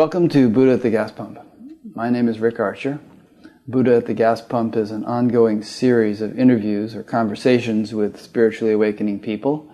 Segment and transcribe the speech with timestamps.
[0.00, 1.38] Welcome to Buddha at the Gas Pump.
[1.94, 3.00] My name is Rick Archer.
[3.68, 8.72] Buddha at the Gas Pump is an ongoing series of interviews or conversations with spiritually
[8.72, 9.70] awakening people.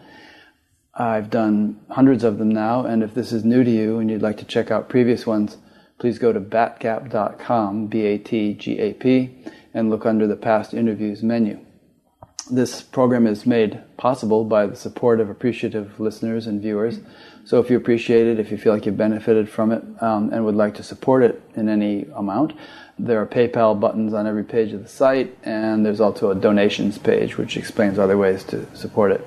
[0.92, 4.20] I've done hundreds of them now, and if this is new to you and you'd
[4.20, 5.58] like to check out previous ones,
[6.00, 10.74] please go to batgap.com, B A T G A P, and look under the past
[10.74, 11.64] interviews menu.
[12.50, 16.98] This program is made possible by the support of appreciative listeners and viewers.
[17.46, 20.44] So if you appreciate it, if you feel like you've benefited from it, um, and
[20.44, 22.54] would like to support it in any amount,
[22.98, 26.98] there are PayPal buttons on every page of the site, and there's also a donations
[26.98, 29.24] page which explains other ways to support it.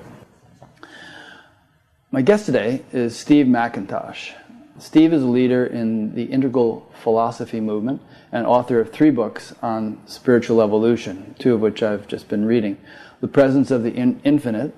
[2.10, 4.32] My guest today is Steve McIntosh.
[4.78, 9.98] Steve is a leader in the integral philosophy movement and author of three books on
[10.04, 12.76] spiritual evolution, two of which I've just been reading
[13.22, 14.74] The Presence of the in- Infinite,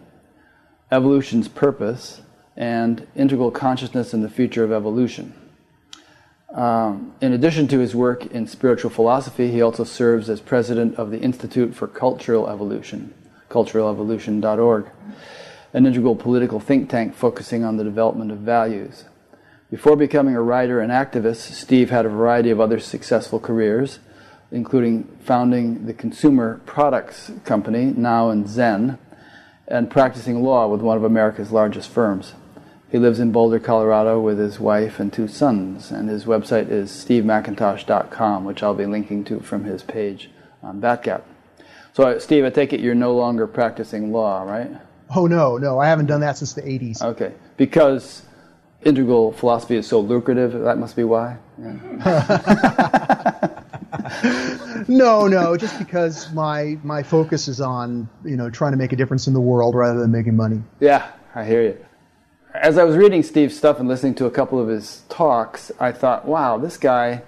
[0.93, 2.21] Evolution's Purpose,
[2.57, 5.35] and Integral Consciousness and the Future of Evolution.
[6.55, 11.11] Um, in addition to his work in spiritual philosophy, he also serves as president of
[11.11, 13.15] the Institute for Cultural Evolution,
[13.49, 14.87] culturalevolution.org,
[15.73, 19.05] an integral political think tank focusing on the development of values.
[19.71, 24.01] Before becoming a writer and activist, Steve had a variety of other successful careers,
[24.51, 28.99] including founding the consumer products company, Now & Zen,
[29.67, 32.35] and practicing law with one of America's largest firms.
[32.93, 36.91] He lives in Boulder, Colorado with his wife and two sons, and his website is
[36.91, 40.29] stevemcintosh.com, which I'll be linking to from his page
[40.63, 41.23] on Batgap.
[41.95, 44.71] So, uh, Steve, I take it you're no longer practicing law, right?
[45.17, 45.79] Oh, no, no.
[45.79, 47.01] I haven't done that since the 80s.
[47.01, 47.33] Okay.
[47.57, 48.27] Because
[48.83, 51.39] integral philosophy is so lucrative, that must be why?
[51.59, 51.73] Yeah.
[54.87, 58.97] no, no, just because my my focus is on you know trying to make a
[58.97, 60.63] difference in the world rather than making money.
[60.81, 61.87] Yeah, I hear you
[62.55, 65.93] as I was reading Steve's stuff and listening to a couple of his talks, I
[65.93, 67.23] thought, wow, this guy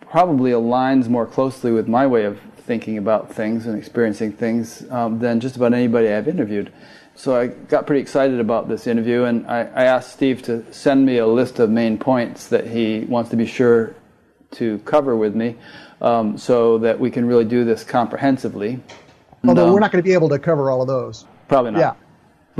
[0.00, 5.18] probably aligns more closely with my way of thinking about things and experiencing things um,
[5.18, 6.72] than just about anybody I've interviewed.
[7.14, 11.04] So I got pretty excited about this interview, and I, I, asked Steve to send
[11.04, 13.94] me a list of main points that he wants to be sure
[14.52, 15.56] to cover with me
[16.00, 18.80] um, so that we can really do this comprehensively.
[19.46, 21.26] Although we're not going to be able to cover all of those.
[21.48, 21.80] Probably not.
[21.80, 21.94] Yeah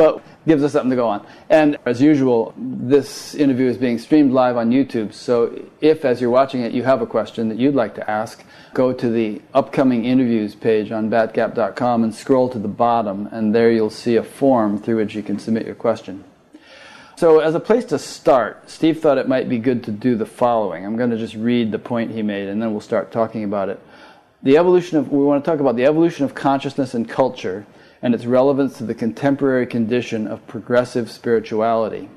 [0.00, 1.26] but gives us something to go on.
[1.50, 5.12] And as usual, this interview is being streamed live on YouTube.
[5.12, 8.42] So if, as you're watching it, you have a question that you'd like to ask,
[8.72, 13.70] go to the upcoming interviews page on batgap.com and scroll to the bottom, and there
[13.70, 16.24] you'll see a form through which you can submit your question.
[17.16, 20.24] So, as a place to start, Steve thought it might be good to do the
[20.24, 20.86] following.
[20.86, 23.68] I'm going to just read the point he made, and then we'll start talking about
[23.68, 23.78] it.
[24.42, 27.66] The evolution of, we want to talk about the evolution of consciousness and culture
[28.02, 32.08] and its relevance to the contemporary condition of progressive spirituality.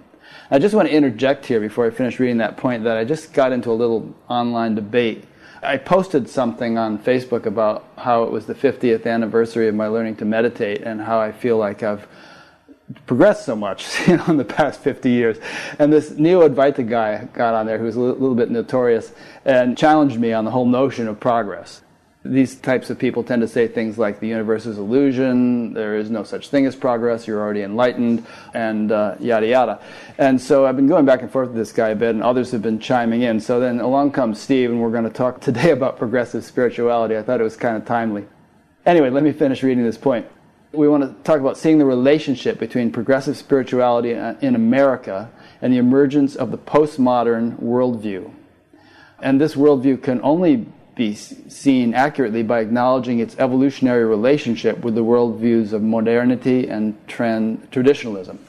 [0.49, 3.33] I just want to interject here before I finish reading that point that I just
[3.33, 5.25] got into a little online debate.
[5.61, 10.17] I posted something on Facebook about how it was the 50th anniversary of my learning
[10.17, 12.07] to meditate and how I feel like I've
[13.05, 15.37] progressed so much you know, in the past 50 years.
[15.79, 19.13] And this Neo Advaita guy got on there who was a little bit notorious
[19.45, 21.81] and challenged me on the whole notion of progress.
[22.25, 26.09] These types of people tend to say things like the universe is illusion, there is
[26.09, 29.81] no such thing as progress, you're already enlightened, and uh, yada yada.
[30.17, 32.51] And so I've been going back and forth with this guy a bit, and others
[32.51, 33.41] have been chiming in.
[33.41, 37.17] So then along comes Steve, and we're going to talk today about progressive spirituality.
[37.17, 38.25] I thought it was kind of timely.
[38.85, 40.25] Anyway, let me finish reading this point.
[40.71, 45.29] We want to talk about seeing the relationship between progressive spirituality in America
[45.61, 48.31] and the emergence of the postmodern worldview.
[49.21, 55.03] And this worldview can only be seen accurately by acknowledging its evolutionary relationship with the
[55.03, 58.39] worldviews of modernity and trend, traditionalism.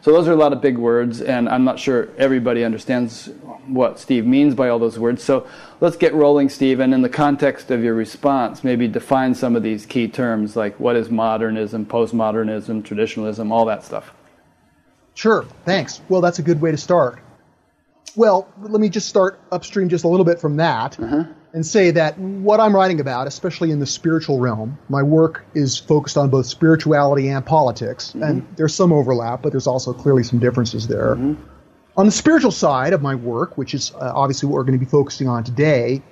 [0.00, 3.26] So those are a lot of big words, and I'm not sure everybody understands
[3.68, 5.22] what Steve means by all those words.
[5.22, 5.46] So
[5.80, 9.62] let's get rolling, Steve, and in the context of your response, maybe define some of
[9.62, 14.12] these key terms like what is modernism, postmodernism, traditionalism, all that stuff.
[15.14, 16.00] Sure, thanks.
[16.08, 17.20] Well, that's a good way to start.
[18.16, 20.98] Well, let me just start upstream just a little bit from that.
[20.98, 25.44] Uh-huh and say that what I'm writing about, especially in the spiritual realm, my work
[25.54, 28.22] is focused on both spirituality and politics, mm-hmm.
[28.22, 31.16] and there's some overlap, but there's also clearly some differences there.
[31.16, 31.34] Mm-hmm.
[31.96, 34.84] On the spiritual side of my work, which is uh, obviously what we're going to
[34.84, 36.02] be focusing on today,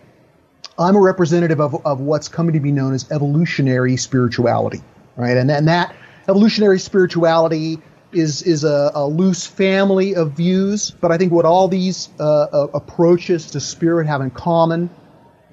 [0.78, 4.82] I'm a representative of, of what's coming to be known as evolutionary spirituality,
[5.16, 5.36] right?
[5.36, 5.94] And, and that
[6.28, 7.78] evolutionary spirituality
[8.12, 12.24] is is a, a, loose family of views, but I think what all these uh,
[12.24, 14.90] uh, approaches to spirit have in common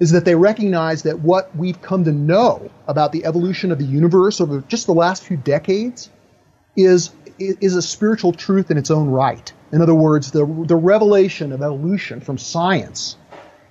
[0.00, 3.84] is that they recognize that what we've come to know about the evolution of the
[3.84, 6.10] universe over just the last few decades
[6.76, 9.52] is is a spiritual truth in its own right.
[9.72, 13.16] In other words, the the revelation of evolution from science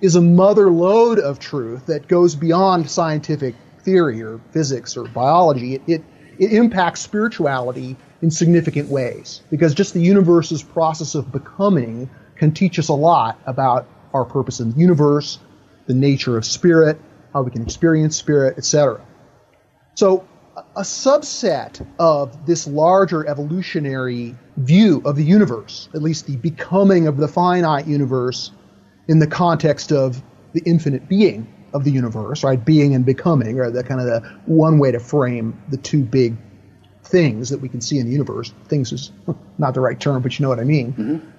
[0.00, 5.74] is a mother lode of truth that goes beyond scientific theory or physics or biology.
[5.74, 6.04] It, it,
[6.38, 12.78] it impacts spirituality in significant ways because just the universe's process of becoming can teach
[12.78, 15.38] us a lot about our purpose in the universe,
[15.88, 17.00] the nature of spirit,
[17.32, 19.00] how we can experience spirit, etc.
[19.96, 20.28] So,
[20.76, 27.16] a subset of this larger evolutionary view of the universe, at least the becoming of
[27.16, 28.52] the finite universe
[29.08, 32.64] in the context of the infinite being of the universe, right?
[32.64, 36.36] Being and becoming are the kind of the one way to frame the two big
[37.04, 38.52] things that we can see in the universe.
[38.66, 39.12] Things is
[39.58, 40.92] not the right term, but you know what I mean.
[40.92, 41.30] Mm-hmm.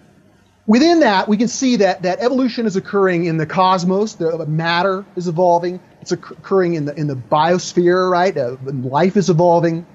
[0.70, 4.14] Within that, we can see that, that evolution is occurring in the cosmos.
[4.14, 5.80] The matter is evolving.
[6.00, 8.38] It's occurring in the in the biosphere, right?
[8.38, 9.88] Uh, life is evolving,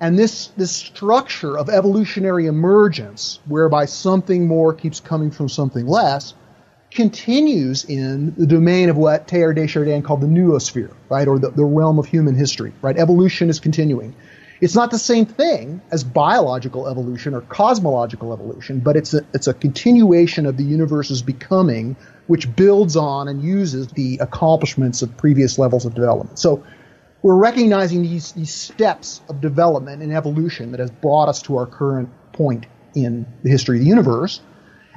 [0.00, 6.34] and this this structure of evolutionary emergence, whereby something more keeps coming from something less,
[6.90, 11.52] continues in the domain of what Teilhard de Chardin called the noosphere, right, or the,
[11.52, 12.98] the realm of human history, right?
[12.98, 14.14] Evolution is continuing.
[14.60, 19.46] It's not the same thing as biological evolution or cosmological evolution, but it's a, it's
[19.46, 21.96] a continuation of the universe's becoming,
[22.26, 26.38] which builds on and uses the accomplishments of previous levels of development.
[26.38, 26.64] So
[27.22, 31.66] we're recognizing these, these steps of development and evolution that has brought us to our
[31.66, 34.40] current point in the history of the universe.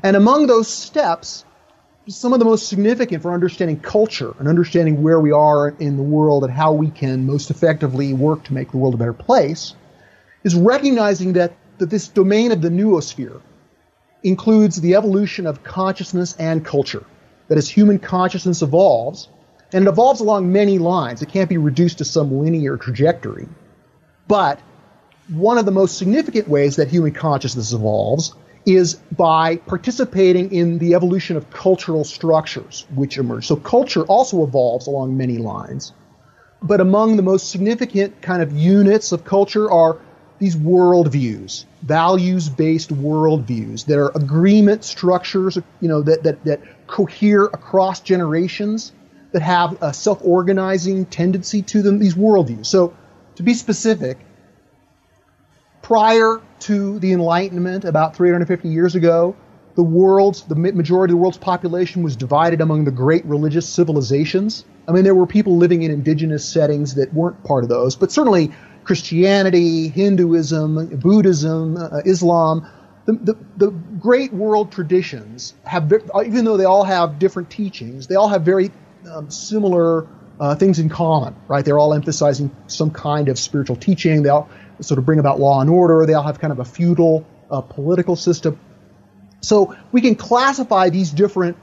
[0.04, 1.46] And among those steps,
[2.08, 6.04] some of the most significant for understanding culture and understanding where we are in the
[6.04, 9.76] world and how we can most effectively work to make the world a better place
[10.44, 13.40] is recognizing that, that this domain of the noosphere
[14.24, 17.06] includes the evolution of consciousness and culture.
[17.48, 19.28] That as human consciousness evolves,
[19.74, 23.48] and it evolves along many lines, it can't be reduced to some linear trajectory.
[24.28, 24.60] But
[25.28, 28.34] one of the most significant ways that human consciousness evolves
[28.66, 33.48] is by participating in the evolution of cultural structures which emerge.
[33.48, 35.94] So culture also evolves along many lines.
[36.62, 40.00] But among the most significant kind of units of culture are
[40.38, 48.02] these worldviews, values-based worldviews that are agreement structures, you know, that, that, that cohere across
[48.02, 48.92] generations,
[49.32, 52.66] that have a self-organizing tendency to them, these worldviews.
[52.66, 52.96] So
[53.36, 54.18] to be specific,
[55.82, 59.36] prior to the Enlightenment about 350 years ago,
[59.76, 64.66] the world's the majority of the world's population was divided among the great religious civilizations.
[64.88, 68.12] I mean, there were people living in indigenous settings that weren't part of those, but
[68.12, 68.52] certainly
[68.84, 72.68] Christianity, Hinduism, Buddhism, uh, Islam,
[73.06, 75.92] the, the, the, great world traditions have,
[76.26, 78.72] even though they all have different teachings, they all have very
[79.12, 80.08] um, similar
[80.40, 81.64] uh, things in common, right?
[81.64, 84.24] They're all emphasizing some kind of spiritual teaching.
[84.24, 84.50] They all
[84.82, 86.06] sort of bring about law and order.
[86.06, 88.60] They all have kind of a feudal uh, political system.
[89.42, 91.58] So we can classify these different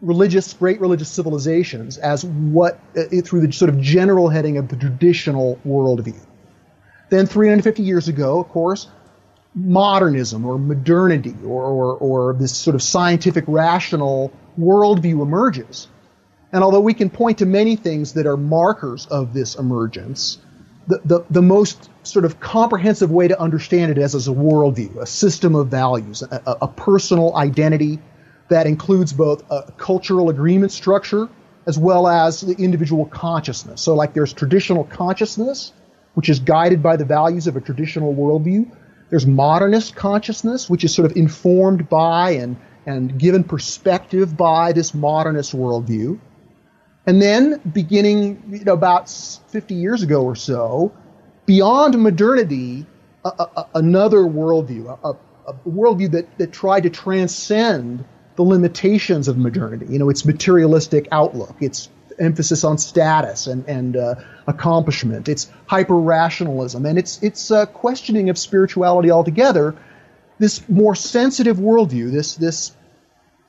[0.00, 4.76] religious, great religious civilizations as what, uh, through the sort of general heading of the
[4.76, 6.20] traditional worldview.
[7.10, 8.88] Then 350 years ago, of course,
[9.54, 15.88] modernism or modernity or, or, or this sort of scientific rational worldview emerges.
[16.52, 20.38] And although we can point to many things that are markers of this emergence,
[20.86, 24.96] the, the, the most sort of comprehensive way to understand it is as a worldview,
[24.98, 27.98] a system of values, a, a personal identity
[28.48, 31.28] that includes both a cultural agreement structure
[31.66, 33.80] as well as the individual consciousness.
[33.80, 35.72] So, like, there's traditional consciousness,
[36.14, 38.70] which is guided by the values of a traditional worldview.
[39.08, 44.92] There's modernist consciousness, which is sort of informed by and, and given perspective by this
[44.92, 46.18] modernist worldview.
[47.06, 50.92] And then, beginning you know, about 50 years ago or so,
[51.46, 52.86] beyond modernity,
[53.24, 55.16] a, a, another worldview, a,
[55.50, 58.04] a, worldview that, that tried to transcend
[58.36, 59.86] the limitations of modernity.
[59.90, 64.14] You know, its materialistic outlook, its emphasis on status and, and uh,
[64.46, 69.74] accomplishment, its hyper rationalism, and its, its uh, questioning of spirituality altogether.
[70.38, 72.72] This more sensitive worldview, this, this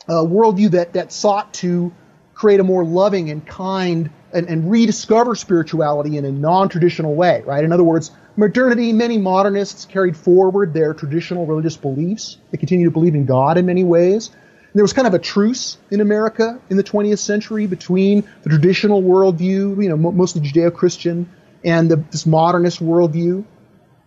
[0.08, 1.94] uh, worldview that, that sought to
[2.36, 7.64] create a more loving and kind and, and rediscover spirituality in a non-traditional way, right?
[7.64, 12.38] In other words, modernity, many modernists carried forward their traditional religious beliefs.
[12.52, 14.28] They continue to believe in God in many ways.
[14.28, 18.50] And there was kind of a truce in America in the 20th century between the
[18.50, 21.30] traditional worldview, you know, mostly Judeo-Christian,
[21.64, 23.46] and the, this modernist worldview.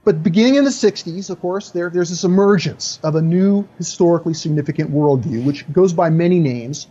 [0.05, 4.35] But beginning in the 60s, of course, there, there's this emergence of a new historically
[4.35, 6.87] significant worldview, which goes by many names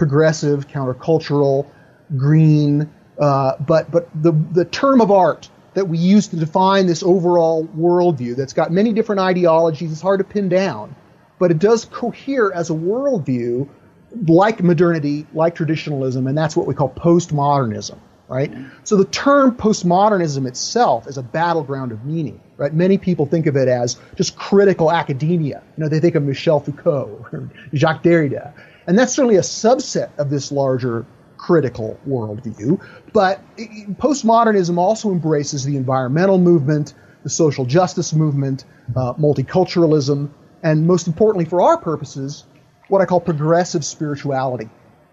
[0.00, 1.66] progressive, countercultural,
[2.16, 7.02] green, uh, but but the the term of art that we use to define this
[7.02, 9.92] overall worldview that's got many different ideologies.
[9.92, 10.96] It's hard to pin down,
[11.38, 13.68] but it does cohere as a worldview
[14.26, 18.50] like modernity, like traditionalism, and that's what we call postmodernism, right?
[18.84, 22.72] So the term postmodernism itself is a battleground of meaning, right?
[22.72, 25.62] Many people think of it as just critical academia.
[25.76, 28.54] You know, they think of Michel Foucault or Jacques Derrida.
[28.90, 31.06] And that's certainly a subset of this larger
[31.36, 32.84] critical worldview.
[33.12, 33.40] But
[33.98, 38.64] postmodernism also embraces the environmental movement, the social justice movement,
[38.96, 40.30] uh, multiculturalism,
[40.64, 42.42] and most importantly for our purposes,
[42.88, 44.68] what I call progressive spirituality.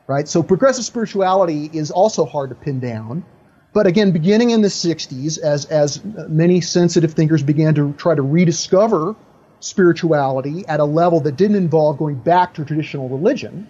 [0.07, 0.27] Right?
[0.27, 3.25] So progressive spirituality is also hard to pin down.
[3.74, 8.24] But again, beginning in the 60s, as, as many sensitive thinkers began to try to
[8.24, 9.15] rediscover
[9.60, 13.68] spirituality at a level that didn't involve going back to traditional religion,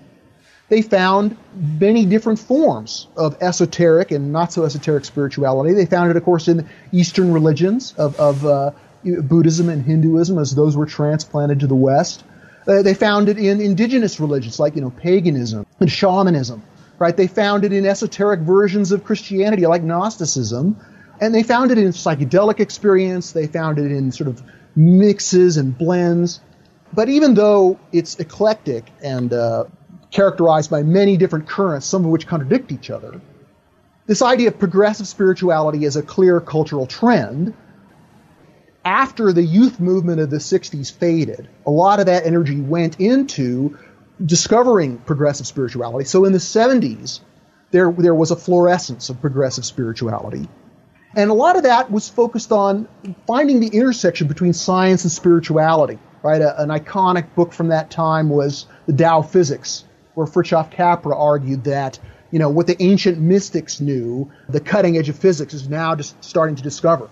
[0.69, 5.73] they found many different forms of esoteric and not so esoteric spirituality.
[5.73, 8.71] They found it, of course, in Eastern religions of, of uh,
[9.03, 12.23] Buddhism and Hinduism as those were transplanted to the West.
[12.67, 16.61] Uh, they found it in indigenous religions like you know paganism and shamanism.
[16.99, 17.15] Right?
[17.15, 20.75] They found it in esoteric versions of Christianity like Gnosticism,
[21.21, 23.31] and they found it in psychedelic experience.
[23.31, 24.41] They found it in sort of
[24.77, 26.39] mixes and blends.
[26.93, 29.65] But even though it's eclectic and uh,
[30.11, 33.19] characterized by many different currents, some of which contradict each other.
[34.05, 37.53] This idea of progressive spirituality is a clear cultural trend.
[38.85, 43.77] After the youth movement of the 60s faded, a lot of that energy went into
[44.25, 46.05] discovering progressive spirituality.
[46.05, 47.19] So in the 70s,
[47.71, 50.47] there, there was a fluorescence of progressive spirituality.
[51.17, 52.87] And a lot of that was focused on
[53.25, 55.99] finding the intersection between science and spirituality.
[56.23, 56.41] Right?
[56.41, 59.83] A, an iconic book from that time was The Tao Physics
[60.17, 61.99] where Fritjof Capra argued that
[62.31, 66.21] you know what the ancient mystics knew, the cutting edge of physics is now just
[66.23, 67.07] starting to discover.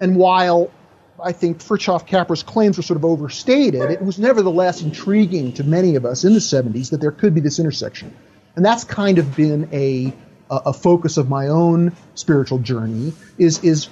[0.00, 0.70] And while
[1.22, 5.96] I think Fritjof Capra's claims were sort of overstated, it was nevertheless intriguing to many
[5.96, 8.14] of us in the 70s that there could be this intersection.
[8.54, 10.12] And that's kind of been a
[10.50, 13.88] a focus of my own spiritual journey is is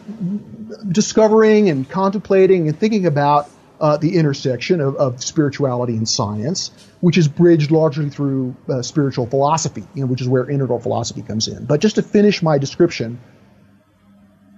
[0.88, 6.70] discovering and contemplating and thinking about uh, the intersection of, of, spirituality and science,
[7.00, 11.23] which is bridged largely through uh, spiritual philosophy, you know, which is where integral philosophy
[11.23, 11.64] comes in.
[11.64, 13.18] But just to finish my description,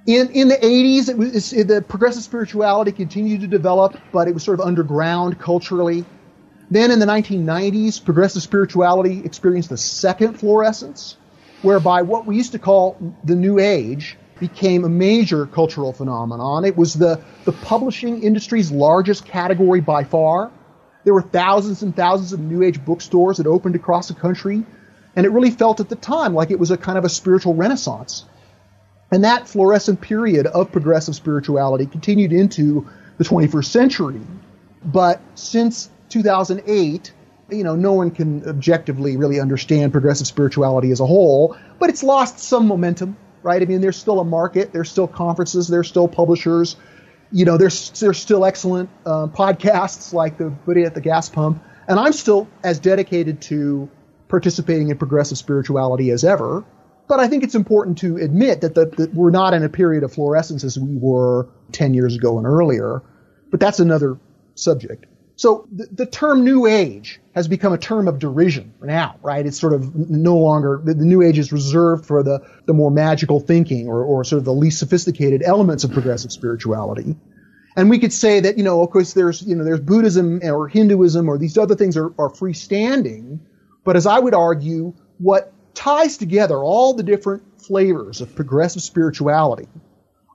[0.07, 4.35] in in the 80s, it was it, the progressive spirituality continued to develop, but it
[4.35, 6.05] was sort of underground culturally.
[6.71, 11.17] Then in the 1990s, progressive spirituality experienced a second fluorescence,
[11.67, 16.65] whereby what we used to call the New Age became a major cultural phenomenon.
[16.65, 20.53] It was the, the publishing industry's largest category by far.
[21.03, 24.65] There were thousands and thousands of New Age bookstores that opened across the country,
[25.17, 27.55] and it really felt at the time like it was a kind of a spiritual
[27.55, 28.25] renaissance.
[29.11, 32.87] And that fluorescent period of progressive spirituality continued into
[33.19, 34.21] the 21st century.
[34.85, 37.13] But since 2008,
[37.51, 42.03] you know, no one can objectively really understand progressive spirituality as a whole, but it's
[42.03, 43.63] lost some momentum right?
[43.63, 46.75] I mean, there's still a market, there's still conferences, there's still publishers.
[47.31, 51.63] You know, there's there's still excellent uh, podcasts like the Buddha at the Gas Pump,
[51.87, 53.89] and I'm still as dedicated to
[54.29, 56.65] participating in progressive spirituality as ever.
[57.09, 60.03] But I think it's important to admit that, the, that we're not in a period
[60.03, 63.01] of fluorescence as we were 10 years ago and earlier.
[63.53, 64.19] But that's another
[64.57, 65.07] subject.
[65.37, 69.45] So the, the, term New Age has become a term of derision now, right?
[69.45, 72.91] It's sort of no longer the, the New Age is reserved for the the more
[72.91, 77.15] magical thinking or, or sort of the least sophisticated elements of progressive spirituality.
[77.77, 80.69] And we could say that you know, of course, there's you know there's Buddhism or
[80.69, 83.39] Hinduism or these other things are, are freestanding,
[83.85, 89.69] but as I would argue, what ties together all the different flavors of progressive spirituality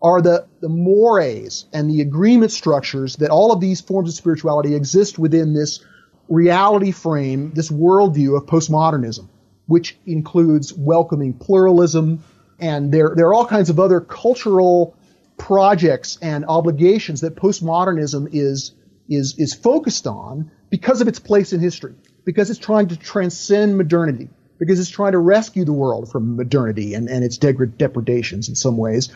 [0.01, 4.75] are the, the mores and the agreement structures that all of these forms of spirituality
[4.75, 5.83] exist within this
[6.27, 9.27] reality frame, this worldview of postmodernism,
[9.67, 12.23] which includes welcoming pluralism,
[12.59, 14.95] and there, there are all kinds of other cultural
[15.37, 18.73] projects and obligations that postmodernism is,
[19.09, 21.93] is, is focused on because of its place in history,
[22.25, 26.93] because it's trying to transcend modernity, because it's trying to rescue the world from modernity
[26.95, 29.11] and, and its degrad- depredations in some ways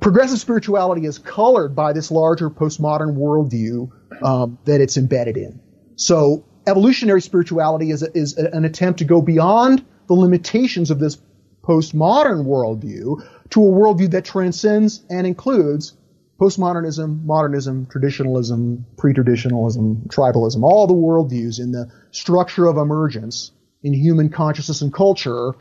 [0.00, 3.90] progressive spirituality is colored by this larger postmodern worldview
[4.22, 5.60] um, that it's embedded in.
[5.96, 10.98] So evolutionary spirituality is, a, is a, an attempt to go beyond the limitations of
[10.98, 11.18] this
[11.62, 15.94] postmodern worldview to a worldview that transcends and includes
[16.40, 24.28] postmodernism, modernism, traditionalism, pre-traditionalism, tribalism, all the worldviews in the structure of emergence in human
[24.28, 25.52] consciousness and culture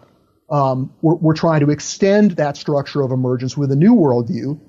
[0.51, 4.59] Um, we're, we're trying to extend that structure of emergence with a new worldview,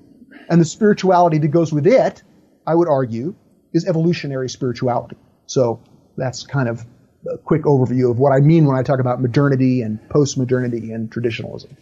[0.49, 2.23] and the spirituality that goes with it,
[2.65, 3.35] I would argue,
[3.73, 5.17] is evolutionary spirituality.
[5.45, 5.81] So
[6.15, 6.85] that's kind of
[7.31, 11.11] a quick overview of what I mean when I talk about modernity and post-modernity and
[11.11, 11.75] traditionalism.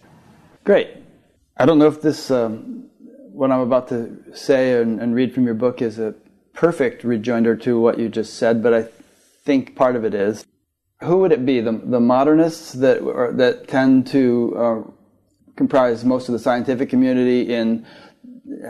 [0.64, 0.90] Great.
[1.58, 2.86] I don't know if this, um,
[3.32, 6.16] what I'm about to say and, and, read from your book, is a
[6.54, 8.88] perfect rejoinder to what you just said, but I
[9.44, 10.46] think part of it is.
[11.04, 11.62] Who would it be?
[11.62, 14.92] The, the modernists that are, that tend to uh,
[15.56, 17.86] comprise most of the scientific community in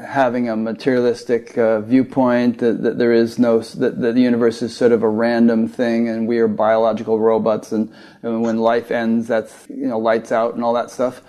[0.06, 4.76] having a materialistic uh, viewpoint that, that, there is no that, that, the universe is
[4.76, 9.28] sort of a random thing and we are biological robots and, and when life ends
[9.28, 11.22] that's you know lights out and all that stuff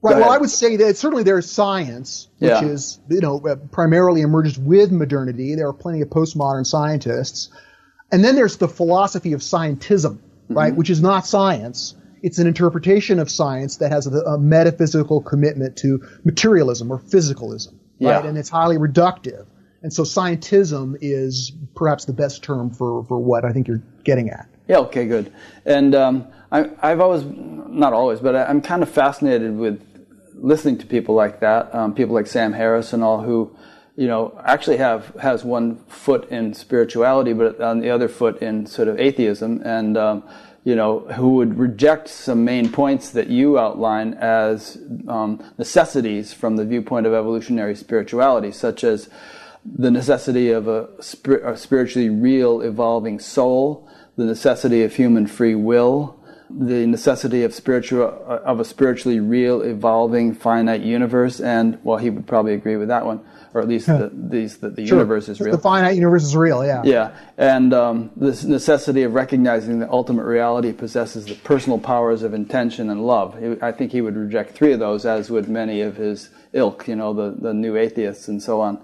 [0.00, 2.64] right well i would say that certainly there's science which yeah.
[2.64, 3.40] is you know
[3.72, 7.50] primarily emerges with modernity there are plenty of postmodern scientists
[8.12, 10.78] and then there's the philosophy of scientism right mm-hmm.
[10.78, 15.76] which is not science it's an interpretation of science that has a, a metaphysical commitment
[15.78, 18.22] to materialism or physicalism, right?
[18.22, 18.26] Yeah.
[18.26, 19.46] And it's highly reductive.
[19.82, 24.30] And so scientism is perhaps the best term for, for what I think you're getting
[24.30, 24.48] at.
[24.68, 25.32] Yeah, okay, good.
[25.64, 29.84] And um, I, I've always, not always, but I, am kind of fascinated with
[30.34, 33.56] listening to people like that, um, people like Sam Harris and all who,
[33.96, 38.66] you know, actually have has one foot in spirituality, but on the other foot in
[38.66, 39.60] sort of atheism.
[39.64, 40.22] And um,
[40.64, 46.56] you know, who would reject some main points that you outline as um, necessities from
[46.56, 49.10] the viewpoint of evolutionary spirituality, such as
[49.64, 55.54] the necessity of a, spir- a spiritually real evolving soul, the necessity of human free
[55.54, 56.18] will,
[56.48, 58.02] the necessity of spiritual
[58.44, 63.04] of a spiritually real evolving finite universe, and well, he would probably agree with that
[63.04, 63.20] one
[63.54, 64.98] or at least the, these, the, the sure.
[64.98, 65.52] universe is real.
[65.52, 66.82] The finite universe is real, yeah.
[66.84, 72.32] Yeah, and um, this necessity of recognizing that ultimate reality possesses the personal powers of
[72.32, 73.36] intention and love.
[73.62, 76.96] I think he would reject three of those, as would many of his ilk, you
[76.96, 78.82] know, the, the new atheists and so on.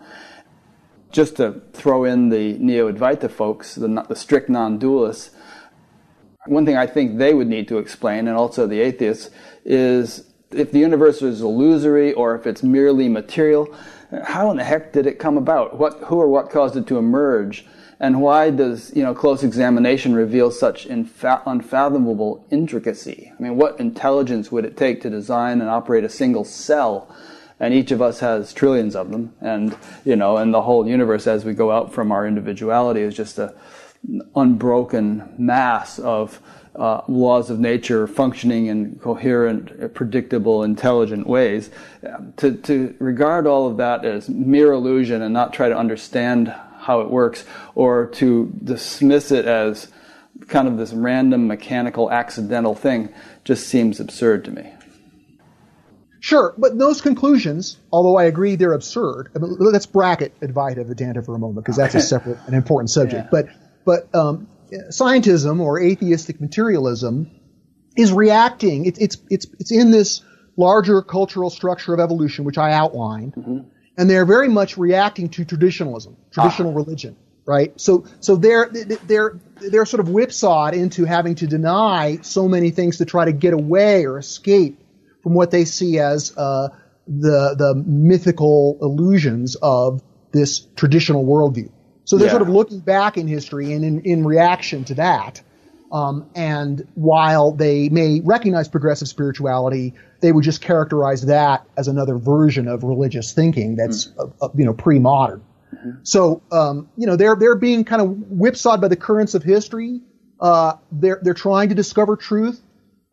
[1.10, 5.30] Just to throw in the Neo-Advaita folks, the, the strict non-dualists,
[6.46, 9.30] one thing I think they would need to explain, and also the atheists,
[9.64, 13.74] is if the universe is illusory or if it's merely material,
[14.24, 15.78] how in the heck did it come about?
[15.78, 17.66] What, who or what caused it to emerge?
[18.00, 23.32] And why does you know close examination reveal such infa- unfathomable intricacy?
[23.36, 27.14] I mean, what intelligence would it take to design and operate a single cell?
[27.60, 31.26] And each of us has trillions of them, and you know, and the whole universe,
[31.26, 33.52] as we go out from our individuality, is just a
[34.36, 36.40] unbroken mass of
[36.78, 41.70] uh, laws of nature functioning in coherent, predictable, intelligent ways.
[42.36, 47.00] To, to regard all of that as mere illusion and not try to understand how
[47.00, 49.88] it works, or to dismiss it as
[50.46, 53.12] kind of this random, mechanical, accidental thing,
[53.44, 54.72] just seems absurd to me.
[56.20, 61.22] Sure, but those conclusions, although I agree they're absurd, I mean, let's bracket Advaita Vedanta
[61.22, 63.24] for a moment because that's a separate and important subject.
[63.24, 63.28] Yeah.
[63.30, 63.48] But
[63.84, 64.48] but um,
[64.90, 67.30] scientism or atheistic materialism
[67.96, 68.86] is reacting.
[68.86, 70.22] It's it's it's it's in this
[70.56, 73.58] larger cultural structure of evolution, which I outlined, mm-hmm.
[73.96, 76.76] and they're very much reacting to traditionalism, traditional ah.
[76.76, 77.78] religion, right?
[77.80, 78.70] So so they're
[79.06, 83.32] they're they're sort of whipsawed into having to deny so many things to try to
[83.32, 84.80] get away or escape
[85.22, 86.68] from what they see as uh,
[87.06, 90.02] the the mythical illusions of
[90.32, 91.70] this traditional worldview.
[92.08, 92.32] So they're yeah.
[92.32, 95.42] sort of looking back in history and in, in reaction to that.
[95.92, 102.16] Um, and while they may recognize progressive spirituality, they would just characterize that as another
[102.16, 104.32] version of religious thinking that's mm.
[104.40, 105.44] uh, you know pre-modern.
[105.74, 105.90] Mm-hmm.
[106.04, 110.00] So um, you know they're they're being kind of whipsawed by the currents of history.
[110.40, 112.62] Uh, they're they're trying to discover truth.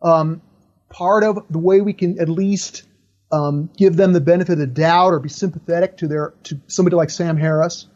[0.02, 0.42] Um,
[0.90, 2.84] part of the way we can at least
[3.34, 6.96] um, give them the benefit of the doubt or be sympathetic to their to somebody
[6.96, 7.88] like Sam Harris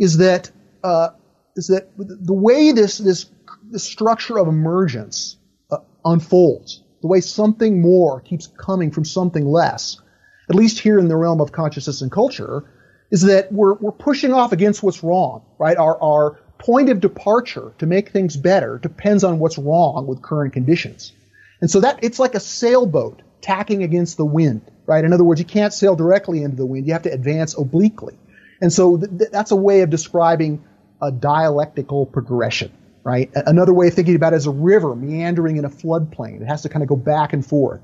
[0.00, 0.50] is that
[0.82, 1.10] uh,
[1.54, 3.26] is that the way this this,
[3.70, 5.36] this structure of emergence
[5.70, 10.00] uh, unfolds, the way something more keeps coming from something less,
[10.48, 12.64] at least here in the realm of consciousness and culture,
[13.10, 15.76] is that we're we're pushing off against what's wrong, right?
[15.76, 20.52] Our our point of departure to make things better depends on what's wrong with current
[20.54, 21.12] conditions.
[21.60, 25.04] And so that it's like a sailboat tacking against the wind, right?
[25.04, 26.86] In other words, you can't sail directly into the wind.
[26.86, 28.18] You have to advance obliquely.
[28.60, 30.64] And so th- that's a way of describing
[31.00, 32.72] a dialectical progression,
[33.04, 33.30] right?
[33.34, 36.42] Another way of thinking about it is a river meandering in a floodplain.
[36.42, 37.80] It has to kind of go back and forth.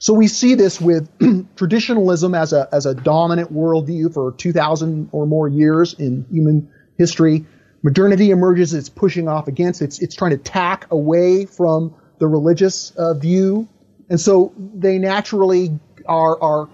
[0.00, 1.08] So we see this with
[1.56, 7.46] traditionalism as a, as a dominant worldview for 2,000 or more years in human history.
[7.82, 12.92] Modernity emerges, it's pushing off against, it's, it's trying to tack away from the religious
[12.92, 13.68] uh, view
[14.08, 16.68] And so they naturally are, are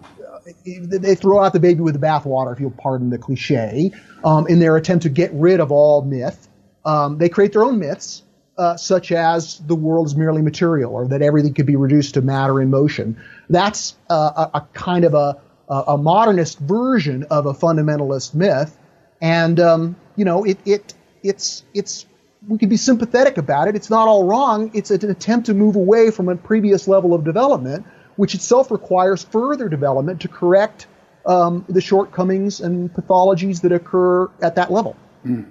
[0.65, 3.93] they throw out the baby with the bathwater, if you'll pardon the cliche,
[4.25, 6.49] um, in their attempt to get rid of all myth.
[6.85, 8.23] Um, they create their own myths,
[8.59, 12.23] uh, such as the world is merely material, or that everything could be reduced to
[12.23, 13.21] matter in motion.
[13.49, 18.77] That's uh, a, a, kind of a, a, modernist version of a fundamentalist myth,
[19.21, 22.07] and um, you know, it, it it's it's
[22.47, 23.77] we can be sympathetic about it.
[23.77, 24.71] It's not all wrong.
[24.75, 29.25] It's an attempt to move away from a previous level of development which itself requires
[29.25, 30.87] further development to correct
[31.27, 34.97] um, the shortcomings and pathologies that occur at that level.
[35.25, 35.51] Mm.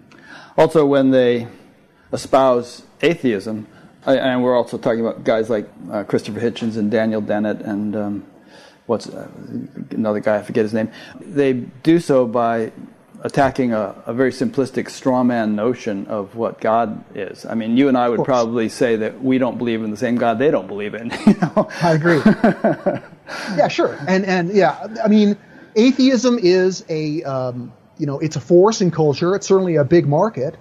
[0.58, 1.48] Also, when they
[2.12, 3.68] espouse atheism,
[4.06, 8.26] and we're also talking about guys like uh, Christopher Hitchens and Daniel Dennett and um,
[8.86, 9.28] what's uh,
[9.92, 10.92] another guy, I forget his name.
[11.20, 12.72] They do so by
[13.24, 17.46] attacking a, a, very simplistic straw man notion of what God is.
[17.46, 20.16] I mean, you and I would probably say that we don't believe in the same
[20.18, 21.12] God they don't believe in.
[21.26, 21.70] You know?
[21.82, 22.22] I agree.
[23.58, 23.98] yeah, sure.
[24.08, 25.38] And and yeah, I mean,
[25.76, 29.36] atheism is a um, you know it's a force in culture.
[29.36, 30.58] It's certainly a big market,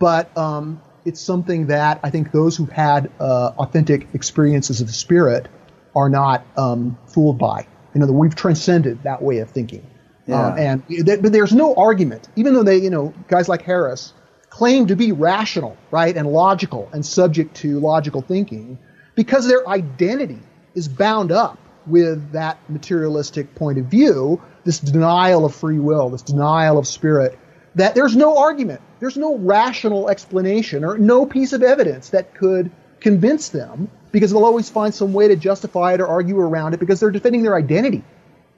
[0.00, 4.92] but um, it's something that I think those who've had uh, authentic experiences of the
[4.92, 5.46] spirit
[5.94, 7.66] are not um, fooled by.
[7.94, 9.86] You know, that we've transcended that way of thinking.
[10.30, 10.46] Yeah.
[10.46, 14.12] Um, and th- but there's no argument, even though they, you know, guys like Harris
[14.48, 18.78] claim to be rational, right, and logical and subject to logical thinking,
[19.14, 20.40] because their identity
[20.74, 26.22] is bound up with that materialistic point of view, this denial of free will, this
[26.22, 27.38] denial of spirit,
[27.76, 32.70] that there's no argument, there's no rational explanation or no piece of evidence that could
[33.00, 36.80] convince them because they'll always find some way to justify it or argue around it
[36.80, 38.02] because they're defending their identity.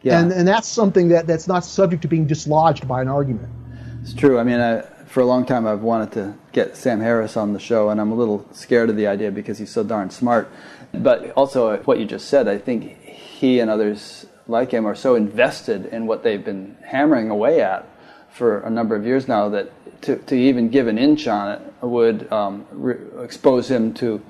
[0.03, 0.21] Yeah.
[0.21, 3.49] And, and that's something that, that's not subject to being dislodged by an argument.
[4.03, 4.39] It's true.
[4.39, 7.61] I mean, I, for a long time I've wanted to get Sam Harris on the
[7.61, 10.51] show, and I'm a little scared of the idea because he's so darn smart.
[10.93, 15.15] But also, what you just said, I think he and others like him are so
[15.15, 17.89] invested in what they've been hammering away at
[18.31, 19.71] for a number of years now that
[20.03, 24.21] to, to even give an inch on it would um, re- expose him to,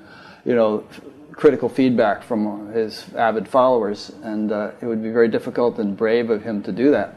[0.45, 0.87] you know,
[1.35, 6.29] critical feedback from his avid followers, and uh, it would be very difficult and brave
[6.29, 7.15] of him to do that.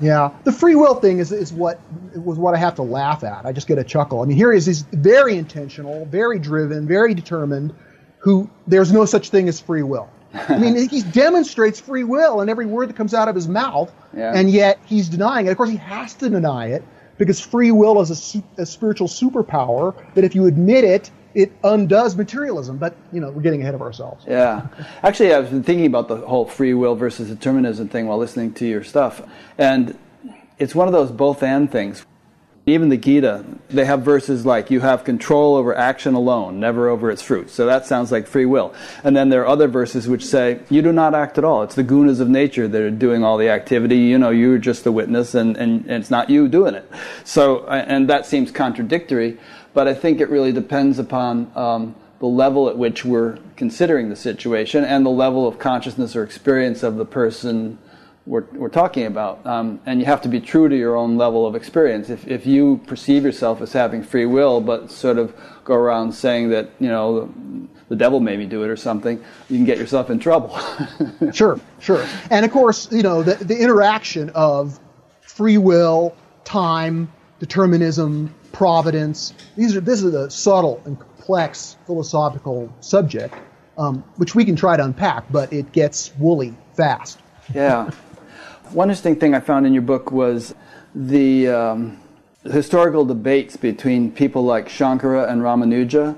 [0.00, 1.78] Yeah, the free will thing is, is what
[2.14, 3.44] was what I have to laugh at.
[3.44, 4.22] I just get a chuckle.
[4.22, 7.74] I mean, here he is, he's very intentional, very driven, very determined.
[8.18, 10.08] Who there's no such thing as free will.
[10.34, 13.92] I mean, he demonstrates free will in every word that comes out of his mouth,
[14.16, 14.32] yeah.
[14.34, 15.50] and yet he's denying it.
[15.50, 16.82] Of course, he has to deny it
[17.18, 22.16] because free will is a, a spiritual superpower that if you admit it, it undoes
[22.16, 22.78] materialism.
[22.78, 24.24] But you know, we're getting ahead of ourselves.
[24.28, 24.68] Yeah,
[25.02, 28.66] actually, I've been thinking about the whole free will versus determinism thing while listening to
[28.66, 29.22] your stuff,
[29.58, 29.98] and
[30.58, 32.04] it's one of those both and things.
[32.66, 37.10] Even the Gita, they have verses like, you have control over action alone, never over
[37.10, 37.48] its fruit.
[37.48, 38.74] So that sounds like free will.
[39.02, 41.62] And then there are other verses which say, you do not act at all.
[41.62, 43.96] It's the gunas of nature that are doing all the activity.
[43.96, 46.88] You know, you're just the witness and, and, and it's not you doing it.
[47.24, 49.38] So, uh, and that seems contradictory
[49.74, 54.16] but I think it really depends upon um, the level at which we're considering the
[54.16, 57.78] situation and the level of consciousness or experience of the person
[58.26, 59.44] we're, we're talking about.
[59.46, 62.10] Um, and you have to be true to your own level of experience.
[62.10, 66.50] If, if you perceive yourself as having free will, but sort of go around saying
[66.50, 69.78] that, you know, the, the devil made me do it or something, you can get
[69.78, 70.58] yourself in trouble.
[71.32, 72.06] sure, sure.
[72.30, 74.78] And of course, you know, the, the interaction of
[75.22, 79.34] free will, time, determinism, providence.
[79.56, 83.34] These are this is a subtle and complex philosophical subject,
[83.78, 87.20] um, which we can try to unpack, but it gets woolly fast.
[87.54, 87.90] Yeah.
[88.72, 90.54] One interesting thing I found in your book was
[90.94, 92.00] the um,
[92.44, 96.16] historical debates between people like Shankara and Ramanuja,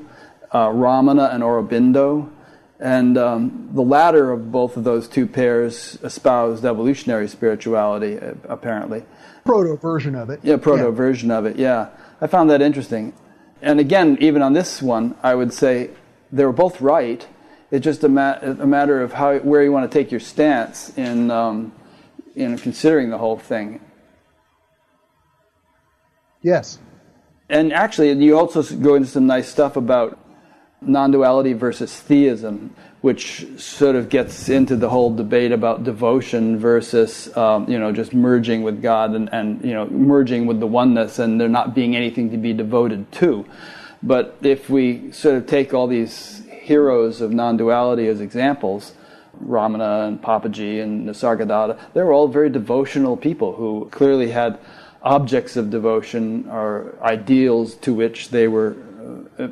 [0.51, 2.31] uh, Ramana and Aurobindo.
[2.79, 8.19] And um, the latter of both of those two pairs espoused evolutionary spirituality,
[8.49, 9.05] apparently.
[9.45, 10.41] Proto version of it.
[10.43, 10.91] Yeah, proto yeah.
[10.91, 11.91] version of it, yeah.
[12.23, 13.13] I found that interesting.
[13.61, 15.91] And again, even on this one, I would say
[16.31, 17.27] they were both right.
[17.73, 20.97] It's just a, ma- a matter of how where you want to take your stance
[20.97, 21.73] in um,
[22.37, 23.81] in considering the whole thing.
[26.43, 26.79] Yes.
[27.49, 30.17] And actually, you also go into some nice stuff about
[30.87, 37.69] non-duality versus theism, which sort of gets into the whole debate about devotion versus um,
[37.69, 41.41] you know just merging with God and, and you know merging with the oneness and
[41.41, 43.45] there not being anything to be devoted to.
[44.03, 48.93] But if we sort of take all these heroes of non-duality as examples,
[49.45, 54.59] Ramana and Papaji and Nisargadatta, they were all very devotional people who clearly had
[55.03, 58.77] objects of devotion or ideals to which they were
[59.39, 59.49] uh,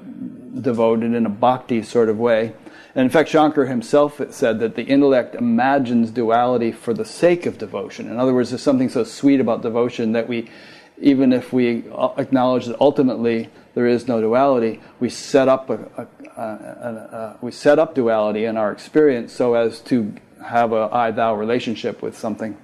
[0.58, 2.52] devoted in a bhakti sort of way.
[2.94, 7.56] And in fact, Shankar himself said that the intellect imagines duality for the sake of
[7.58, 8.08] devotion.
[8.08, 10.50] In other words, there's something so sweet about devotion that we,
[10.98, 11.84] even if we
[12.18, 17.78] acknowledge that ultimately there is no duality, we set up a, a, a, we set
[17.78, 20.12] up duality in our experience so as to
[20.44, 22.56] have a I-thou relationship with something.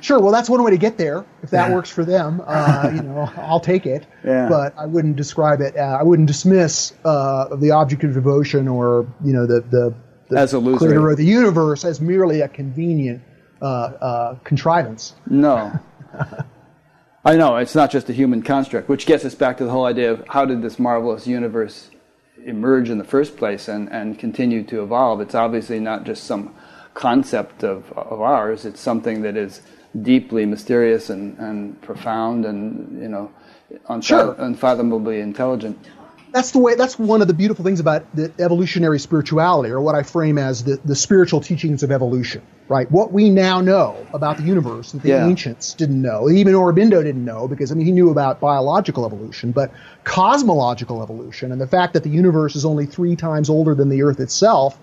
[0.00, 0.20] Sure.
[0.20, 1.24] Well, that's one way to get there.
[1.42, 1.74] If that yeah.
[1.74, 4.06] works for them, uh, you know, I'll take it.
[4.24, 4.48] Yeah.
[4.48, 5.76] But I wouldn't describe it.
[5.76, 9.94] Uh, I wouldn't dismiss uh, the object of devotion or you know the the,
[10.28, 13.22] the as a creator of the universe as merely a convenient
[13.60, 15.14] uh, uh, contrivance.
[15.26, 15.78] No.
[17.24, 19.84] I know it's not just a human construct, which gets us back to the whole
[19.84, 21.90] idea of how did this marvelous universe
[22.46, 25.20] emerge in the first place and, and continue to evolve.
[25.20, 26.54] It's obviously not just some
[26.94, 28.64] concept of, of ours.
[28.64, 29.60] It's something that is
[30.02, 33.30] deeply mysterious and, and profound and you know
[34.00, 34.34] sure.
[34.38, 35.78] unfathomably intelligent.
[36.32, 36.76] That's the way.
[36.76, 40.62] That's one of the beautiful things about the evolutionary spirituality, or what I frame as
[40.62, 42.42] the, the spiritual teachings of evolution.
[42.68, 42.88] Right?
[42.88, 45.26] What we now know about the universe that the yeah.
[45.26, 49.50] ancients didn't know, even Aurobindo didn't know, because I mean he knew about biological evolution,
[49.50, 49.72] but
[50.04, 54.04] cosmological evolution and the fact that the universe is only three times older than the
[54.04, 54.78] Earth itself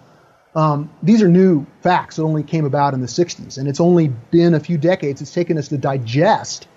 [0.58, 4.08] um, these are new facts that only came about in the 60s, and it's only
[4.08, 5.22] been a few decades.
[5.22, 6.68] It's taken us to digest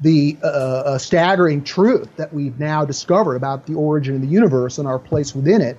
[0.00, 4.78] the uh, uh, staggering truth that we've now discovered about the origin of the universe
[4.78, 5.78] and our place within it.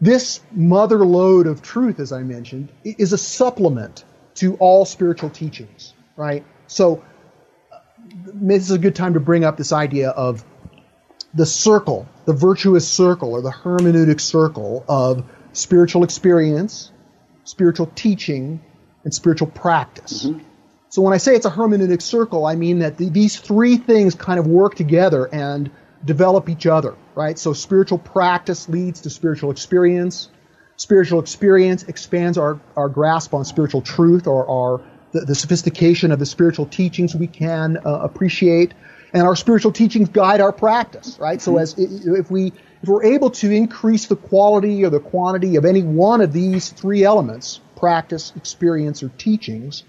[0.00, 5.94] This mother lode of truth, as I mentioned, is a supplement to all spiritual teachings,
[6.16, 6.44] right?
[6.66, 7.04] So,
[7.72, 7.78] uh,
[8.34, 10.44] this is a good time to bring up this idea of
[11.32, 15.24] the circle, the virtuous circle, or the hermeneutic circle of
[15.56, 16.90] spiritual experience,
[17.44, 18.60] spiritual teaching,
[19.04, 20.26] and spiritual practice.
[20.26, 20.40] Mm-hmm.
[20.88, 24.14] So when I say it's a hermeneutic circle, I mean that the, these three things
[24.14, 25.70] kind of work together and
[26.04, 27.38] develop each other, right?
[27.38, 30.28] So spiritual practice leads to spiritual experience.
[30.76, 36.18] Spiritual experience expands our, our grasp on spiritual truth or our the, the sophistication of
[36.18, 38.74] the spiritual teachings we can uh, appreciate.
[39.12, 41.40] And our spiritual teachings guide our practice, right?
[41.40, 41.60] So mm-hmm.
[41.60, 42.52] as if we
[42.86, 46.68] if we're able to increase the quality or the quantity of any one of these
[46.68, 49.82] three elements, practice, experience, or teachings,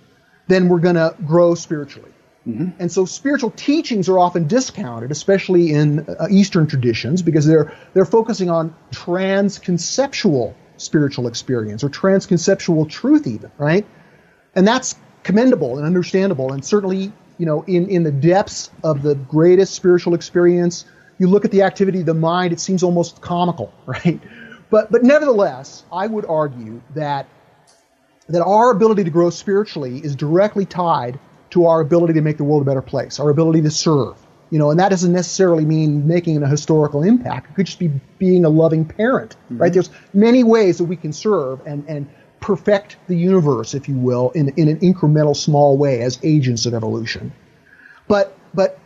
[0.48, 2.10] then we're going to grow spiritually.
[2.48, 2.70] Mm-hmm.
[2.80, 8.04] And so spiritual teachings are often discounted, especially in uh, Eastern traditions, because they're they're
[8.04, 13.86] focusing on transconceptual spiritual experience or transconceptual truth, even right.
[14.56, 19.14] And that's commendable and understandable, and certainly you know in in the depths of the
[19.14, 20.86] greatest spiritual experience
[21.20, 24.20] you look at the activity of the mind, it seems almost comical, right?
[24.70, 27.28] But, but nevertheless, I would argue that,
[28.28, 31.20] that our ability to grow spiritually is directly tied
[31.52, 34.18] to our ability to make the world a better place, our ability to serve.
[34.50, 37.52] You know, and that doesn't necessarily mean making a historical impact.
[37.52, 39.58] It could just be being a loving parent, mm-hmm.
[39.58, 39.74] right?
[39.74, 44.32] There's many ways that we can serve and, and perfect the universe, if you will,
[44.32, 47.34] in, in an incremental small way as agents of evolution.
[48.08, 48.80] But, but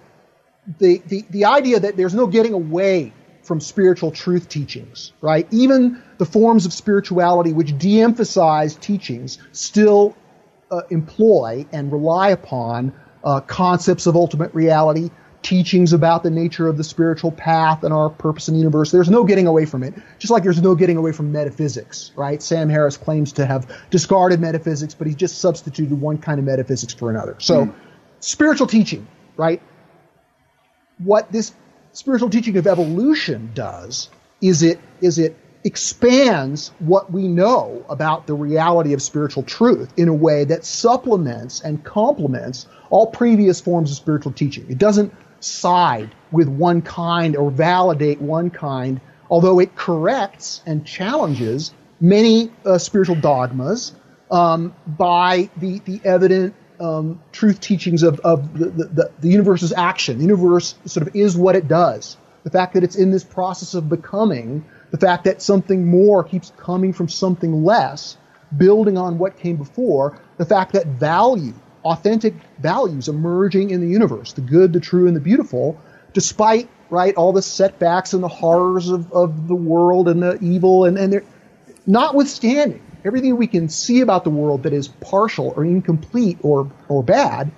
[0.79, 5.47] the, the, the idea that there's no getting away from spiritual truth teachings, right?
[5.51, 10.15] Even the forms of spirituality which de emphasize teachings still
[10.69, 12.93] uh, employ and rely upon
[13.23, 15.09] uh, concepts of ultimate reality,
[15.41, 18.91] teachings about the nature of the spiritual path and our purpose in the universe.
[18.91, 22.41] There's no getting away from it, just like there's no getting away from metaphysics, right?
[22.41, 26.93] Sam Harris claims to have discarded metaphysics, but he's just substituted one kind of metaphysics
[26.93, 27.35] for another.
[27.39, 27.73] So, mm.
[28.19, 29.61] spiritual teaching, right?
[31.03, 31.53] What this
[31.93, 34.09] spiritual teaching of evolution does
[34.41, 40.07] is it is it expands what we know about the reality of spiritual truth in
[40.07, 44.65] a way that supplements and complements all previous forms of spiritual teaching.
[44.69, 51.73] It doesn't side with one kind or validate one kind, although it corrects and challenges
[51.99, 53.93] many uh, spiritual dogmas
[54.31, 60.17] um, by the, the evident um, truth teachings of, of the, the, the universe's action.
[60.17, 62.17] The universe sort of is what it does.
[62.43, 66.51] The fact that it's in this process of becoming, the fact that something more keeps
[66.57, 68.17] coming from something less,
[68.57, 71.53] building on what came before, the fact that value,
[71.85, 75.79] authentic values emerging in the universe, the good, the true, and the beautiful,
[76.13, 80.85] despite right all the setbacks and the horrors of, of the world and the evil
[80.85, 81.21] and, and
[81.85, 87.03] notwithstanding everything we can see about the world that is partial or incomplete or, or
[87.03, 87.51] bad,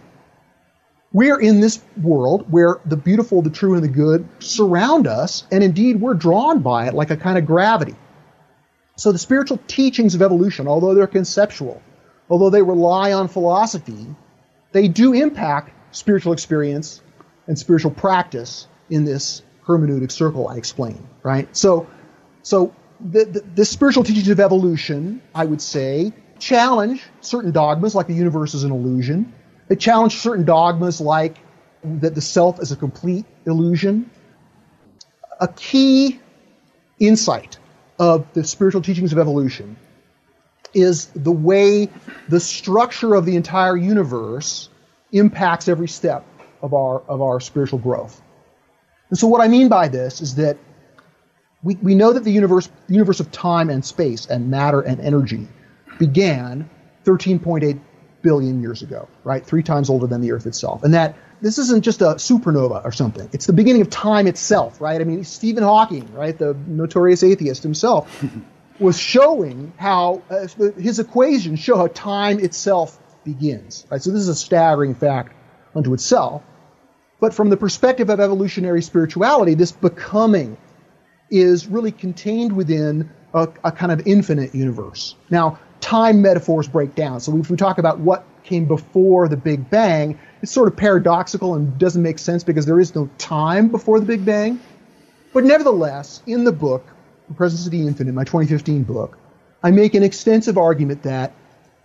[1.11, 5.63] we're in this world where the beautiful, the true, and the good surround us, and
[5.63, 7.95] indeed we're drawn by it like a kind of gravity.
[8.95, 11.81] So the spiritual teachings of evolution, although they're conceptual,
[12.29, 14.07] although they rely on philosophy,
[14.71, 17.01] they do impact spiritual experience
[17.47, 21.55] and spiritual practice in this hermeneutic circle I explained, right?
[21.55, 21.87] So,
[22.41, 28.07] so the, the, the spiritual teachings of evolution, I would say, challenge certain dogmas like
[28.07, 29.33] the universe is an illusion.
[29.67, 31.37] They challenge certain dogmas like
[31.83, 34.09] that the self is a complete illusion.
[35.41, 36.19] A key
[36.99, 37.57] insight
[37.99, 39.75] of the spiritual teachings of evolution
[40.73, 41.89] is the way
[42.29, 44.69] the structure of the entire universe
[45.11, 46.25] impacts every step
[46.61, 48.21] of our of our spiritual growth.
[49.09, 50.57] And so what I mean by this is that
[51.63, 55.47] we, we know that the universe universe of time and space and matter and energy
[55.97, 56.69] began
[57.05, 57.79] 13.8
[58.21, 59.45] billion years ago, right?
[59.45, 60.83] Three times older than the Earth itself.
[60.83, 63.29] And that this isn't just a supernova or something.
[63.33, 64.99] It's the beginning of time itself, right?
[64.99, 68.23] I mean, Stephen Hawking, right, the notorious atheist himself,
[68.79, 70.47] was showing how uh,
[70.77, 74.01] his equations show how time itself begins, right?
[74.01, 75.33] So this is a staggering fact
[75.75, 76.43] unto itself.
[77.19, 80.57] But from the perspective of evolutionary spirituality, this becoming
[81.33, 85.15] is really contained within a, a kind of infinite universe.
[85.31, 87.19] Now, time metaphors break down.
[87.19, 91.55] So if we talk about what came before the Big Bang, it's sort of paradoxical
[91.55, 94.59] and doesn't make sense because there is no time before the Big Bang.
[95.33, 96.85] But nevertheless, in the book,
[97.29, 99.17] The Presence of the Infinite, my 2015 book,
[99.63, 101.33] I make an extensive argument that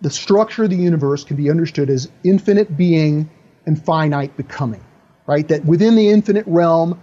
[0.03, 3.31] the structure of the universe can be understood as infinite being
[3.65, 4.85] and finite becoming,
[5.27, 5.49] right?
[5.49, 7.01] That within the infinite realm,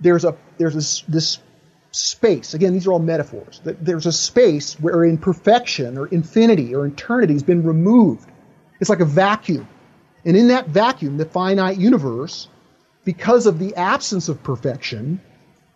[0.00, 1.38] there's a there's this, this
[1.96, 2.54] space.
[2.54, 3.60] Again, these are all metaphors.
[3.64, 8.28] That there's a space wherein perfection or infinity or eternity has been removed.
[8.80, 9.68] It's like a vacuum.
[10.24, 12.48] And in that vacuum, the finite universe,
[13.04, 15.20] because of the absence of perfection,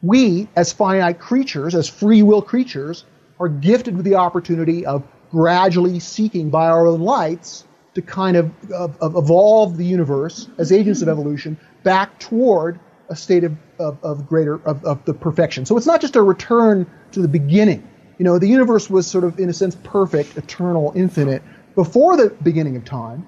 [0.03, 3.05] we, as finite creatures, as free will creatures,
[3.39, 8.51] are gifted with the opportunity of gradually seeking by our own lights to kind of,
[8.73, 12.79] of, of evolve the universe as agents of evolution back toward
[13.09, 15.67] a state of, of, of greater of, of the perfection.
[15.67, 17.89] So it's not just a return to the beginning.
[18.19, 21.43] You know, the universe was sort of, in a sense, perfect, eternal, infinite
[21.75, 23.27] before the beginning of time,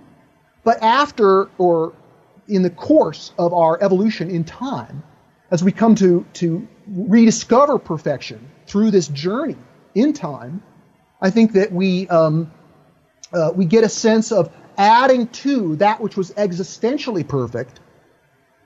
[0.64, 1.94] but after or
[2.46, 5.02] in the course of our evolution in time,
[5.50, 9.56] as we come to, to rediscover perfection through this journey
[9.94, 10.62] in time,
[11.20, 12.52] I think that we, um,
[13.32, 17.80] uh, we get a sense of adding to that which was existentially perfect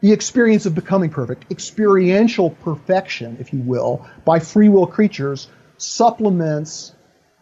[0.01, 6.95] the experience of becoming perfect, experiential perfection, if you will, by free will creatures supplements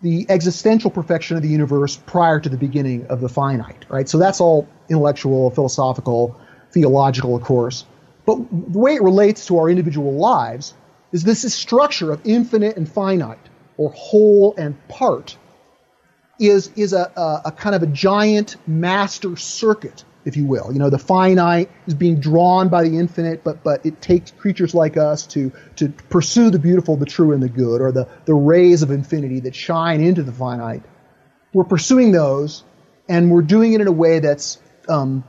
[0.02, 4.08] the existential perfection of the universe prior to the beginning of the finite, right?
[4.08, 6.38] So that's all intellectual, philosophical,
[6.72, 7.86] theological, of course.
[8.26, 10.74] But the way it relates to our individual lives
[11.12, 13.38] is this structure of infinite and finite,
[13.76, 15.36] or whole and part,
[16.38, 20.72] is, is a, a, a kind of a giant master circuit if you will.
[20.72, 24.74] You know, the finite is being drawn by the infinite, but but it takes creatures
[24.74, 28.34] like us to to pursue the beautiful, the true, and the good, or the the
[28.34, 30.82] rays of infinity that shine into the finite.
[31.52, 32.64] We're pursuing those,
[33.08, 34.58] and we're doing it in a way that's
[34.88, 35.24] um,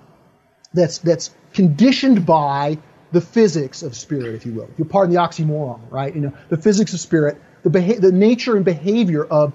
[0.74, 2.78] that's that's conditioned by
[3.12, 4.70] the physics of spirit, if you will.
[4.72, 6.14] If you pardon the oxymoron, right?
[6.14, 9.54] You know, the physics of spirit, the beha- the nature and behavior of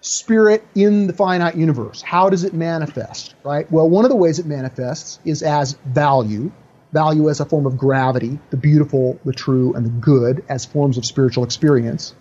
[0.00, 2.02] spirit in the finite universe.
[2.02, 3.70] How does it manifest, right?
[3.70, 6.50] Well, one of the ways it manifests is as value,
[6.92, 10.96] value as a form of gravity, the beautiful, the true, and the good as forms
[10.96, 12.14] of spiritual experience.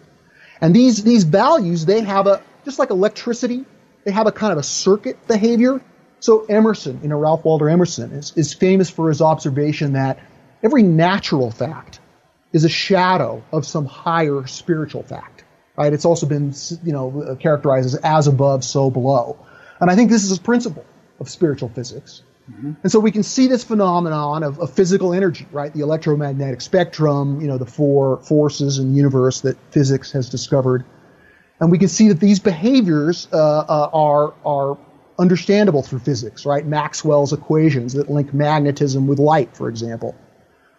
[0.61, 3.65] And these, these values, they have a, just like electricity,
[4.03, 5.81] they have a kind of a circuit behavior.
[6.19, 10.19] So Emerson, you know, Ralph Waldo Emerson is, is famous for his observation that
[10.61, 11.99] every natural fact
[12.51, 15.38] is a shadow of some higher spiritual fact.
[15.79, 15.93] Right?
[15.93, 19.37] It's also been, you know, characterized as as above, so below.
[19.79, 20.85] And I think this is a principle
[21.21, 22.21] of spiritual physics.
[22.51, 22.73] Mm-hmm.
[22.83, 25.73] And so we can see this phenomenon of, of, physical energy, right?
[25.73, 30.83] The electromagnetic spectrum, you know, the four forces in the universe that physics has discovered.
[31.59, 34.77] And we can see that these behaviors uh, uh, are, are
[35.19, 36.65] understandable through physics, right?
[36.65, 40.15] Maxwell's equations that link magnetism with light, for example.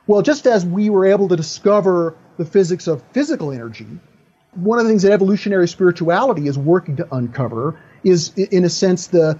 [0.06, 3.86] Well, just as we were able to discover the physics of physical energy,
[4.54, 9.08] one of the things that evolutionary spirituality is working to uncover is, in a sense,
[9.08, 9.38] the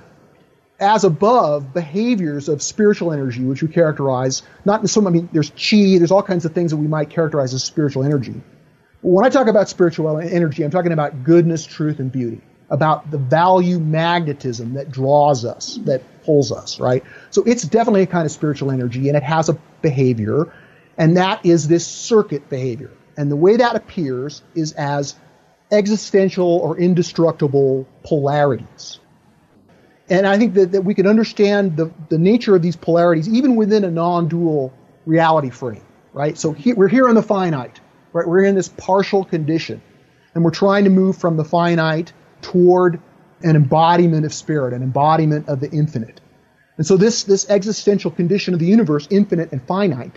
[0.78, 5.06] as above behaviors of spiritual energy, which we characterize not in some.
[5.06, 8.02] I mean, there's chi, there's all kinds of things that we might characterize as spiritual
[8.02, 8.40] energy.
[9.02, 12.40] When I talk about spiritual energy, I'm talking about goodness, truth, and beauty,
[12.70, 17.04] about the value magnetism that draws us, that pulls us, right?
[17.30, 20.52] So it's definitely a kind of spiritual energy, and it has a behavior,
[20.96, 22.90] and that is this circuit behavior.
[23.20, 25.14] And the way that appears is as
[25.70, 28.98] existential or indestructible polarities.
[30.08, 33.56] And I think that, that we can understand the, the nature of these polarities even
[33.56, 34.72] within a non dual
[35.04, 36.38] reality frame, right?
[36.38, 37.78] So he, we're here in the finite,
[38.14, 38.26] right?
[38.26, 39.82] We're in this partial condition.
[40.34, 43.02] And we're trying to move from the finite toward
[43.42, 46.22] an embodiment of spirit, an embodiment of the infinite.
[46.78, 50.16] And so this, this existential condition of the universe, infinite and finite,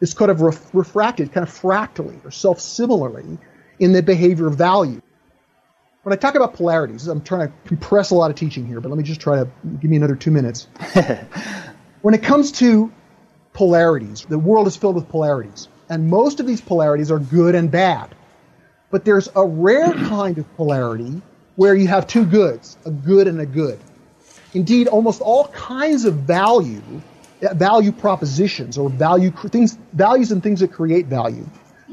[0.00, 3.38] is kind of ref- refracted, kind of fractally or self-similarly
[3.78, 5.00] in the behavior of value.
[6.02, 8.90] When I talk about polarities, I'm trying to compress a lot of teaching here, but
[8.90, 9.48] let me just try to
[9.80, 10.68] give me another two minutes.
[12.02, 12.92] when it comes to
[13.52, 17.70] polarities, the world is filled with polarities, and most of these polarities are good and
[17.70, 18.14] bad.
[18.90, 21.20] But there's a rare kind of polarity
[21.56, 23.80] where you have two goods, a good and a good.
[24.54, 26.82] Indeed, almost all kinds of value,
[27.42, 31.46] Uh, value propositions or value things, values and things that create value,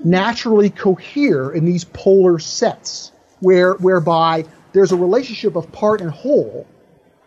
[0.05, 6.65] naturally cohere in these polar sets, where whereby there's a relationship of part and whole,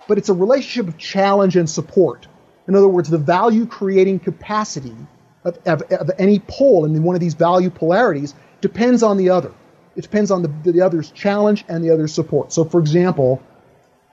[0.09, 2.27] but it's a relationship of challenge and support.
[2.67, 4.97] In other words, the value creating capacity
[5.45, 9.53] of, of, of any pole in one of these value polarities depends on the other.
[9.95, 12.51] It depends on the, the other's challenge and the other's support.
[12.51, 13.43] So, for example,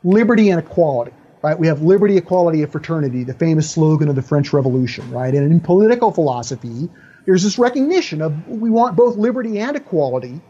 [0.03, 1.13] liberty and equality,
[1.43, 1.59] right?
[1.59, 5.33] We have liberty, equality, and fraternity, the famous slogan of the French Revolution, right?
[5.33, 6.89] And in political philosophy,
[7.25, 10.41] there's this recognition of we want both liberty and equality,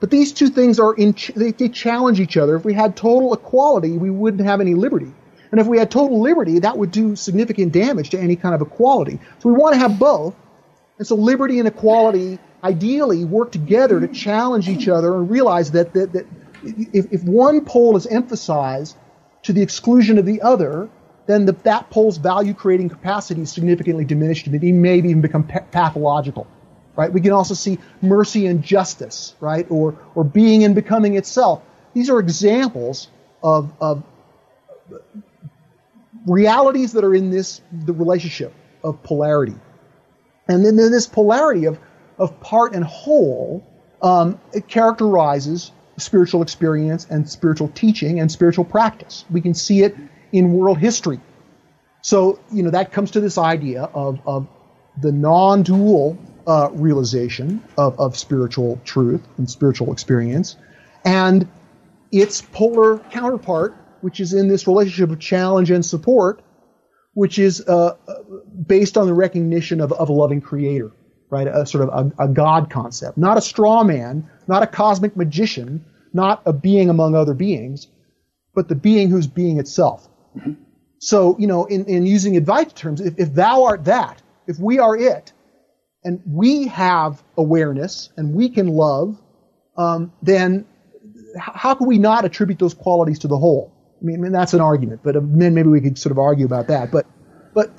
[0.00, 2.56] but these two things are in, they, they challenge each other.
[2.56, 5.12] If we had total equality, we wouldn't have any liberty.
[5.52, 8.62] And if we had total liberty, that would do significant damage to any kind of
[8.62, 9.20] equality.
[9.38, 10.34] So we want to have both.
[10.98, 15.92] And so liberty and equality ideally work together to challenge each other and realize that,
[15.92, 16.26] that, that
[16.62, 18.96] if, if one pole is emphasized
[19.42, 20.88] to the exclusion of the other,
[21.26, 25.44] then the, that pole's value creating capacity is significantly diminished and it may even become
[25.44, 26.46] pathological.
[26.94, 27.10] Right?
[27.12, 29.66] We can also see mercy and justice, right?
[29.70, 31.62] Or, or being and becoming itself.
[31.94, 33.08] These are examples
[33.42, 34.02] of, of
[36.26, 38.52] realities that are in this the relationship
[38.84, 39.54] of polarity.
[40.48, 41.78] And then, then this polarity of
[42.18, 43.66] of part and whole,
[44.00, 49.24] um, it characterizes spiritual experience and spiritual teaching and spiritual practice.
[49.30, 49.96] We can see it
[50.32, 51.20] in world history.
[52.02, 54.48] So, you know, that comes to this idea of, of
[55.00, 60.56] the non dual uh, realization of, of spiritual truth and spiritual experience,
[61.04, 61.48] and
[62.10, 66.42] its polar counterpart, which is in this relationship of challenge and support,
[67.14, 67.96] which is uh,
[68.66, 70.90] based on the recognition of, of a loving creator
[71.32, 71.48] right?
[71.48, 75.82] A sort of a, a God concept, not a straw man, not a cosmic magician,
[76.12, 77.88] not a being among other beings,
[78.54, 80.06] but the being who's being itself.
[80.36, 80.52] Mm-hmm.
[80.98, 84.78] So, you know, in, in using Advaita terms, if, if thou art that, if we
[84.78, 85.32] are it,
[86.04, 89.18] and we have awareness and we can love,
[89.78, 90.66] um, then
[91.38, 93.72] how can we not attribute those qualities to the whole?
[94.00, 96.44] I mean, I mean that's an argument, but then maybe we could sort of argue
[96.44, 96.90] about that.
[96.90, 97.06] But,
[97.54, 97.70] but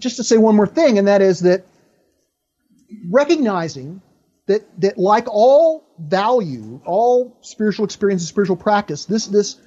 [0.00, 1.66] just to say one more thing, and that is that
[3.10, 4.02] recognizing
[4.46, 9.60] that, that like all value, all spiritual experience and spiritual practice, this, this,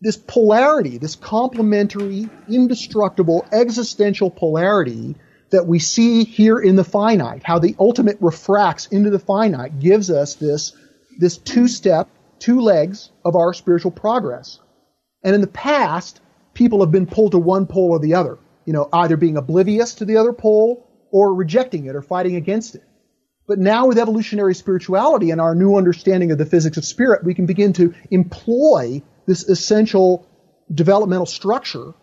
[0.00, 5.16] this polarity, this complementary, indestructible, existential polarity
[5.50, 10.10] that we see here in the finite, how the ultimate refracts into the finite, gives
[10.10, 10.76] us this,
[11.18, 12.08] this two step,
[12.38, 14.60] two legs of our spiritual progress.
[15.24, 16.20] And in the past,
[16.54, 19.94] people have been pulled to one pole or the other, you know, either being oblivious
[19.96, 22.84] to the other pole or rejecting it or fighting against it.
[23.46, 27.34] But now with evolutionary spirituality and our new understanding of the physics of spirit, we
[27.34, 30.26] can begin to employ this essential
[30.72, 31.94] developmental structure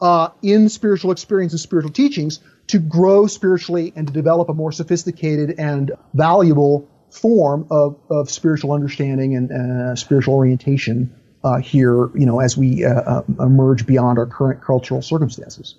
[0.00, 4.72] uh, in spiritual experience and spiritual teachings to grow spiritually and to develop a more
[4.72, 12.26] sophisticated and valuable form of, of spiritual understanding and uh, spiritual orientation uh, here, you
[12.26, 15.76] know, as we uh, uh, emerge beyond our current cultural circumstances.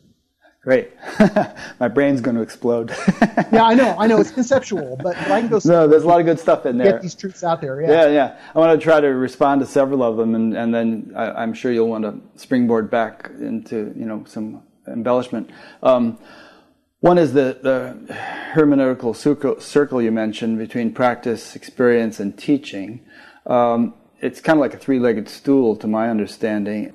[0.61, 0.91] Great.
[1.79, 2.91] My brain's going to explode.
[3.51, 3.95] yeah, I know.
[3.97, 4.19] I know.
[4.19, 5.59] It's conceptual, but, I can go.
[5.65, 6.91] No, there's a lot of good stuff in there.
[6.91, 7.81] Get these truths out there.
[7.81, 7.89] Yeah.
[7.89, 8.39] Yeah, yeah.
[8.53, 11.55] I want to try to respond to several of them, and, and then I, am
[11.55, 15.49] sure you'll want to springboard back into you know some embellishment.
[15.81, 16.19] Um,
[16.99, 18.13] one is the, the
[18.53, 23.03] hermeneutical circle, circle, you mentioned between practice, experience, and teaching.
[23.47, 26.93] Um, it's kind of like a three-legged stool, to my understanding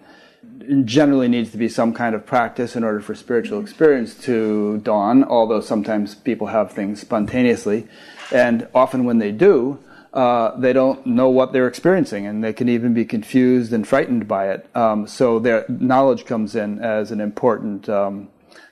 [0.84, 5.24] generally needs to be some kind of practice in order for spiritual experience to dawn,
[5.24, 7.86] although sometimes people have things spontaneously.
[8.32, 9.78] And often when they do,
[10.12, 14.26] uh, they don't know what they're experiencing, and they can even be confused and frightened
[14.26, 14.66] by it.
[14.74, 18.28] Um, so their knowledge comes in as an important um,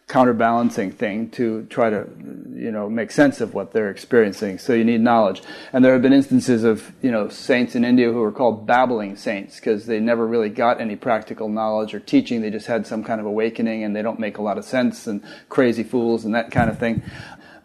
[0.07, 2.07] counterbalancing thing to try to
[2.55, 4.59] you know make sense of what they're experiencing.
[4.59, 5.42] So you need knowledge.
[5.72, 9.16] And there have been instances of you know saints in india who are called babbling
[9.16, 12.42] saints because they never really got any practical knowledge or teaching.
[12.42, 15.07] They just had some kind of awakening and they don't make a lot of sense
[15.07, 17.02] and crazy fools and that kind of thing.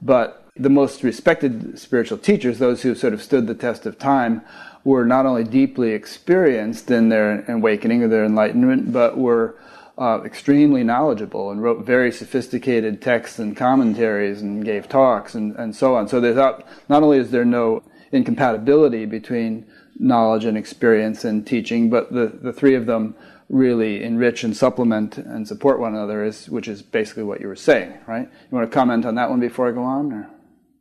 [0.01, 4.41] But the most respected spiritual teachers those who sort of stood the test of time
[4.85, 9.55] were not only deeply experienced in their awakening or their enlightenment, but were
[9.99, 15.75] uh, extremely knowledgeable and wrote very sophisticated texts and commentaries and gave talks and, and
[15.75, 16.07] so on.
[16.07, 21.89] So there's not, not only is there no incompatibility between knowledge and experience and teaching,
[21.89, 23.13] but the, the three of them
[23.49, 27.55] really enrich and supplement and support one another, is, which is basically what you were
[27.55, 28.29] saying, right?
[28.29, 30.13] You want to comment on that one before I go on?
[30.13, 30.29] Or?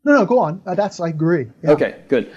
[0.05, 0.63] No, no, go on.
[0.65, 1.49] Uh, that's I agree.
[1.63, 1.71] Yeah.
[1.73, 2.33] Okay, good.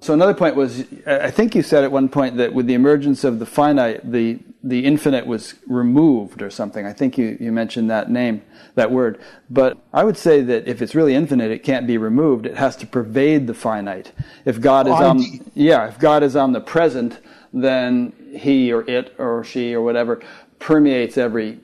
[0.00, 3.22] So another point was, I think you said at one point that with the emergence
[3.22, 6.84] of the finite, the the infinite was removed or something.
[6.84, 8.42] I think you, you mentioned that name,
[8.74, 9.18] that word.
[9.48, 12.44] But I would say that if it's really infinite, it can't be removed.
[12.44, 14.12] It has to pervade the finite.
[14.44, 17.20] If God is Oh, on, yeah, if God is omnipresent,
[17.54, 20.20] then he or it or she or whatever
[20.58, 21.58] permeates every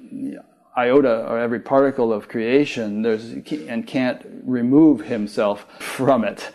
[0.76, 3.02] iota or every particle of creation.
[3.02, 6.50] There's and can't remove himself from it.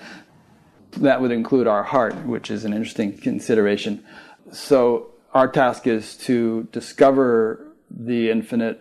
[0.98, 4.04] That would include our heart, which is an interesting consideration.
[4.52, 8.80] So our task is to discover the infinite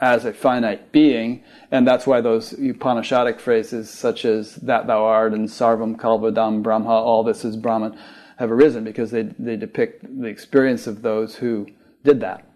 [0.00, 5.34] as a finite being, and that's why those Upanishadic phrases such as "that thou art"
[5.34, 7.98] and "sarvam khalvidam brahma," all this is Brahman,
[8.38, 11.66] have arisen because they they depict the experience of those who
[12.02, 12.46] did that.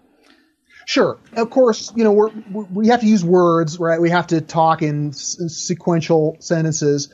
[0.86, 1.18] Sure.
[1.36, 4.01] Of course, you know, we're, we have to use words, right?
[4.01, 7.12] We have to talk in s- sequential sentences.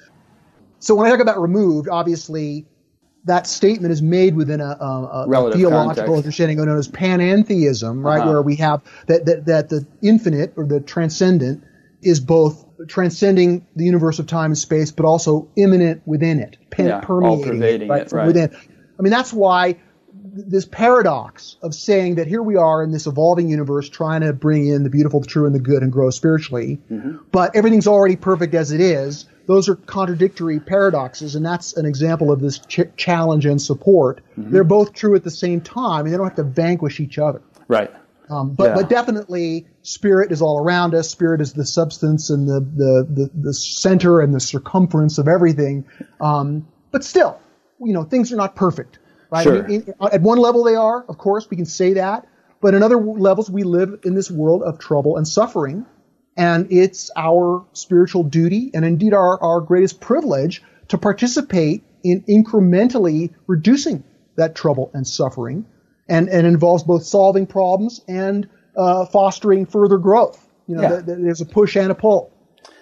[0.81, 2.67] So when I talk about removed, obviously
[3.25, 6.13] that statement is made within a, a, a theological context.
[6.17, 8.21] understanding known as panentheism, right?
[8.21, 8.31] Uh-huh.
[8.31, 11.65] Where we have that, that, that the infinite or the transcendent
[12.03, 16.87] is both transcending the universe of time and space, but also immanent within it, pan-
[16.87, 18.27] Yeah, permeating right, it, right.
[18.27, 18.57] within.
[18.99, 19.77] I mean, that's why
[20.33, 24.67] this paradox of saying that here we are in this evolving universe trying to bring
[24.69, 26.81] in the beautiful, the true, and the good and grow spiritually,
[27.33, 29.27] but everything's already perfect as it is.
[29.51, 34.23] Those are contradictory paradoxes, and that's an example of this ch- challenge and support.
[34.37, 37.43] They're both true at the same time, and they don't have to vanquish each other.
[37.67, 37.91] Right.
[38.31, 38.75] Um, but Yeah.
[38.77, 41.11] but definitely, spirit is all around us.
[41.11, 45.85] Spirit is the substance and the the the, the center and the circumference of everything.
[46.21, 47.41] Um, but still,
[47.81, 49.01] you know, things are not perfect,
[49.33, 49.43] right?
[49.43, 49.65] Sure.
[49.65, 51.05] I mean, in, at one level, they are.
[51.09, 52.29] Of course, we can say that.
[52.61, 55.87] But in other levels, we live in this world of trouble and suffering,
[56.37, 63.31] and it's our spiritual duty and indeed our our greatest privilege to participate in incrementally
[63.47, 64.03] reducing
[64.37, 65.67] that trouble and suffering
[66.09, 70.45] and, and involves both solving problems and uh, fostering further growth.
[70.67, 70.89] You know, Yeah.
[70.89, 72.33] th- th- there's a push and a pull.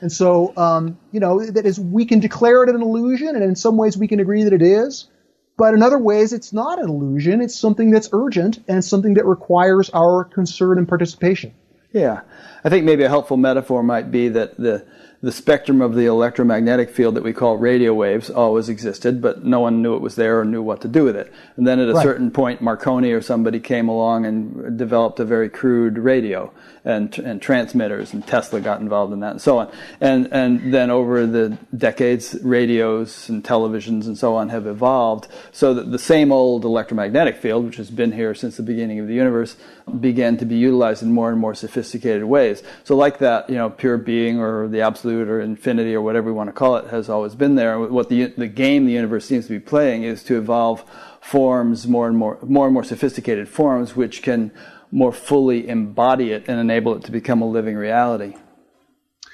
[0.01, 3.57] And so, um, you know, that is, we can declare it an illusion, and in
[3.57, 5.09] some ways we can agree that it is.
[5.57, 7.41] But in other ways, it's not an illusion.
[7.41, 11.53] It's something that's urgent and something that requires our concern and participation.
[11.93, 12.21] Yeah,
[12.65, 14.87] I think maybe a helpful metaphor might be that the
[15.21, 19.59] the spectrum of the electromagnetic field that we call radio waves always existed, but no
[19.59, 21.33] one knew it was there or knew what to do with it.
[21.57, 22.03] And then at a Right.
[22.05, 26.53] certain point, Marconi or somebody came along and developed a very crude radio
[26.85, 29.69] and and transmitters, and Tesla got involved in that, and so on.
[30.01, 35.75] And and then over the decades, radios and televisions and so on have evolved, so
[35.75, 39.15] that the same old electromagnetic field, which has been here since the beginning of the
[39.15, 39.57] universe,
[40.01, 42.63] began to be utilized in more and more sophisticated ways.
[42.85, 46.33] So, like that, you know, pure being or the absolute or infinity or whatever we
[46.33, 47.79] want to call it has always been there.
[47.79, 50.85] What the the game the universe seems to be playing is to evolve
[51.21, 54.53] forms more and more more and more sophisticated forms which can
[54.91, 58.35] more fully embody it and enable it to become a living reality.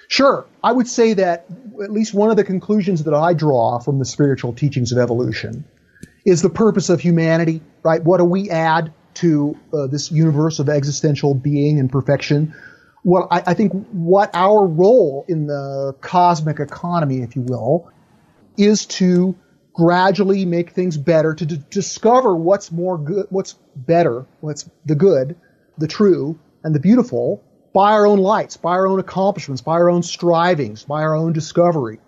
[0.08, 0.46] Sure.
[0.62, 1.46] I would say that
[1.82, 5.64] at least one of the conclusions that I draw from the spiritual teachings of evolution
[6.24, 8.02] is the purpose of humanity, right?
[8.02, 12.54] What do we add to uh, this universe of existential being and perfection?
[13.04, 17.92] Well, I, I think what our role in the cosmic economy, if you will,
[18.56, 19.36] is to
[19.74, 25.36] gradually make things better, to d- discover what's more good, what's better, what's the good,
[25.76, 27.42] the true, and the beautiful
[27.74, 31.32] by our own lights, by our own accomplishments, by our own strivings, by our own
[31.32, 31.98] discovery,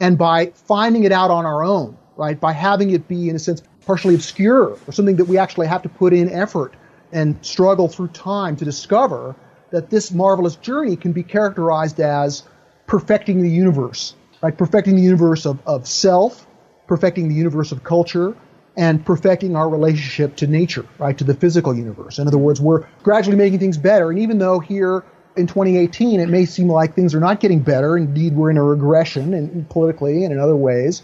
[0.00, 2.40] and by finding it out on our own, right?
[2.40, 5.82] By having it be, in a sense, partially obscure or something that we actually have
[5.82, 6.74] to put in effort
[7.12, 9.36] and struggle through time to discover
[9.72, 12.44] that this marvelous journey can be characterized as
[12.86, 14.56] perfecting the universe, right?
[14.56, 16.46] Perfecting the universe of, of self,
[16.86, 18.36] perfecting the universe of culture,
[18.76, 21.16] and perfecting our relationship to nature, right?
[21.18, 22.18] To the physical universe.
[22.18, 24.10] In other words, we're gradually making things better.
[24.10, 25.04] And even though here
[25.36, 28.62] in 2018 it may seem like things are not getting better, indeed we're in a
[28.62, 31.02] regression and politically and in other ways,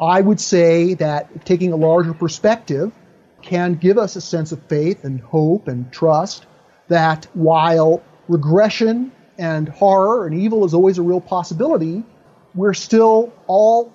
[0.00, 2.92] I would say that taking a larger perspective
[3.42, 6.46] can give us a sense of faith and hope and trust
[6.88, 12.04] that while regression and horror and evil is always a real possibility,
[12.54, 13.92] we're still all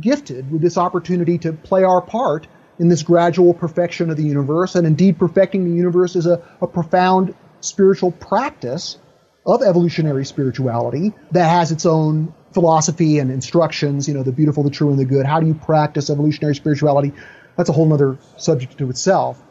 [0.00, 2.46] gifted with this opportunity to play our part
[2.78, 4.74] in this gradual perfection of the universe.
[4.74, 8.98] And indeed, perfecting the universe is a, a profound spiritual practice
[9.46, 14.70] of evolutionary spirituality that has its own philosophy and instructions, you know, the beautiful, the
[14.70, 15.26] true, and the good.
[15.26, 17.12] How do you practice evolutionary spirituality?
[17.56, 19.42] That's a whole other subject to itself.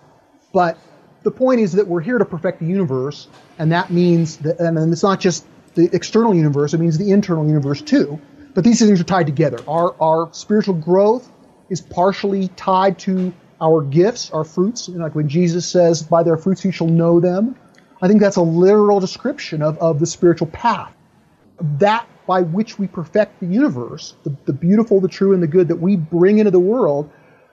[0.53, 0.77] But
[1.23, 3.27] the point is that we're here to perfect the universe,
[3.59, 5.45] and that means that, and it's not just
[5.75, 8.19] the external universe, it means the internal universe too.
[8.53, 9.63] But these things are tied together.
[9.67, 11.31] Our, our spiritual growth
[11.69, 14.89] is partially tied to our gifts, our fruits.
[14.89, 17.55] Like when Jesus says, by their fruits you shall know them.
[18.01, 20.93] I think that's a literal description of, of the spiritual path.
[21.79, 25.69] That by which we perfect the universe, the, the beautiful, the true, and the good
[25.69, 27.09] that we bring into the world,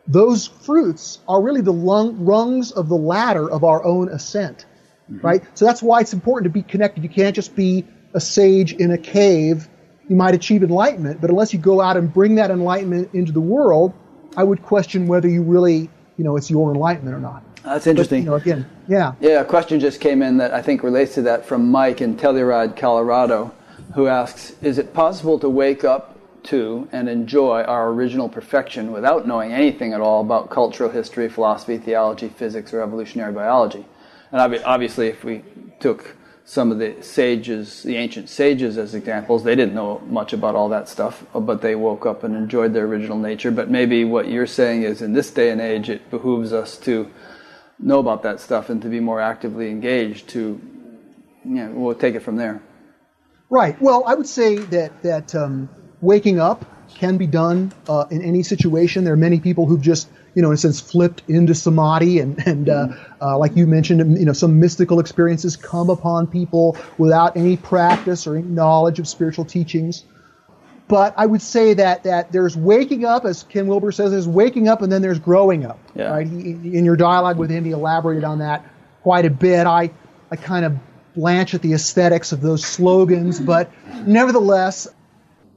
[0.07, 4.67] those fruits are really the lung, rungs of the ladder of our own ascent.
[5.11, 5.27] Mm-hmm.
[5.27, 5.43] Right?
[5.55, 7.03] So that's why it's important to be connected.
[7.03, 9.69] You can't just be a sage in a cave.
[10.09, 13.41] You might achieve enlightenment, but unless you go out and bring that enlightenment into the
[13.41, 13.93] world,
[14.37, 17.43] I would question whether you really, you know, it's your enlightenment or not.
[17.63, 18.27] That's interesting.
[18.27, 19.13] But, you know, again, yeah.
[19.21, 22.17] Yeah, a question just came in that I think relates to that from Mike in
[22.17, 23.55] Telluride, Colorado,
[23.95, 26.14] who asks Is it possible to wake up
[26.45, 31.79] to and enjoy our original perfection without knowing anything at all about cultural history, philosophy,
[31.79, 33.85] theology, physics, or evolutionary biology?
[34.33, 35.43] And obviously, if we
[35.81, 39.45] took some of the sages, the ancient sages, as examples.
[39.45, 42.85] They didn't know much about all that stuff, but they woke up and enjoyed their
[42.85, 43.51] original nature.
[43.51, 47.11] But maybe what you're saying is in this day and age, it behooves us to
[47.79, 50.61] know about that stuff and to be more actively engaged to,
[51.45, 52.63] you know, we'll take it from there.
[53.49, 53.81] Right.
[53.81, 55.69] Well, I would say that, that um,
[56.05, 59.05] waking up can be done uh, in any situation.
[59.05, 62.47] There are many people who've just you know, in a sense, flipped into samadhi, and
[62.47, 62.89] and uh,
[63.21, 68.27] uh, like you mentioned, you know, some mystical experiences come upon people without any practice
[68.27, 70.05] or any knowledge of spiritual teachings.
[70.87, 74.69] But I would say that that there's waking up, as Ken Wilber says, there's waking
[74.69, 75.79] up, and then there's growing up.
[75.95, 76.11] Yeah.
[76.11, 76.29] Right?
[76.29, 78.65] He, in your dialogue with him, he elaborated on that
[79.03, 79.67] quite a bit.
[79.67, 79.91] I
[80.31, 80.77] I kind of
[81.15, 83.71] blanch at the aesthetics of those slogans, but
[84.05, 84.89] nevertheless,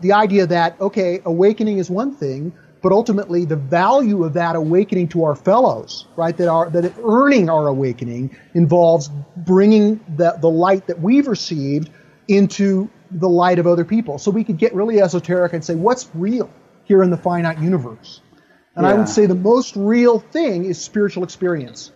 [0.01, 5.07] the idea that okay, awakening is one thing but ultimately the value of that awakening
[5.09, 6.37] to our fellows, right?
[6.37, 11.89] That our that earning our awakening involves bringing the the light that we've received
[12.27, 14.17] into the light of other people.
[14.19, 16.49] So we could get really esoteric and say, what's real
[16.83, 18.21] here in the finite universe?
[18.75, 18.91] And yeah.
[18.91, 21.91] I would say the most real thing is spiritual experience.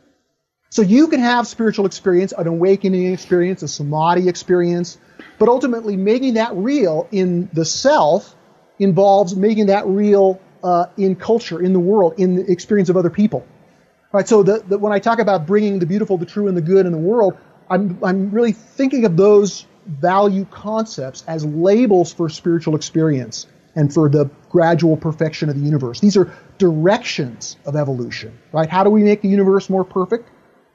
[0.69, 4.97] So you can have spiritual experience, an awakening experience, a samadhi experience,
[5.41, 8.35] but ultimately making that real in the self
[8.77, 13.09] involves making that real uh, in culture, in the world, in the experience of other
[13.09, 13.39] people.
[13.39, 16.55] All right, so the, the, when I talk about bringing the beautiful, the true, and
[16.55, 17.39] the good in the world,
[17.71, 24.09] I'm, I'm really thinking of those value concepts as labels for spiritual experience and for
[24.09, 25.99] the gradual perfection of the universe.
[25.99, 28.69] These are directions of evolution, right?
[28.69, 30.29] How do we make the universe more perfect?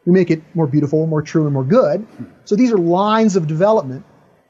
[0.06, 2.04] We make it more beautiful, more true, and more good.
[2.46, 4.04] So these are lines of development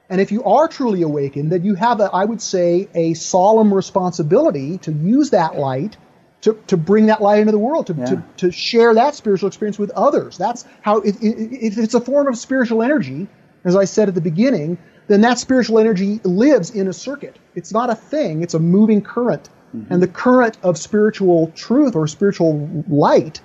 [0.09, 3.75] and if you are truly awakened, then you have, a, I would say, a solemn
[3.75, 5.97] responsibility to use that light
[6.43, 8.05] to, to bring that light into the world, to, yeah.
[8.05, 10.39] to, to share that spiritual experience with others.
[10.39, 13.27] That's how, it, it, if it's a form of spiritual energy,
[13.65, 14.79] as I said at the beginning,
[15.09, 17.37] then that spiritual energy lives in a circuit.
[17.55, 19.49] It's not a thing, it's a moving current.
[19.75, 19.93] Mm-hmm.
[19.93, 23.41] And the current of spiritual truth or spiritual light,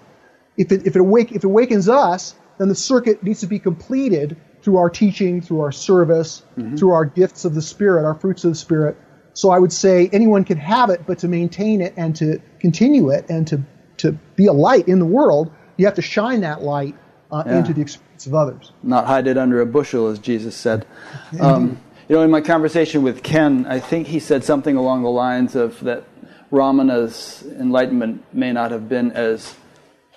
[0.58, 3.58] if it, if, it awake, if it awakens us, then the circuit needs to be
[3.58, 6.76] completed through our teaching, through our service, mm-hmm.
[6.76, 8.98] through our gifts of the Spirit, our fruits of the Spirit.
[9.34, 13.10] So I would say anyone can have it, but to maintain it and to continue
[13.10, 13.64] it and to,
[13.98, 16.96] to be a light in the world, you have to shine that light
[17.32, 17.60] uh, yeah.
[17.60, 18.72] into the experience of others.
[18.84, 20.86] Not hide it under a bushel, as Jesus said.
[21.40, 25.10] Um, you know, in my conversation with Ken, I think he said something along the
[25.10, 26.04] lines of that
[26.52, 29.56] Ramana's enlightenment may not have been as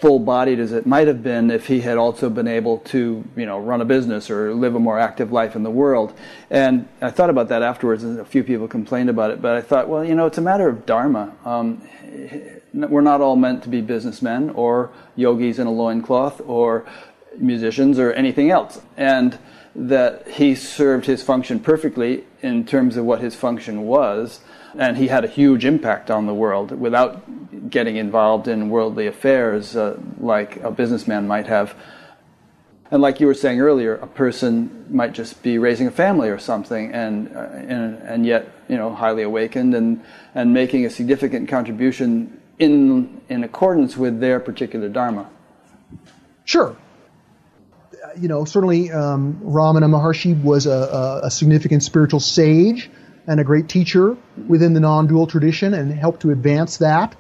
[0.01, 3.59] full-bodied as it might have been if he had also been able to, you know,
[3.59, 6.13] run a business or live a more active life in the world.
[6.51, 9.41] And I thought about that afterwards, and a few people complained about it.
[9.41, 11.35] But I thought, well, you know, it's a matter of dharma.
[11.45, 11.83] Um,
[12.73, 16.85] we're not all meant to be businessmen or yogis in a loincloth or
[17.39, 18.81] musicians or anything else.
[18.97, 19.39] And
[19.77, 24.41] that he served his function perfectly in terms of what his function was
[24.79, 29.77] and he had a huge impact on the world without getting involved in worldly affairs
[29.77, 31.75] uh, like a businessman might have.
[32.91, 36.39] And like you were saying earlier, a person might just be raising a family or
[36.39, 40.05] something, and uh, and, and yet you know highly awakened and
[40.35, 45.29] and making a significant contribution in in accordance with their particular dharma.
[46.45, 46.77] Sure.
[48.21, 52.91] You know, certainly um, Ramana Maharshi was a, a, a significant spiritual sage
[53.27, 54.17] and a great teacher
[54.49, 57.17] within the non dual tradition and helped to advance that.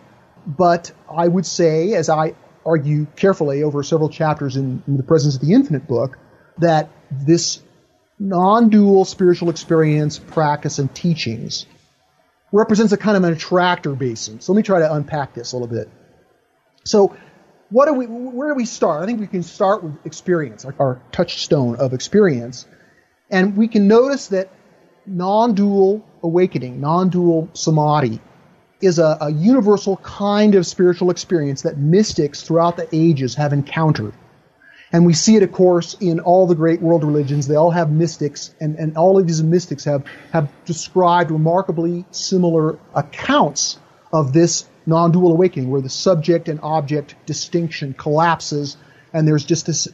[0.47, 2.35] But I would say, as I
[2.67, 6.19] argue carefully over several chapters in, in the Presence of the Infinite book,
[6.59, 7.61] that this
[8.19, 11.67] non dual spiritual experience, practice, and teachings
[12.53, 14.41] represents a kind of an attractor basin.
[14.41, 15.91] So let me try to unpack this a little bit.
[16.85, 17.17] So,
[17.71, 19.03] what do we, where do we start?
[19.03, 22.67] I think we can start with experience, our, our touchstone of experience.
[23.31, 24.51] And we can notice that
[25.07, 28.21] non dual awakening, non dual samadhi,
[28.81, 34.13] is a, a, universal kind of spiritual experience that mystics throughout the ages have encountered.
[34.93, 37.49] And we see it, of course, in all the great world religions.
[37.49, 42.79] They all have mystics, and, and all of these mystics have, have described remarkably similar
[42.95, 43.79] accounts
[44.13, 48.77] of this non dual awakening, where the subject and object distinction collapses,
[49.13, 49.89] and there's just this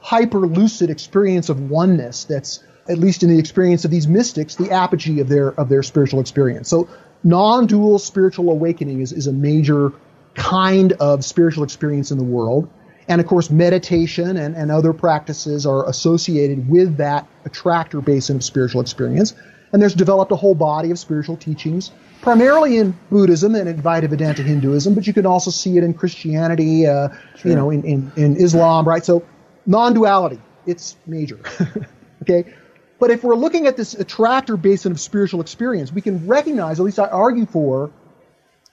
[0.00, 4.70] hyper lucid experience of oneness that's, at least in the experience of these mystics, the
[4.70, 6.68] apogee of their, of their spiritual experience.
[6.68, 6.88] So,
[7.24, 9.92] non dual spiritual awakening is, is a major
[10.34, 12.68] kind of spiritual experience in the world.
[13.08, 18.44] And of course, meditation and, and other practices are associated with that attractor basin of
[18.44, 19.34] spiritual experience.
[19.72, 24.42] And there's developed a whole body of spiritual teachings, primarily in Buddhism and Advaita Vedanta
[24.42, 27.50] Hinduism, but you can also see it in Christianity, uh, sure.
[27.50, 29.04] you know, in, in, in Islam, right?
[29.04, 29.24] So
[29.66, 31.38] non-duality, it's major.
[32.22, 32.52] okay?
[32.98, 36.86] But if we're looking at this attractor basin of spiritual experience, we can recognize, at
[36.86, 37.90] least I argue for,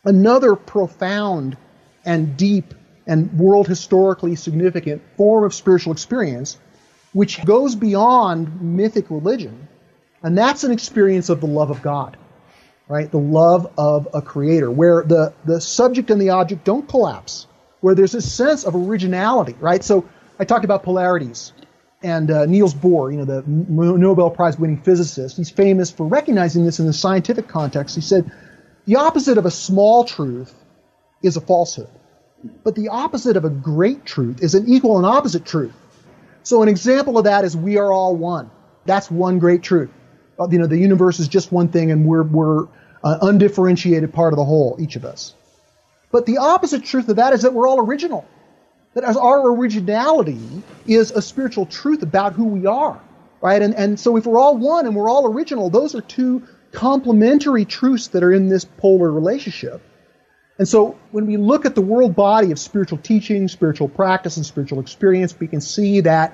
[0.05, 1.57] another profound
[2.05, 2.73] and deep
[3.05, 6.57] and world historically significant form of spiritual experience,
[7.11, 9.67] which goes beyond mythic religion,
[10.21, 12.17] and that's an experience of the love of God,
[12.87, 13.11] right?
[13.11, 17.47] The love of a creator, where the, the subject and the object don't collapse,
[17.81, 19.83] where there's a sense of originality, right?
[19.83, 20.07] So
[20.39, 21.51] I talked about polarities.
[22.03, 26.65] And uh, Niels Bohr, you know, the Nobel Prize winning physicist, he's famous for recognizing
[26.65, 27.95] this in the scientific context.
[27.95, 28.29] He said,
[28.85, 30.53] the opposite of a small truth
[31.21, 31.87] is a falsehood.
[32.65, 35.73] But the opposite of a great truth is an equal and opposite truth.
[36.43, 38.51] So an example of that is we are all one.
[38.85, 39.89] That's one great truth.
[40.37, 42.63] Uh, you know, the universe is just one thing and we're, we're
[43.03, 45.35] an undifferentiated part of the whole, each of us.
[46.11, 48.25] But the opposite truth of that is that we're all original.
[48.93, 53.01] That as our originality is a spiritual truth about who we are.
[53.41, 53.61] Right?
[53.61, 57.65] And, and so if we're all one and we're all original, those are two complementary
[57.65, 59.81] truths that are in this polar relationship.
[60.59, 64.45] And so when we look at the world body of spiritual teaching, spiritual practice, and
[64.45, 66.33] spiritual experience, we can see that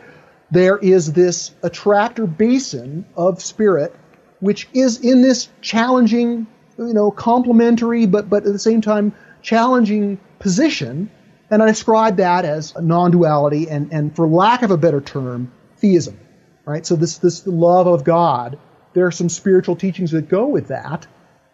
[0.51, 3.95] there is this attractor basin of spirit,
[4.39, 6.47] which is in this challenging,
[6.78, 11.10] you know, complementary, but, but at the same time challenging position.
[11.51, 16.19] And I describe that as non-duality and, and for lack of a better term, theism.
[16.65, 16.85] Right?
[16.85, 18.59] So this, this love of God,
[18.93, 21.07] there are some spiritual teachings that go with that.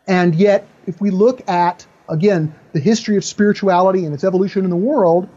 [0.08, 4.70] And yet, if we look at again, the history of spirituality and its evolution in
[4.70, 5.28] the world,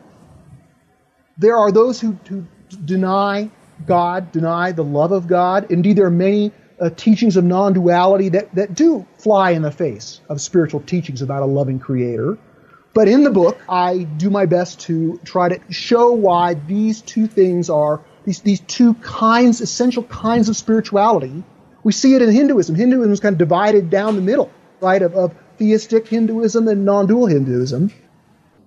[1.37, 2.47] there are those who, who
[2.85, 3.51] deny
[3.87, 5.71] God, deny the love of God.
[5.71, 9.71] Indeed, there are many uh, teachings of non duality that, that do fly in the
[9.71, 12.39] face of spiritual teachings about a loving creator.
[12.95, 17.27] But in the book, I do my best to try to show why these two
[17.27, 21.45] things are, these, these two kinds, essential kinds of spirituality.
[21.85, 22.75] We see it in Hinduism.
[22.75, 27.27] Hinduism is kind of divided down the middle, right, of, of theistic Hinduism and non-dual
[27.27, 27.93] Hinduism.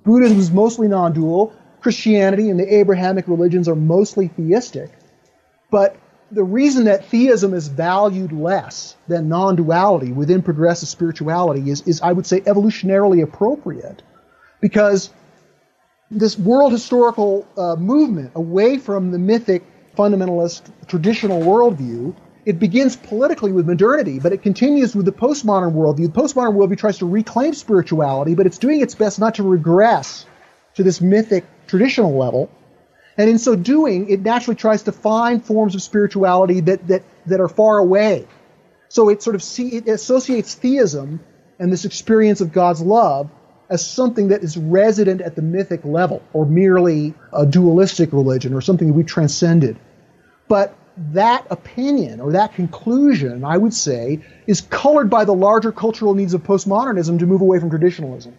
[0.03, 1.53] Buddhism is mostly non-dual.
[1.81, 4.91] Christianity and the Abrahamic religions are mostly theistic.
[5.71, 5.97] But
[6.31, 12.13] the reason that theism is valued less than non-duality within progressive spirituality is, is I
[12.13, 14.03] would say, evolutionarily appropriate.
[14.61, 15.11] Because
[16.09, 19.63] this world historical uh, movement away from the mythic
[19.97, 26.11] fundamentalist traditional worldview it begins politically with modernity, but it continues with the postmodern worldview.
[26.11, 30.25] The postmodern worldview tries to reclaim spirituality, but it's doing its best not to regress
[30.75, 32.49] to this mythic traditional level.
[33.17, 37.39] And in so doing, it naturally tries to find forms of spirituality that, that, that
[37.39, 38.27] are far away.
[38.89, 41.19] So it sort of see, it associates theism
[41.59, 43.29] and this experience of God's love
[43.71, 48.61] as something that is resident at the mythic level, or merely a dualistic religion, or
[48.61, 49.77] something that we transcended.
[50.49, 50.75] But
[51.13, 56.33] that opinion or that conclusion, I would say, is colored by the larger cultural needs
[56.33, 58.37] of postmodernism to move away from traditionalism.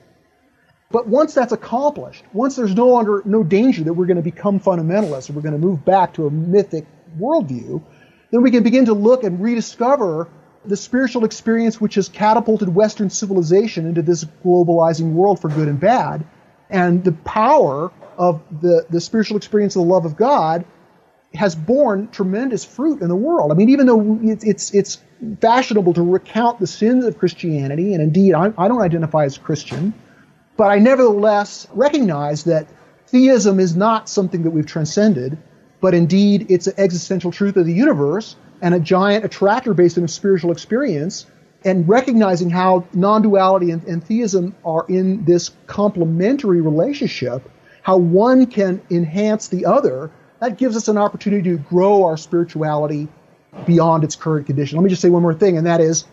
[0.91, 4.61] But once that's accomplished, once there's no longer no danger that we're going to become
[4.61, 6.85] fundamentalists or we're going to move back to a mythic
[7.19, 7.83] worldview,
[8.31, 10.29] then we can begin to look and rediscover
[10.65, 15.81] the spiritual experience which has catapulted Western civilization into this globalizing world for good and
[15.81, 16.25] bad,
[16.71, 20.65] and the power of the, the spiritual experience of the love of God
[21.35, 23.51] has borne tremendous fruit in the world.
[23.51, 24.99] I mean, even though it's it's, it's
[25.41, 29.95] fashionable to recount the sins of Christianity, and indeed I, I don't identify as Christian,
[30.57, 32.69] but I nevertheless recognize that
[33.07, 35.39] theism is not something that we've transcended,
[35.81, 40.05] but indeed it's an existential truth of the universe and a giant attractor based on
[40.05, 41.27] a spiritual experience.
[41.65, 47.49] And recognizing how non duality and, and theism are in this complementary relationship,
[47.83, 50.11] how one can enhance the other,
[50.41, 53.07] that gives us an opportunity to grow our spirituality
[53.65, 54.77] beyond its current condition.
[54.77, 56.05] Let me just say one more thing, and that is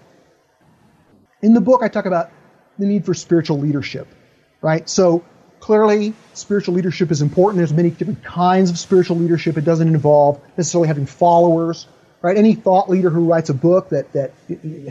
[1.42, 2.32] in the book, I talk about
[2.78, 4.08] the need for spiritual leadership,
[4.62, 4.88] right?
[4.88, 5.24] So
[5.60, 7.58] clearly, spiritual leadership is important.
[7.58, 9.58] There's many different kinds of spiritual leadership.
[9.58, 11.88] It doesn't involve necessarily having followers,
[12.22, 12.38] right?
[12.38, 14.34] Any thought leader who writes a book that, that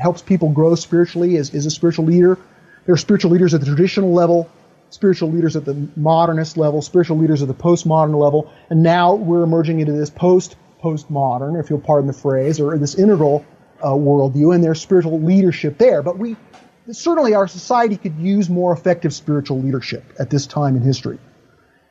[0.00, 2.38] helps people grow spiritually is, is a spiritual leader.
[2.86, 4.50] There are spiritual leaders at the traditional level,
[4.90, 9.42] spiritual leaders at the modernist level, spiritual leaders at the postmodern level, and now we're
[9.42, 13.44] emerging into this post postmodern, if you'll pardon the phrase, or this integral
[13.82, 16.02] uh, worldview, and there's spiritual leadership there.
[16.02, 16.36] But we
[16.90, 21.18] certainly our society could use more effective spiritual leadership at this time in history.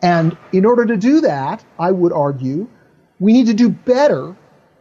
[0.01, 2.67] And in order to do that, I would argue,
[3.19, 4.35] we need to do better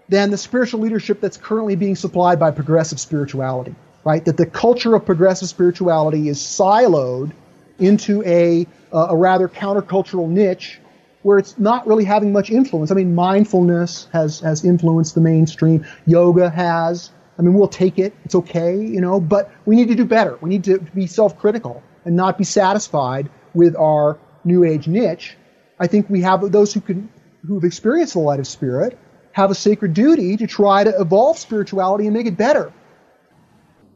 [0.08, 4.24] than the spiritual leadership that's currently being supplied by progressive spirituality, right?
[4.24, 7.32] That the culture of progressive spirituality is siloed
[7.78, 10.80] into a, uh, a rather countercultural niche
[11.22, 12.92] where it's not really having much influence.
[12.92, 15.84] I mean, mindfulness has, has influenced the mainstream.
[16.06, 17.10] Yoga has.
[17.36, 18.14] I mean, we'll take it.
[18.24, 20.38] It's okay, you know, but we need to do better.
[20.40, 25.36] We need to be self-critical and not be satisfied with our new age niche.
[25.80, 27.10] I think we have those who can,
[27.46, 28.96] who've experienced the light of spirit
[29.36, 32.72] have a sacred duty to try to evolve spirituality and make it better.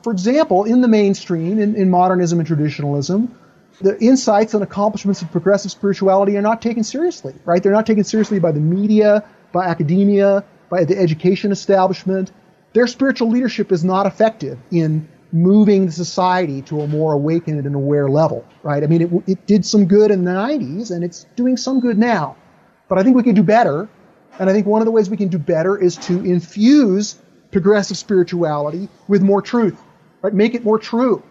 [0.03, 3.35] For example, in the mainstream, in, in modernism and traditionalism,
[3.81, 7.63] the insights and accomplishments of progressive spirituality are not taken seriously, right?
[7.63, 12.33] They're not taken seriously by the media, by academia, by the education establishment.
[12.75, 17.75] Their spiritual leadership is not effective in moving the society to a more awakened and
[17.75, 18.85] aware level, right?
[18.85, 21.97] I mean, it, it did some good in the 90s and it's doing some good
[21.97, 22.37] now.
[22.91, 23.89] But I think we can do better.
[24.41, 27.17] And I think one of the ways we can do better is to infuse
[27.53, 29.79] progressive spirituality with more truth,
[30.23, 30.33] right?
[30.33, 31.23] Make it more true.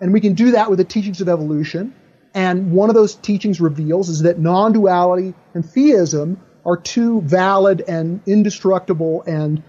[0.00, 1.92] And we can do that with the teachings of evolution.
[2.34, 7.82] And one of those teachings reveals is that non duality and theism are two valid
[7.88, 9.60] and indestructible and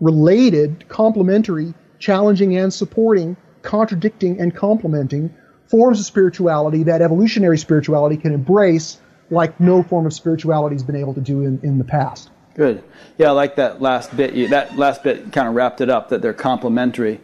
[0.00, 5.34] related, complementary, challenging and supporting, contradicting and complementing
[5.66, 10.94] forms of spirituality that evolutionary spirituality can embrace like no form of spirituality has been
[10.94, 12.30] able to do in, in the past.
[12.56, 12.82] Good.
[13.18, 14.34] Yeah, I like that last bit.
[14.34, 17.20] You, that last bit kind of wrapped it up that they're complementary.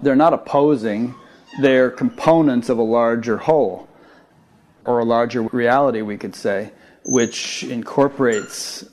[0.00, 1.14] They're not opposing
[1.58, 3.88] they're components of a larger whole,
[4.84, 6.70] or a larger reality, we could say,
[7.04, 8.84] which incorporates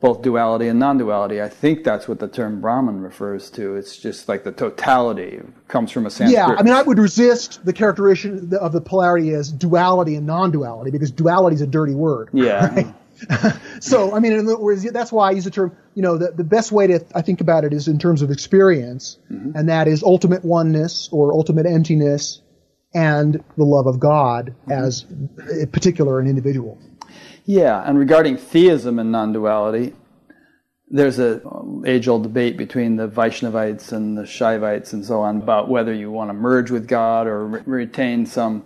[0.00, 1.40] both duality and non duality.
[1.40, 3.76] I think that's what the term Brahman refers to.
[3.76, 6.36] It's just like the totality it comes from a Sanskrit.
[6.36, 10.50] Yeah, I mean, I would resist the characterization of the polarity as duality and non
[10.50, 12.28] duality because duality is a dirty word.
[12.32, 12.74] Yeah.
[12.74, 12.94] Right?
[13.80, 16.32] so, I mean, in other words, that's why I use the term, you know, the,
[16.32, 19.56] the best way to, I think about it is in terms of experience, mm-hmm.
[19.56, 22.40] and that is ultimate oneness or ultimate emptiness
[22.94, 24.72] and the love of God mm-hmm.
[24.72, 25.04] as
[25.62, 26.78] a particular an individual.
[27.44, 29.94] Yeah, and regarding theism and non duality,
[30.88, 31.40] there's a
[31.84, 36.30] age-old debate between the Vaishnavites and the Shaivites and so on about whether you want
[36.30, 38.64] to merge with God or re- retain some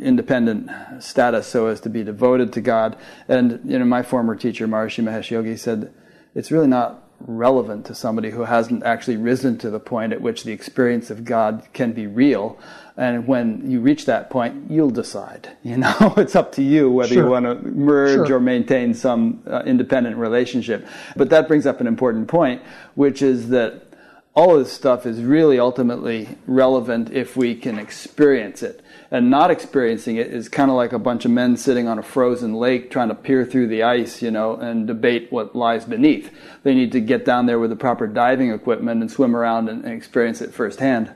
[0.00, 0.70] independent
[1.02, 2.96] status so as to be devoted to God.
[3.28, 5.92] And you know, my former teacher, Maharishi Mahesh Yogi, said
[6.34, 10.44] it's really not relevant to somebody who hasn't actually risen to the point at which
[10.44, 12.58] the experience of God can be real.
[12.96, 15.56] And when you reach that point, you'll decide.
[15.64, 17.24] You know, it's up to you whether sure.
[17.24, 18.36] you want to merge sure.
[18.36, 20.86] or maintain some uh, independent relationship.
[21.16, 22.62] But that brings up an important point,
[22.94, 23.86] which is that
[24.34, 28.83] all this stuff is really ultimately relevant if we can experience it
[29.14, 32.02] and not experiencing it is kind of like a bunch of men sitting on a
[32.02, 36.32] frozen lake trying to peer through the ice, you know, and debate what lies beneath.
[36.64, 39.84] They need to get down there with the proper diving equipment and swim around and,
[39.84, 41.14] and experience it firsthand.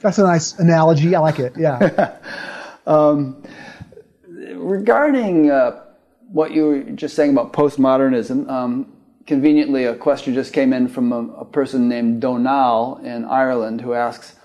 [0.00, 1.14] That's a nice analogy.
[1.14, 1.52] I like it.
[1.58, 2.16] Yeah.
[2.86, 3.42] um,
[4.24, 5.82] regarding uh,
[6.28, 8.90] what you were just saying about postmodernism, um,
[9.26, 13.92] conveniently, a question just came in from a, a person named Donal in Ireland who
[13.92, 14.36] asks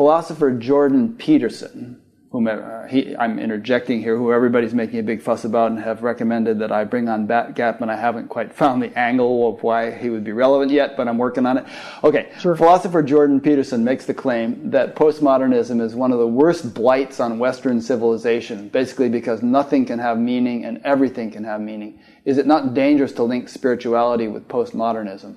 [0.00, 5.44] philosopher Jordan Peterson whomever uh, he, I'm interjecting here, who everybody's making a big fuss
[5.44, 8.96] about, and have recommended that I bring on BatGap, and I haven't quite found the
[8.98, 11.66] angle of why he would be relevant yet, but I'm working on it.
[12.04, 12.54] Okay, sure.
[12.56, 17.38] philosopher Jordan Peterson makes the claim that postmodernism is one of the worst blights on
[17.38, 22.00] Western civilization, basically because nothing can have meaning and everything can have meaning.
[22.24, 25.36] Is it not dangerous to link spirituality with postmodernism?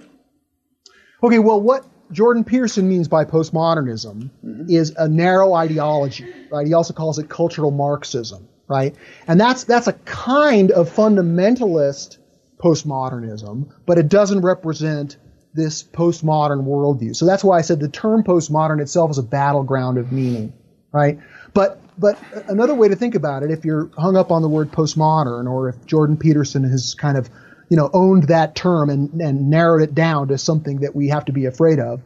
[1.23, 4.65] Okay, well, what Jordan Peterson means by postmodernism mm-hmm.
[4.69, 6.67] is a narrow ideology, right?
[6.67, 8.95] He also calls it cultural Marxism, right?
[9.27, 12.17] And that's that's a kind of fundamentalist
[12.57, 15.17] postmodernism, but it doesn't represent
[15.53, 17.15] this postmodern worldview.
[17.15, 20.53] So that's why I said the term postmodern itself is a battleground of meaning,
[20.91, 21.19] right?
[21.53, 24.71] But but another way to think about it, if you're hung up on the word
[24.71, 27.29] postmodern, or if Jordan Peterson has kind of
[27.69, 31.25] you know, owned that term and, and narrowed it down to something that we have
[31.25, 32.01] to be afraid of.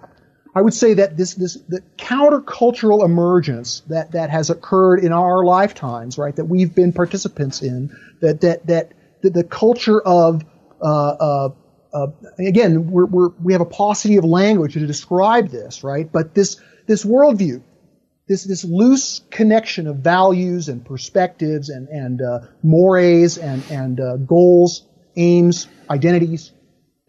[0.56, 5.44] I would say that this, this, the countercultural emergence that, that has occurred in our
[5.44, 10.44] lifetimes, right, that we've been participants in, that, that, that, that the culture of,
[10.82, 11.50] uh, uh,
[11.94, 12.08] uh,
[12.40, 16.12] again, we're, we're, we have a paucity of language to describe this, right?
[16.12, 17.62] But this, this worldview,
[18.28, 24.18] this, this loose connection of values and perspectives and, and uh, mores and, and uh,
[24.18, 24.88] goals
[25.18, 26.52] aims, identities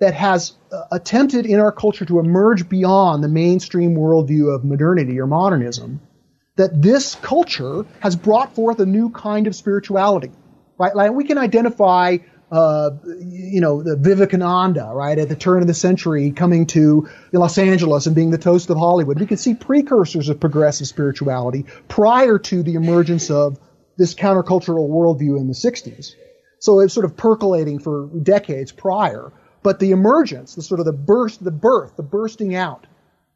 [0.01, 5.19] that has uh, attempted in our culture to emerge beyond the mainstream worldview of modernity
[5.19, 6.01] or modernism,
[6.57, 10.31] that this culture has brought forth a new kind of spirituality,
[10.79, 10.95] right?
[10.95, 12.19] Like we can identify,
[12.51, 17.59] uh, you know, the Vivekananda, right, at the turn of the century coming to Los
[17.59, 19.19] Angeles and being the toast of Hollywood.
[19.19, 23.59] We can see precursors of progressive spirituality prior to the emergence of
[23.97, 26.15] this countercultural worldview in the 60s.
[26.61, 29.33] So it's sort of percolating for decades prior.
[29.63, 32.87] But the emergence, the sort of the burst, the birth, the bursting out,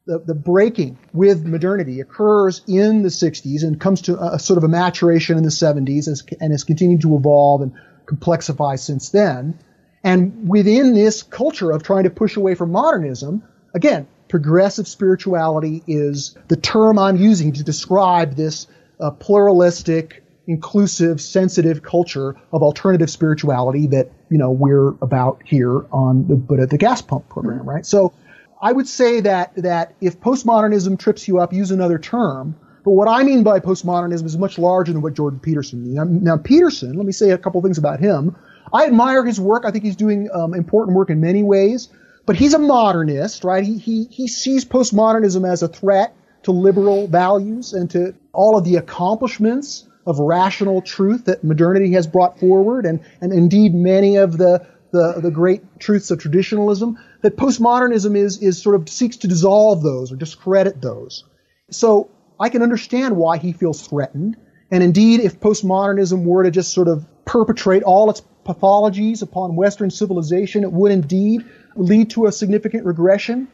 [0.07, 4.65] the, the breaking with modernity occurs in the 60s and comes to a, sort of
[4.65, 7.73] a maturation in the 70s as, and has continued to evolve and
[8.07, 9.59] complexify since then.
[10.03, 13.45] And within this culture of trying to push away from modernism,
[13.75, 18.67] again, progressive spirituality is the term I'm using to describe this
[18.99, 26.27] uh, pluralistic, inclusive, sensitive culture of alternative spirituality that, you know, we're about here on
[26.27, 27.87] the Buddha the Gas Pump program, right?
[27.87, 28.13] So
[28.61, 32.57] I would say that, that if postmodernism trips you up, use another term.
[32.85, 35.95] But what I mean by postmodernism is much larger than what Jordan Peterson means.
[35.95, 38.37] Now, now Peterson, let me say a couple things about him.
[38.73, 39.65] I admire his work.
[39.65, 41.89] I think he's doing um, important work in many ways.
[42.25, 43.65] But he's a modernist, right?
[43.65, 46.15] He, he, he sees postmodernism as a threat
[46.45, 52.07] to liberal values and to all of the accomplishments of rational truth that modernity has
[52.07, 57.37] brought forward, and, and indeed many of the, the, the great truths of traditionalism, that
[57.37, 61.25] postmodernism is, is sort of seeks to dissolve those or discredit those.
[61.71, 64.37] So I can understand why he feels threatened.
[64.71, 69.91] And indeed, if postmodernism were to just sort of perpetrate all its pathologies upon Western
[69.91, 71.45] civilization, it would indeed
[71.77, 73.49] lead to a significant regression.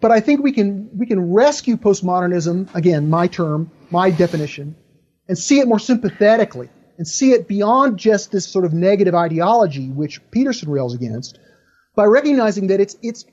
[0.00, 4.76] But I think we can we can rescue postmodernism again, my term, my definition,
[5.28, 6.68] and see it more sympathetically
[6.98, 11.38] and see it beyond just this sort of negative ideology which Peterson rails against
[11.94, 13.24] by recognizing that it's it's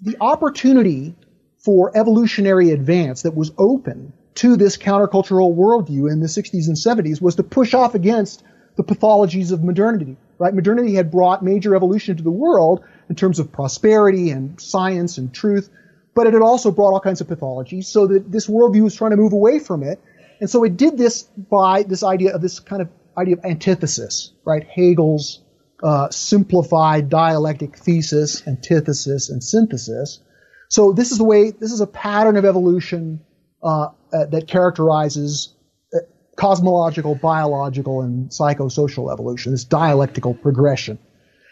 [0.00, 1.14] the opportunity
[1.58, 7.20] for evolutionary advance that was open to this countercultural worldview in the 60s and 70s
[7.20, 8.44] was to push off against
[8.76, 10.16] the pathologies of modernity.
[10.38, 10.54] Right?
[10.54, 15.32] Modernity had brought major evolution to the world in terms of prosperity and science and
[15.32, 15.70] truth,
[16.14, 17.86] but it had also brought all kinds of pathologies.
[17.86, 19.98] So that this worldview was trying to move away from it
[20.40, 24.32] and so it did this by this idea of this kind of idea of antithesis,
[24.44, 24.64] right?
[24.64, 25.42] Hegel's
[25.82, 30.20] uh, simplified dialectic thesis, antithesis, and synthesis.
[30.68, 33.20] So this is the way, this is a pattern of evolution
[33.62, 35.54] uh, uh, that characterizes
[35.94, 35.98] uh,
[36.36, 40.98] cosmological, biological, and psychosocial evolution, this dialectical progression.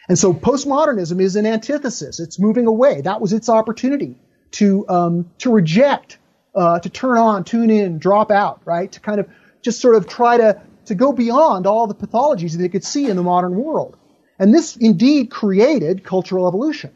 [0.09, 2.21] And so postmodernism is an antithesis.
[2.21, 3.01] It's moving away.
[3.01, 4.19] That was its opportunity
[4.53, 6.19] to um, to reject
[6.55, 8.91] uh, to turn on, tune in, drop out, right?
[8.93, 9.29] To kind of
[9.63, 13.09] just sort of try to, to go beyond all the pathologies that they could see
[13.09, 13.97] in the modern world.
[14.39, 16.95] And this indeed created cultural evolution.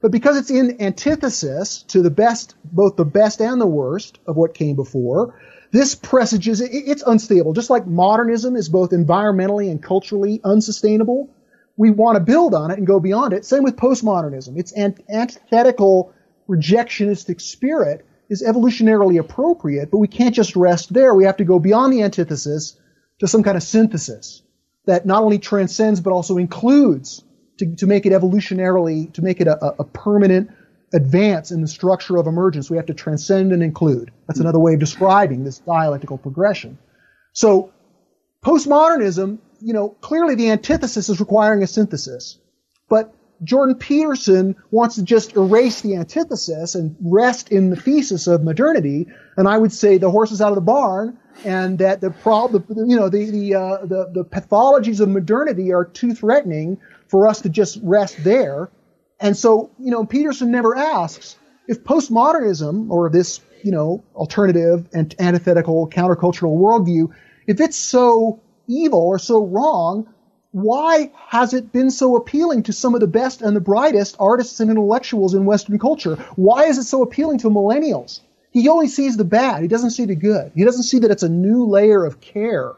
[0.00, 4.36] But because it's in antithesis to the best, both the best and the worst of
[4.36, 5.34] what came before,
[5.72, 7.52] this presages, it's unstable.
[7.52, 11.28] Just like modernism is both environmentally and culturally unsustainable,
[11.76, 13.44] we want to build on it and go beyond it.
[13.44, 14.56] Same with postmodernism.
[14.58, 16.14] Its an antithetical
[16.48, 21.14] rejectionistic spirit is evolutionarily appropriate, but we can't just rest there.
[21.14, 22.76] We have to go beyond the antithesis
[23.20, 24.42] to some kind of synthesis
[24.86, 27.22] that not only transcends but also includes
[27.58, 30.50] to, to make it evolutionarily, to make it a, a permanent
[30.92, 32.70] advance in the structure of emergence.
[32.70, 34.12] We have to transcend and include.
[34.26, 36.78] That's another way of describing this dialectical progression.
[37.32, 37.72] So
[38.42, 42.38] postmodernism, you know, clearly the antithesis is requiring a synthesis.
[42.88, 43.12] But
[43.44, 49.06] Jordan Peterson wants to just erase the antithesis and rest in the thesis of modernity.
[49.36, 52.64] And I would say the horse is out of the barn, and that the problem,
[52.88, 56.78] you know, the the, uh, the the pathologies of modernity are too threatening
[57.08, 58.70] for us to just rest there.
[59.20, 61.36] And so, you know, Peterson never asks
[61.68, 67.14] if postmodernism or this, you know, alternative and antithetical countercultural worldview,
[67.46, 70.12] if it's so evil or so wrong,
[70.52, 74.60] why has it been so appealing to some of the best and the brightest artists
[74.60, 76.16] and intellectuals in Western culture?
[76.36, 78.20] Why is it so appealing to millennials?
[78.52, 79.60] He only sees the bad.
[79.60, 80.52] He doesn't see the good.
[80.54, 82.72] He doesn't see that it's a new layer of care,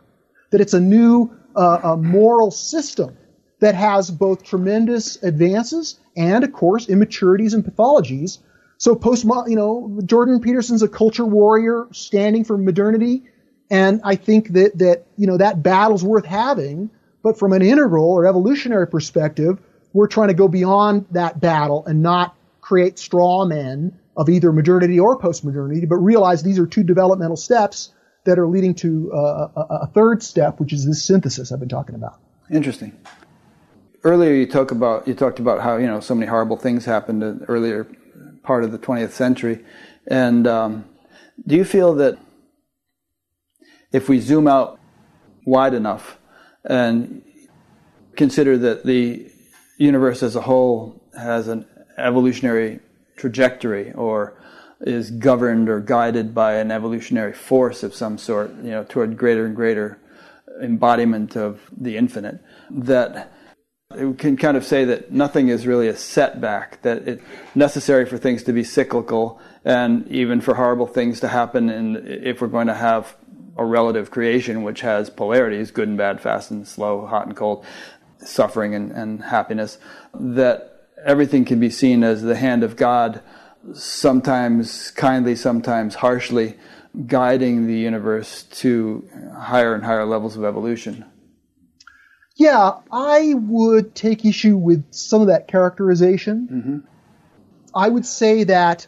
[0.50, 3.16] that it's a new uh, a moral system
[3.60, 8.38] that has both tremendous advances and, of course, immaturities and pathologies.
[8.78, 13.24] So post, you know, Jordan Peterson's a culture warrior standing for modernity.
[13.70, 16.90] And I think that, that, you know, that battle's worth having
[17.28, 19.58] but from an integral or evolutionary perspective,
[19.92, 24.98] we're trying to go beyond that battle and not create straw men of either modernity
[24.98, 27.92] or postmodernity, but realize these are two developmental steps
[28.24, 31.68] that are leading to uh, a, a, third step, which is this synthesis I've been
[31.68, 32.18] talking about.
[32.50, 32.98] Interesting.
[34.04, 37.22] Earlier, you talk about you talked about how you know so many horrible things happened
[37.22, 37.86] in the earlier
[38.42, 39.62] part of the 20th century,
[40.06, 40.86] and um,
[41.46, 42.16] do you feel that
[43.92, 44.80] if we zoom out
[45.44, 46.17] wide enough,
[46.68, 47.22] and
[48.16, 49.30] consider that the
[49.78, 51.66] universe as a whole has an
[51.96, 52.80] evolutionary
[53.16, 54.34] trajectory or
[54.80, 59.46] is governed or guided by an evolutionary force of some sort, you know, toward greater
[59.46, 59.98] and greater
[60.62, 62.40] embodiment of the infinite,
[62.70, 63.32] that
[63.96, 67.22] we can kind of say that nothing is really a setback, that it's
[67.54, 72.40] necessary for things to be cyclical and even for horrible things to happen and if
[72.40, 73.16] we're going to have
[73.58, 77.64] a relative creation which has polarities, good and bad, fast and slow, hot and cold,
[78.18, 79.78] suffering and, and happiness,
[80.14, 83.20] that everything can be seen as the hand of God,
[83.72, 86.56] sometimes kindly, sometimes harshly,
[87.06, 91.04] guiding the universe to higher and higher levels of evolution.
[92.36, 96.48] Yeah, I would take issue with some of that characterization.
[96.50, 96.78] Mm-hmm.
[97.74, 98.86] I would say that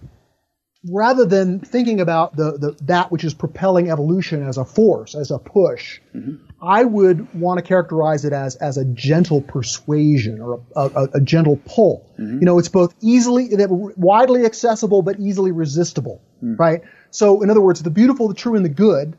[0.88, 5.30] rather than thinking about the, the that which is propelling evolution as a force, as
[5.30, 6.36] a push, mm-hmm.
[6.62, 11.20] I would want to characterize it as as a gentle persuasion or a, a, a
[11.20, 12.10] gentle pull.
[12.18, 12.38] Mm-hmm.
[12.38, 13.50] You know, it's both easily
[13.96, 16.56] widely accessible but easily resistible, mm-hmm.
[16.56, 16.82] right?
[17.10, 19.16] So, in other words, the beautiful, the true, and the good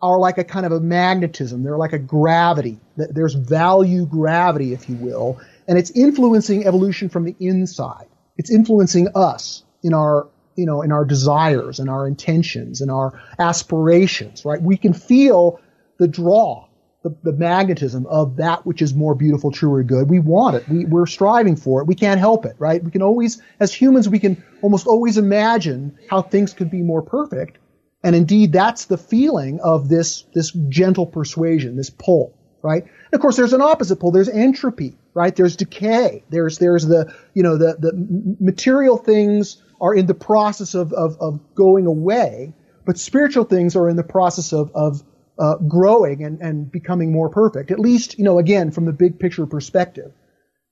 [0.00, 1.64] are like a kind of a magnetism.
[1.64, 2.78] They're like a gravity.
[2.96, 8.06] There's value gravity, if you will, and it's influencing evolution from the inside.
[8.36, 10.28] It's influencing us in our
[10.58, 14.60] you know, in our desires and our intentions and our aspirations, right?
[14.60, 15.60] We can feel
[15.98, 16.66] the draw,
[17.04, 20.10] the, the magnetism of that which is more beautiful, truer, good.
[20.10, 20.68] We want it.
[20.68, 21.86] We, we're striving for it.
[21.86, 22.82] We can't help it, right?
[22.82, 27.02] We can always, as humans, we can almost always imagine how things could be more
[27.02, 27.58] perfect.
[28.02, 32.82] And indeed, that's the feeling of this, this gentle persuasion, this pull, right?
[32.82, 34.10] And of course, there's an opposite pull.
[34.10, 35.36] There's entropy, right?
[35.36, 36.24] There's decay.
[36.30, 37.92] There's, there's the, you know, the, the
[38.40, 42.52] material things are in the process of, of, of going away,
[42.84, 45.02] but spiritual things are in the process of, of
[45.38, 49.18] uh, growing and, and becoming more perfect, at least, you know, again, from the big
[49.18, 50.12] picture perspective.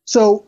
[0.05, 0.47] So,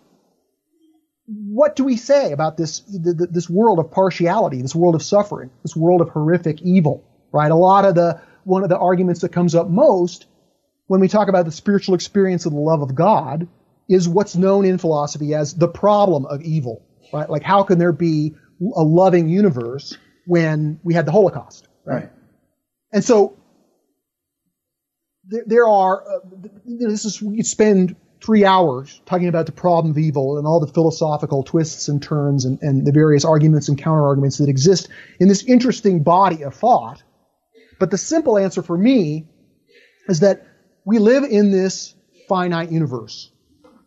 [1.27, 5.77] what do we say about this, this world of partiality, this world of suffering, this
[5.77, 7.51] world of horrific evil, right?
[7.51, 10.27] A lot of the, one of the arguments that comes up most
[10.87, 13.47] when we talk about the spiritual experience of the love of God
[13.89, 16.83] is what's known in philosophy as the problem of evil,
[17.13, 17.29] right?
[17.29, 21.69] Like, how can there be a loving universe when we had the Holocaust.
[21.85, 22.11] Right.
[22.93, 23.39] And so
[25.25, 26.19] there, there are, uh,
[26.65, 30.73] this is, we spend three hours talking about the problem of evil and all the
[30.73, 34.89] philosophical twists and turns and, and the various arguments and counter arguments that exist
[35.21, 37.03] in this interesting body of thought.
[37.79, 39.27] But the simple answer for me
[40.09, 40.45] is that
[40.85, 41.95] we live in this
[42.29, 43.31] finite universe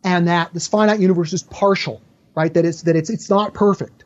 [0.02, 2.00] and that this finite universe is partial,
[2.34, 2.52] right?
[2.54, 4.04] That it's, that it's, it's not perfect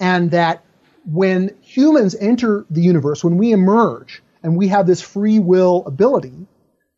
[0.00, 0.64] and that
[1.04, 6.46] when humans enter the universe, when we emerge and we have this free will ability,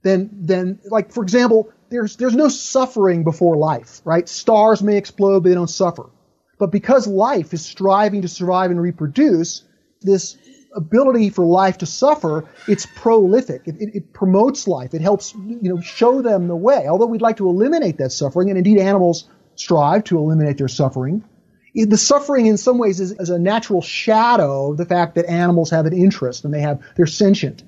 [0.02, 4.28] then then like for example, there's there's no suffering before life, right?
[4.28, 6.10] Stars may explode, but they don't suffer.
[6.58, 9.62] But because life is striving to survive and reproduce,
[10.00, 10.36] this
[10.74, 13.62] ability for life to suffer, it's prolific.
[13.66, 14.94] It, it, it, promotes life.
[14.94, 16.86] It helps, you know, show them the way.
[16.88, 21.24] Although we'd like to eliminate that suffering, and indeed animals strive to eliminate their suffering,
[21.74, 25.70] the suffering in some ways is, is, a natural shadow of the fact that animals
[25.70, 27.62] have an interest and they have they're sentient.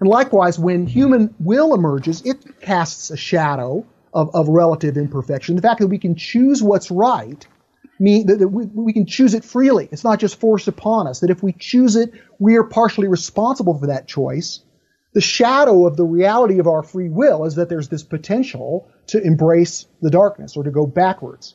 [0.00, 5.56] And likewise, when human will emerges, it casts a shadow of, of relative imperfection.
[5.56, 7.46] The fact that we can choose what's right
[7.98, 9.88] mean that, that we, we, can choose it freely.
[9.92, 11.20] It's not just forced upon us.
[11.20, 14.60] That if we choose it, we are partially responsible for that choice.
[15.12, 19.22] The shadow of the reality of our free will is that there's this potential to
[19.22, 21.54] embrace the darkness or to go backwards.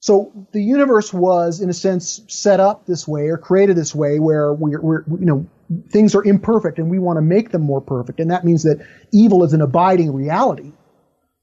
[0.00, 4.20] So the universe was, in a sense, set up this way or created this way
[4.20, 5.46] where we're, we're you know,
[5.90, 8.20] things are imperfect and we want to make them more perfect.
[8.20, 10.72] And that means that evil is an abiding reality.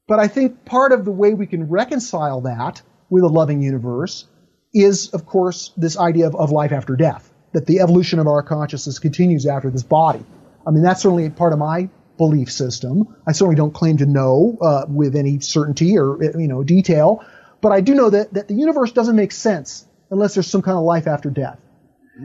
[0.08, 4.26] But I think part of the way we can reconcile that with a loving universe
[4.74, 8.44] is, of course, this idea of, of life after death, that the evolution of our
[8.44, 10.24] consciousness continues after this body.
[10.66, 13.16] I mean, that's certainly part of my belief system.
[13.28, 17.26] I certainly don't claim to know uh, with any certainty or you know detail,
[17.66, 20.78] but I do know that, that the universe doesn't make sense unless there's some kind
[20.78, 21.58] of life after death.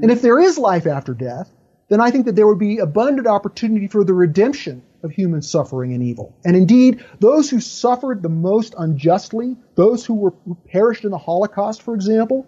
[0.03, 1.51] And if there is life after death,
[1.89, 5.95] then I think that there would be abundant opportunity for the redemption of human suffering
[5.95, 6.37] and evil.
[6.45, 11.17] And indeed, those who suffered the most unjustly, those who were who perished in the
[11.17, 12.47] Holocaust, for example,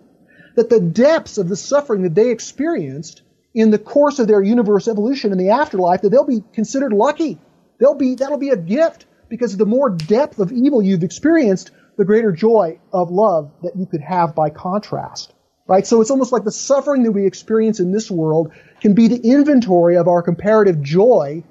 [0.57, 3.23] that the depths of the suffering that they experienced
[3.55, 7.39] in the course of their universe evolution in the afterlife, that they'll be considered lucky.
[7.79, 12.05] They'll be that'll be a gift because the more depth of evil you've experienced, the
[12.05, 15.33] greater joy of love that you could have by contrast.
[15.67, 15.87] Right?
[15.87, 19.21] So it's almost like the suffering that we experience in this world can be the
[19.21, 21.45] inventory of our comparative joy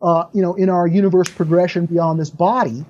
[0.00, 2.84] uh, you know, in our universe progression beyond this body.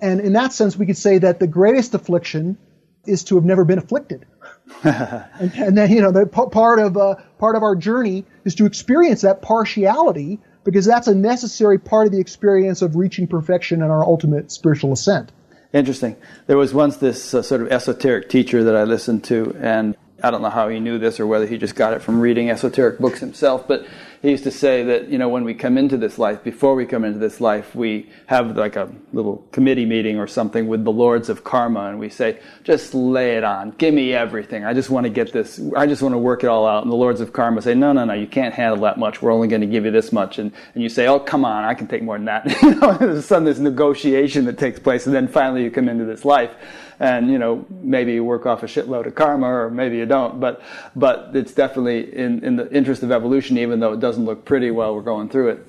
[0.00, 2.58] And in that sense, we could say that the greatest affliction
[3.06, 4.26] is to have never been afflicted.
[4.82, 8.66] and, and, then, you know, the part of uh, part of our journey is to
[8.66, 13.90] experience that partiality because that's a necessary part of the experience of reaching perfection and
[13.90, 15.32] our ultimate spiritual ascent.
[15.72, 16.16] Interesting.
[16.46, 20.30] There was once this uh, sort of esoteric teacher that I listened to, and I
[20.30, 22.98] don't know how he knew this or whether he just got it from reading esoteric
[22.98, 23.86] books himself, but
[24.22, 26.86] he used to say that, you know, when we come into this life, before we
[26.86, 30.92] come into this life, we have like a little committee meeting or something with the
[30.92, 33.72] lords of karma and we say, just lay it on.
[33.72, 34.64] Give me everything.
[34.64, 36.84] I just want to get this, I just want to work it all out.
[36.84, 39.20] And the lords of karma say, no, no, no, you can't handle that much.
[39.20, 40.38] We're only going to give you this much.
[40.38, 42.62] And, and you say, oh, come on, I can take more than that.
[42.62, 46.04] you know, there's some this negotiation that takes place and then finally you come into
[46.04, 46.52] this life
[47.02, 50.38] and you know maybe you work off a shitload of karma or maybe you don't
[50.38, 50.62] but
[50.94, 54.70] but it's definitely in, in the interest of evolution even though it doesn't look pretty
[54.70, 55.66] while we're going through it.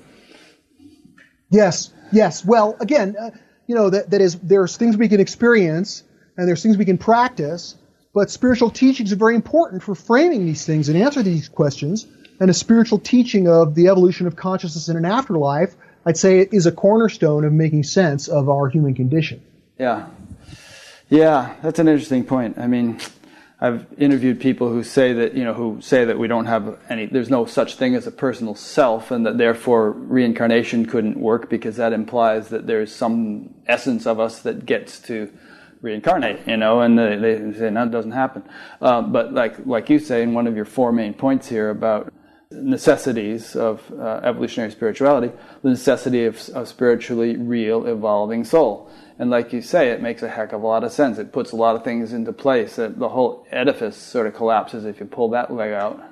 [1.50, 2.44] Yes yes.
[2.44, 3.30] Well again uh,
[3.66, 6.04] you know that, that is there's things we can experience
[6.36, 7.76] and there's things we can practice
[8.14, 12.06] but spiritual teachings are very important for framing these things and answering these questions
[12.38, 15.74] and a spiritual teaching of the evolution of consciousness in an afterlife
[16.06, 19.42] i'd say it is a cornerstone of making sense of our human condition.
[19.78, 20.06] Yeah
[21.14, 22.58] yeah, that's an interesting point.
[22.58, 22.98] I mean,
[23.60, 27.06] I've interviewed people who say that you know who say that we don't have any.
[27.06, 31.76] There's no such thing as a personal self, and that therefore reincarnation couldn't work because
[31.76, 35.32] that implies that there's some essence of us that gets to
[35.82, 36.48] reincarnate.
[36.48, 38.42] You know, and they, they say no, it doesn't happen.
[38.80, 42.12] Uh, but like like you say in one of your four main points here about
[42.50, 45.32] necessities of uh, evolutionary spirituality,
[45.62, 48.90] the necessity of, of spiritually real evolving soul.
[49.18, 51.18] And like you say, it makes a heck of a lot of sense.
[51.18, 52.76] It puts a lot of things into place.
[52.76, 56.02] That the whole edifice sort of collapses if you pull that leg out.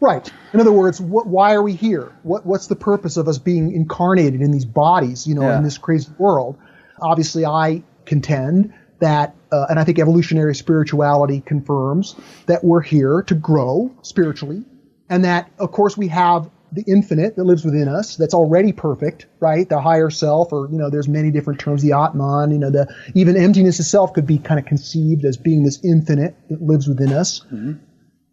[0.00, 0.30] Right.
[0.52, 2.12] In other words, what, why are we here?
[2.22, 5.56] What, what's the purpose of us being incarnated in these bodies, you know, yeah.
[5.56, 6.58] in this crazy world?
[7.00, 12.14] Obviously, I contend that, uh, and I think evolutionary spirituality confirms
[12.46, 14.64] that we're here to grow spiritually,
[15.08, 19.26] and that, of course, we have the infinite that lives within us that's already perfect,
[19.40, 19.68] right?
[19.68, 21.82] The higher self, or you know, there's many different terms.
[21.82, 25.64] The Atman, you know, the even emptiness itself could be kind of conceived as being
[25.64, 27.40] this infinite that lives within us.
[27.46, 27.72] Mm-hmm.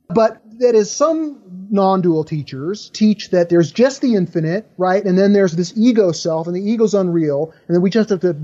[0.10, 1.42] But that is some
[1.72, 5.04] non-dual teachers teach that there's just the infinite, right?
[5.04, 8.20] And then there's this ego self, and the ego's unreal, and then we just have
[8.20, 8.36] to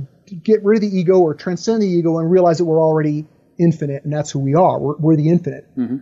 [0.44, 3.28] get rid of the ego or transcend the ego and realize that we're already
[3.60, 4.80] infinite, and that's who we are.
[4.80, 5.68] We're, we're the infinite.
[5.78, 5.98] Mm-hmm.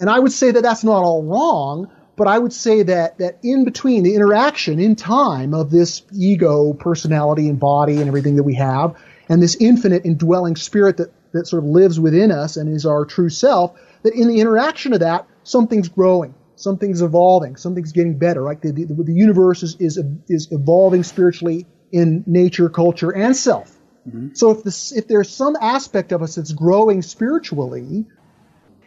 [0.00, 1.90] And I would say that that's not all wrong,
[2.20, 6.74] but I would say that that in between the interaction in time of this ego,
[6.74, 8.94] personality, and body, and everything that we have,
[9.30, 13.06] and this infinite indwelling spirit that that sort of lives within us and is our
[13.06, 13.72] true self,
[14.02, 18.42] that in the interaction of that, something's growing, something's evolving, something's getting better.
[18.42, 19.98] Like the, the, the universe is, is
[20.28, 23.78] is evolving spiritually in nature, culture, and self.
[24.06, 24.34] Mm-hmm.
[24.34, 28.04] So if this, if there's some aspect of us that's growing spiritually,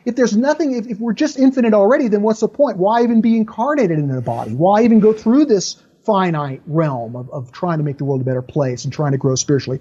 [0.06, 2.78] if there's nothing, if, if we're just infinite already, then what's the point?
[2.78, 4.52] Why even be incarnated in a body?
[4.54, 8.26] Why even go through this finite realm of, of trying to make the world a
[8.26, 9.80] better place and trying to grow spiritually?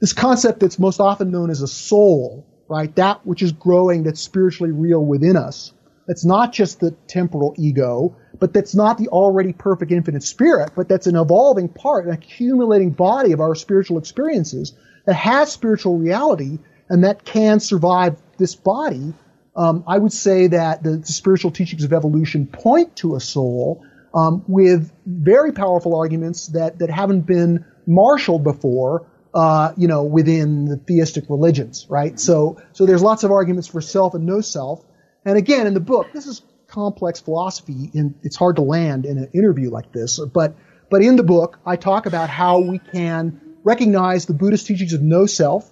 [0.00, 2.94] This concept that's most often known as a soul, right?
[2.96, 5.72] That which is growing that's spiritually real within us.
[6.08, 10.88] It's not just the temporal ego, but that's not the already perfect infinite spirit, but
[10.88, 14.72] that's an evolving part, an accumulating body of our spiritual experiences
[15.06, 19.14] that has spiritual reality and that can survive this body.
[19.56, 23.84] Um, I would say that the, the, spiritual teachings of evolution point to a soul
[24.14, 30.66] um, with very powerful arguments that, that haven't been marshaled before, uh, you know, within
[30.66, 32.18] the theistic religions, right?
[32.18, 34.84] So, so there's lots of arguments for self and no self.
[35.24, 37.90] And again, in the book, this is complex philosophy.
[37.92, 40.56] In, it's hard to land in an interview like this, but
[40.90, 45.00] but in the book, I talk about how we can recognize the Buddhist teachings of
[45.00, 45.70] no self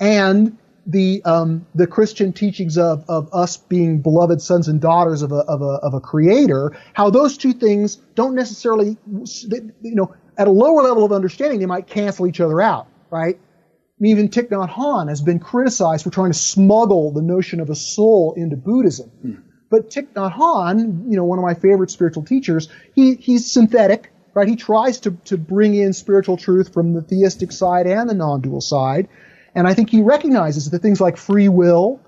[0.00, 5.32] and the um, the Christian teachings of, of us being beloved sons and daughters of
[5.32, 10.48] a, of a of a creator, how those two things don't necessarily, you know, at
[10.48, 13.38] a lower level of understanding, they might cancel each other out, right?
[14.04, 17.74] even Thich Nhat Hanh has been criticized for trying to smuggle the notion of a
[17.74, 19.10] soul into Buddhism.
[19.10, 19.34] Hmm.
[19.70, 24.10] But Thich Nhat Hanh, you know, one of my favorite spiritual teachers, he, he's synthetic,
[24.34, 24.48] right?
[24.48, 28.60] He tries to, to bring in spiritual truth from the theistic side and the non-dual
[28.60, 29.08] side.
[29.54, 32.00] And I think he recognizes that things like free will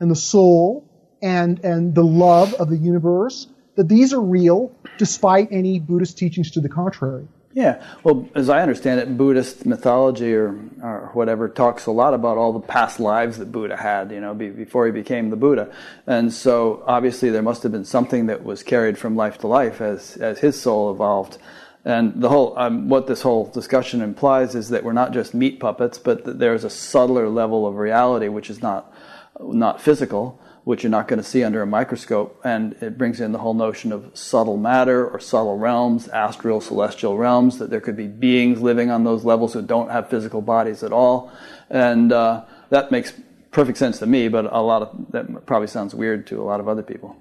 [0.00, 0.84] and the soul
[1.20, 3.46] and, and the love of the universe,
[3.76, 7.26] that these are real despite any Buddhist teachings to the contrary.
[7.54, 12.38] Yeah, well, as I understand it, Buddhist mythology or, or whatever talks a lot about
[12.38, 15.70] all the past lives that Buddha had, you know, be, before he became the Buddha.
[16.06, 19.82] And so obviously there must have been something that was carried from life to life
[19.82, 21.36] as, as his soul evolved.
[21.84, 25.58] And the whole, um, what this whole discussion implies is that we're not just meat
[25.58, 28.92] puppets, but that there's a subtler level of reality which is not,
[29.40, 32.40] not physical which you're not going to see under a microscope.
[32.44, 37.18] And it brings in the whole notion of subtle matter or subtle realms, astral, celestial
[37.18, 40.82] realms, that there could be beings living on those levels who don't have physical bodies
[40.82, 41.32] at all.
[41.68, 43.12] And uh, that makes
[43.50, 46.60] perfect sense to me, but a lot of that probably sounds weird to a lot
[46.60, 47.16] of other people.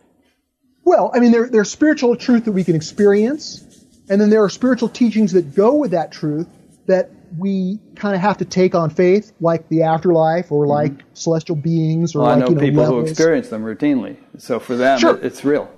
[0.83, 3.70] Well, I mean, there, there's spiritual truth that we can experience,
[4.11, 6.47] and then there are spiritual teachings that go with that truth
[6.87, 10.71] that we kind of have to take on faith, like the afterlife or mm-hmm.
[10.71, 11.07] like mm-hmm.
[11.13, 13.05] celestial beings or well, like I know, you know people levels.
[13.05, 14.17] who experience them routinely.
[14.37, 15.17] So for them, sure.
[15.21, 15.71] it's real.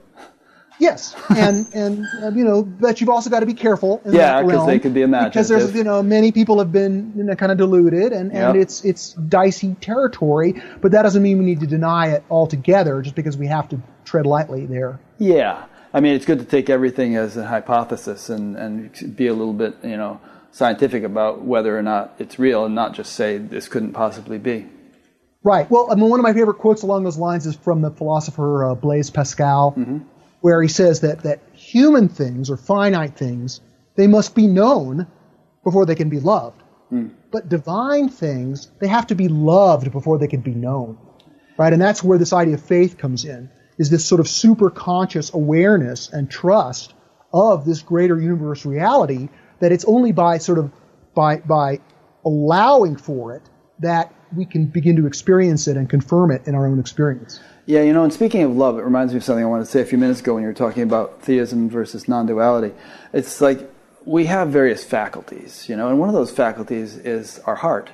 [0.80, 4.01] Yes, and and uh, you know, but you've also got to be careful.
[4.03, 5.34] In yeah, because they could be imaginative.
[5.34, 8.55] Because there's you know many people have been you know, kind of deluded, and, and
[8.55, 8.55] yep.
[8.55, 10.60] it's it's dicey territory.
[10.81, 13.80] But that doesn't mean we need to deny it altogether, just because we have to
[14.05, 14.99] tread lightly there.
[15.19, 19.34] Yeah, I mean, it's good to take everything as a hypothesis and and be a
[19.34, 20.20] little bit you know
[20.52, 24.68] scientific about whether or not it's real and not just say this couldn't possibly be.
[25.44, 25.70] Right.
[25.70, 28.72] Well, I mean, one of my favorite quotes along those lines is from the philosopher
[28.72, 29.98] uh, Blaise Pascal, mm-hmm.
[30.40, 33.60] where he says that, that human things or finite things,
[33.95, 35.06] they must be known
[35.64, 36.61] before they can be loved.
[36.91, 37.11] Mm.
[37.32, 40.98] But divine things, they have to be loved before they can be known.
[41.57, 41.74] Right?
[41.74, 45.33] And that's where this idea of faith comes in, is this sort of super conscious
[45.33, 46.93] awareness and trust
[47.33, 49.29] of this greater universe reality
[49.59, 50.71] that it's only by sort of
[51.15, 51.79] by by
[52.25, 53.41] allowing for it
[53.79, 57.39] that we can begin to experience it and confirm it in our own experience.
[57.65, 59.71] Yeah, you know, and speaking of love, it reminds me of something I wanted to
[59.71, 62.73] say a few minutes ago when you were talking about theism versus non duality.
[63.13, 63.69] It's like
[64.05, 67.89] we have various faculties, you know, and one of those faculties is our heart.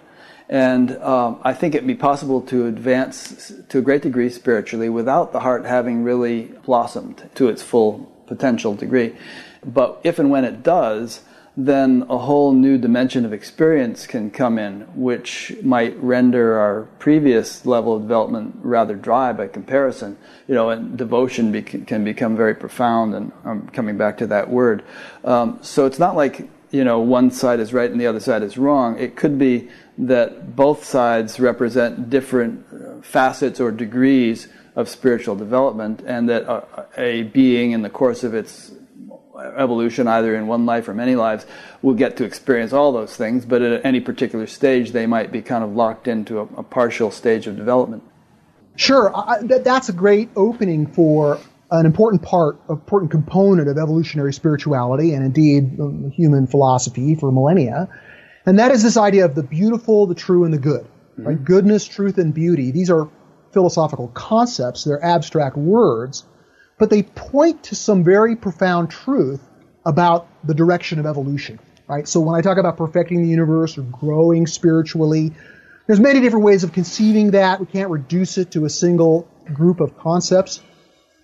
[0.50, 5.32] And um, I think it'd be possible to advance to a great degree spiritually without
[5.32, 9.16] the heart having really blossomed to its full potential degree.
[9.64, 11.22] But if and when it does,
[11.56, 17.66] then a whole new dimension of experience can come in, which might render our previous
[17.66, 20.18] level of development rather dry by comparison.
[20.48, 24.84] You know, and devotion can become very profound, and I'm coming back to that word.
[25.24, 28.44] Um, so it's not like you know one side is right and the other side
[28.44, 28.98] is wrong.
[29.00, 36.02] It could be that both sides represent different uh, facets or degrees of spiritual development,
[36.06, 38.72] and that a, a being in the course of its
[39.58, 41.46] evolution, either in one life or many lives,
[41.82, 45.41] will get to experience all those things, but at any particular stage, they might be
[45.41, 48.04] kind of locked into a, a partial stage of development.
[48.76, 51.40] Sure, I, that, that's a great opening for
[51.72, 57.88] an important part, important component of evolutionary spirituality and indeed um, human philosophy for millennia,
[58.46, 60.84] and that is this idea of the beautiful, the true, and the good.
[60.84, 61.28] Mm-hmm.
[61.28, 61.44] Right?
[61.44, 62.72] Goodness, truth, and beauty.
[62.72, 63.10] These are
[63.52, 64.84] philosophical concepts.
[64.84, 66.24] They're abstract words
[66.80, 69.41] but they point to some very profound truth
[69.86, 71.60] about the direction of evolution.
[71.88, 72.08] Right?
[72.08, 75.34] So when I talk about perfecting the universe or growing spiritually,
[75.86, 77.60] there's many different ways of conceiving that.
[77.60, 80.62] We can't reduce it to a single group of concepts.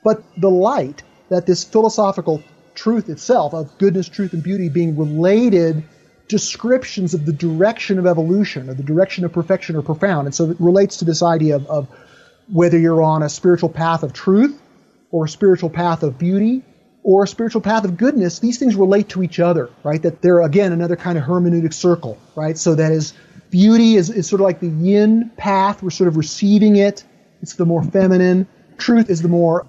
[0.06, 2.44] But the light that this philosophical
[2.76, 5.84] truth itself of goodness, truth, and beauty being related
[6.28, 10.28] descriptions of the direction of evolution or the direction of perfection are profound.
[10.28, 11.88] And so it relates to this idea of, of
[12.52, 14.62] whether you're on a spiritual path of truth
[15.10, 16.64] or a spiritual path of beauty
[17.02, 20.02] or a spiritual path of goodness, these things relate to each other, right?
[20.04, 22.58] That they're, again, another kind of hermeneutic circle, right?
[22.58, 23.14] So that is,
[23.50, 25.82] beauty is, is sort of like the yin path.
[25.82, 27.04] We're sort of receiving it.
[27.42, 28.48] It's the more feminine.
[28.78, 29.66] Truth is the more,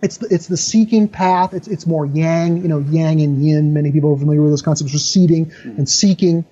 [0.00, 1.54] it's the, it's the seeking path.
[1.54, 3.74] It's, it's more yang, you know, yang and yin.
[3.74, 5.70] Many people are familiar with those concepts, receiving mm-hmm.
[5.70, 6.44] and seeking.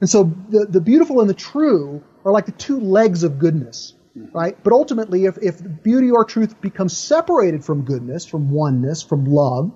[0.00, 3.94] And so the, the beautiful and the true are like the two legs of goodness
[4.32, 4.56] right?
[4.62, 9.72] But ultimately, if, if beauty or truth becomes separated from goodness, from oneness, from love,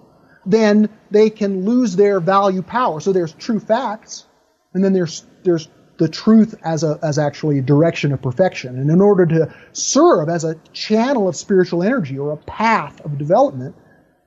[0.47, 3.01] then they can lose their value power.
[3.01, 4.27] So there's true facts,
[4.73, 5.69] and then there's there's
[5.99, 8.79] the truth as a as actually a direction of perfection.
[8.79, 13.19] And in order to serve as a channel of spiritual energy or a path of
[13.19, 13.75] development,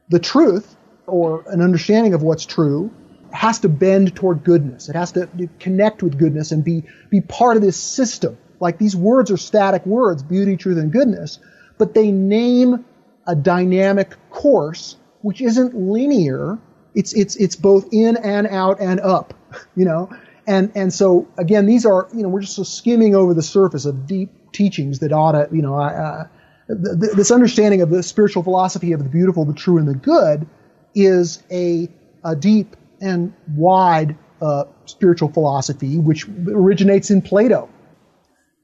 [0.09, 0.75] the truth
[1.07, 2.91] or an understanding of what's true
[3.31, 4.89] has to bend toward goodness.
[4.89, 5.27] It has to
[5.59, 9.85] connect with goodness and be be part of this system like these words are static
[9.85, 11.39] words, beauty, truth, and goodness,
[11.79, 12.85] but they name
[13.27, 16.59] a dynamic course which isn't linear.
[16.93, 19.33] It's it's it's both in and out and up,
[19.75, 20.09] you know.
[20.47, 24.07] And and so again, these are you know we're just skimming over the surface of
[24.07, 26.27] deep teachings that ought to you know uh,
[26.67, 30.47] this understanding of the spiritual philosophy of the beautiful, the true, and the good
[30.95, 31.89] is a,
[32.23, 37.69] a deep and wide uh, spiritual philosophy which originates in Plato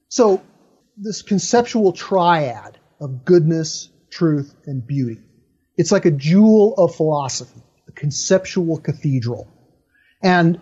[0.08, 0.42] so,
[0.96, 5.20] this conceptual triad of goodness, truth, and beauty.
[5.76, 9.48] It's like a jewel of philosophy, a conceptual cathedral.
[10.22, 10.60] And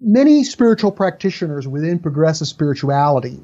[0.00, 3.40] many spiritual practitioners within progressive spirituality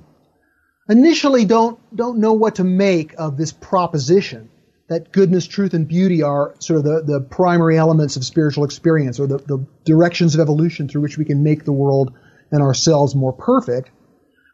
[0.89, 4.49] initially don't, don't know what to make of this proposition
[4.89, 9.19] that goodness, truth, and beauty are sort of the, the primary elements of spiritual experience
[9.19, 12.13] or the, the directions of evolution through which we can make the world
[12.53, 13.91] and ourselves more perfect.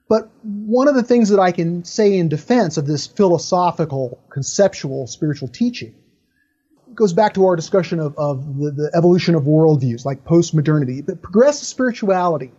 [0.08, 5.06] But one of the things that I can say in defense of this philosophical, conceptual,
[5.06, 5.94] spiritual teaching
[6.94, 11.02] goes back to our discussion of, of the, the evolution of worldviews, like post-modernity.
[11.02, 12.52] But progressive spirituality,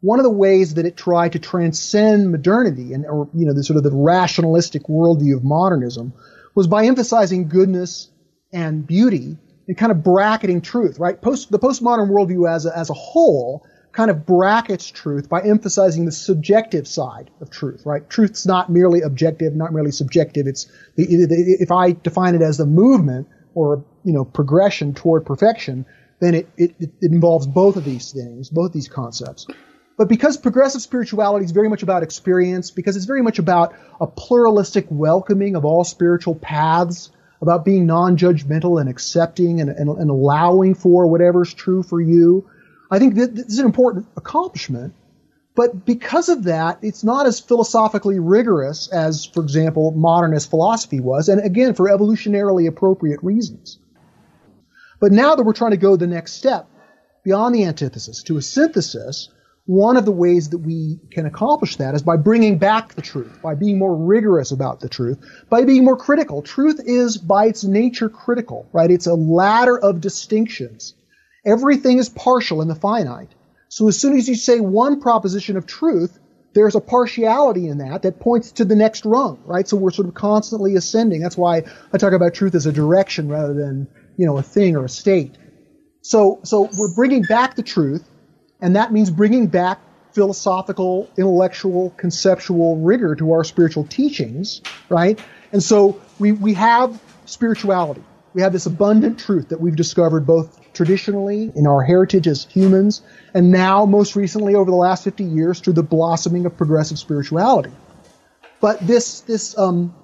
[0.00, 3.64] one of the ways that it tried to transcend modernity and, or, you know, the
[3.64, 6.12] sort of the rationalistic worldview of modernism
[6.54, 8.10] was by emphasizing goodness
[8.52, 9.36] and beauty
[9.68, 11.20] and kind of bracketing truth, right?
[11.20, 16.04] Post, the postmodern worldview as a, as a whole kind of brackets truth by emphasizing
[16.04, 18.08] the subjective side of truth, right?
[18.10, 20.46] Truth's not merely objective, not merely subjective.
[20.46, 21.06] It's the,
[21.60, 23.26] if I define it as the movement
[23.56, 25.86] or you know progression toward perfection,
[26.20, 29.46] then it, it, it involves both of these things, both these concepts.
[29.98, 34.06] But because progressive spirituality is very much about experience, because it's very much about a
[34.06, 37.10] pluralistic welcoming of all spiritual paths,
[37.40, 42.48] about being non-judgmental and accepting and, and, and allowing for whatever's true for you,
[42.90, 44.94] I think that this is an important accomplishment.
[45.56, 51.28] But because of that, it's not as philosophically rigorous as, for example, modernist philosophy was,
[51.28, 53.78] and again, for evolutionarily appropriate reasons.
[55.00, 56.68] But now that we're trying to go the next step
[57.24, 59.30] beyond the antithesis to a synthesis,
[59.64, 63.40] one of the ways that we can accomplish that is by bringing back the truth,
[63.42, 65.18] by being more rigorous about the truth,
[65.48, 66.42] by being more critical.
[66.42, 68.90] Truth is, by its nature, critical, right?
[68.90, 70.94] It's a ladder of distinctions
[71.46, 73.30] Everything is partial in the finite.
[73.68, 76.18] So as soon as you say one proposition of truth,
[76.54, 79.68] there's a partiality in that that points to the next rung, right?
[79.68, 81.20] So we're sort of constantly ascending.
[81.20, 83.86] That's why I talk about truth as a direction rather than,
[84.16, 85.36] you know, a thing or a state.
[86.00, 88.08] So, so we're bringing back the truth,
[88.60, 89.80] and that means bringing back
[90.12, 95.20] philosophical, intellectual, conceptual rigor to our spiritual teachings, right?
[95.52, 98.02] And so we, we have spirituality.
[98.36, 103.00] We have this abundant truth that we've discovered both traditionally in our heritage as humans,
[103.32, 107.70] and now, most recently, over the last 50 years, through the blossoming of progressive spirituality.
[108.60, 109.94] But this, this, um,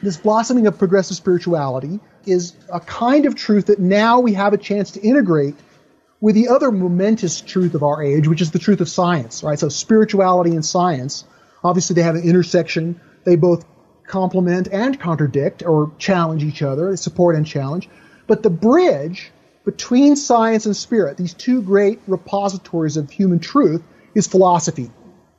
[0.00, 4.58] this blossoming of progressive spirituality is a kind of truth that now we have a
[4.58, 5.56] chance to integrate
[6.20, 9.58] with the other momentous truth of our age, which is the truth of science, right?
[9.58, 11.24] So spirituality and science,
[11.64, 13.00] obviously they have an intersection.
[13.24, 13.64] They both
[14.06, 17.88] complement and contradict or challenge each other, support and challenge.
[18.26, 19.30] But the bridge
[19.64, 23.82] between science and spirit, these two great repositories of human truth,
[24.14, 24.90] is philosophy.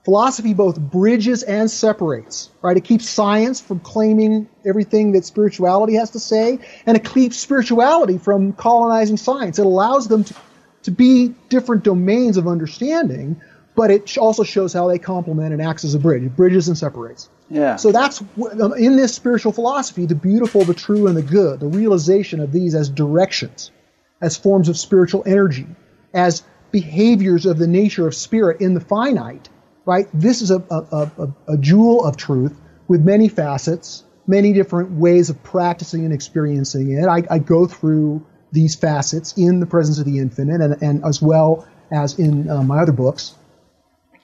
[0.03, 2.77] Philosophy both bridges and separates, right?
[2.77, 8.17] It keeps science from claiming everything that spirituality has to say, and it keeps spirituality
[8.17, 9.59] from colonizing science.
[9.59, 10.35] It allows them to,
[10.83, 13.41] to be different domains of understanding,
[13.77, 16.23] but it also shows how they complement and acts as a bridge.
[16.23, 17.29] It bridges and separates.
[17.49, 17.77] Yeah.
[17.77, 18.21] So that's
[18.59, 22.51] um, in this spiritual philosophy, the beautiful, the true, and the good, the realization of
[22.51, 23.71] these as directions,
[24.21, 25.67] as forms of spiritual energy,
[26.13, 29.47] as behaviors of the nature of spirit in the finite,
[29.85, 30.07] right?
[30.13, 32.59] This is a, a, a, a jewel of truth
[32.89, 37.07] with many facets many different ways of practicing and experiencing it.
[37.07, 41.21] I, I go through these facets in the presence of the infinite and, and as
[41.21, 43.35] well as in uh, my other books.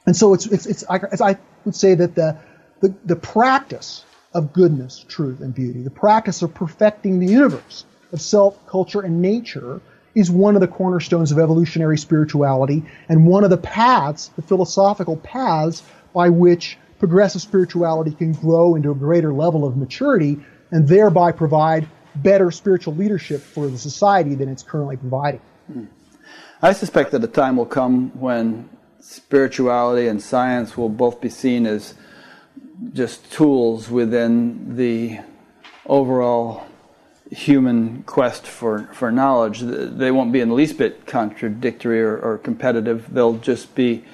[0.05, 2.37] And so it's, it's, it's I, I would say that the,
[2.81, 4.03] the, the practice
[4.33, 9.21] of goodness, truth, and beauty, the practice of perfecting the universe of self, culture, and
[9.21, 9.81] nature
[10.15, 15.17] is one of the cornerstones of evolutionary spirituality and one of the paths, the philosophical
[15.17, 20.39] paths by which progressive spirituality can grow into a greater level of maturity
[20.71, 25.41] and thereby provide better spiritual leadership for the society than it's currently providing.
[25.71, 25.85] Hmm.
[26.61, 28.69] I suspect that a time will come when
[29.03, 31.93] spirituality and science will both be seen as
[32.93, 35.19] just tools within the
[35.85, 36.65] overall
[37.29, 39.59] human quest for, for knowledge.
[39.59, 43.13] They won't be in the least bit contradictory or, or competitive.
[43.13, 44.05] They'll just be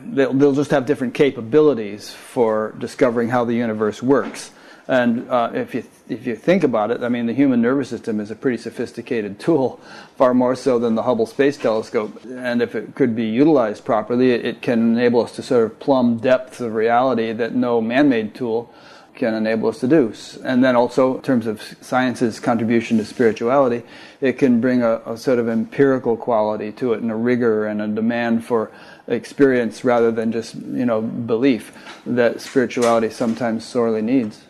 [0.00, 4.52] they'll, they'll just have different capabilities for discovering how the universe works.
[4.86, 8.20] And uh, if you if you think about it, I mean, the human nervous system
[8.20, 9.80] is a pretty sophisticated tool,
[10.16, 12.24] far more so than the Hubble Space Telescope.
[12.24, 16.18] And if it could be utilized properly, it, can enable us to sort of plumb
[16.18, 18.72] depths of reality that no man-made tool
[19.14, 20.12] can enable us to do.
[20.44, 23.82] And then also, in terms of science's contribution to spirituality,
[24.20, 27.82] it can bring a, a sort of empirical quality to it and a rigor and
[27.82, 28.70] a demand for
[29.08, 31.72] experience rather than just you know belief
[32.06, 34.44] that spirituality sometimes sorely needs.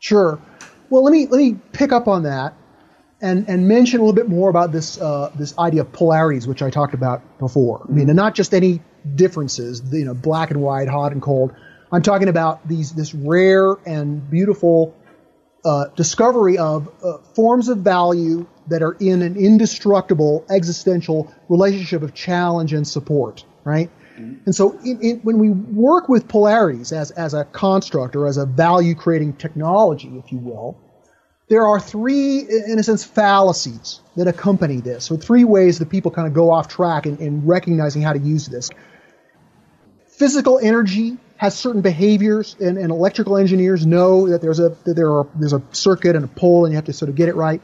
[0.00, 0.40] Sure.
[0.90, 2.54] Well, let me let me pick up on that
[3.20, 6.62] and and mention a little bit more about this uh, this idea of polarities, which
[6.62, 7.84] I talked about before.
[7.88, 8.80] I mean, and not just any
[9.14, 11.54] differences, you know, black and white, hot and cold.
[11.90, 14.94] I'm talking about these this rare and beautiful
[15.64, 22.14] uh, discovery of uh, forms of value that are in an indestructible existential relationship of
[22.14, 23.90] challenge and support, right?
[24.18, 28.36] And so, in, in, when we work with polarities as, as a construct or as
[28.36, 30.76] a value creating technology, if you will,
[31.48, 35.04] there are three, in a sense, fallacies that accompany this.
[35.04, 38.18] So, three ways that people kind of go off track in, in recognizing how to
[38.18, 38.70] use this.
[40.08, 45.12] Physical energy has certain behaviors, and, and electrical engineers know that there's a that there
[45.12, 47.36] are there's a circuit and a pole, and you have to sort of get it
[47.36, 47.62] right.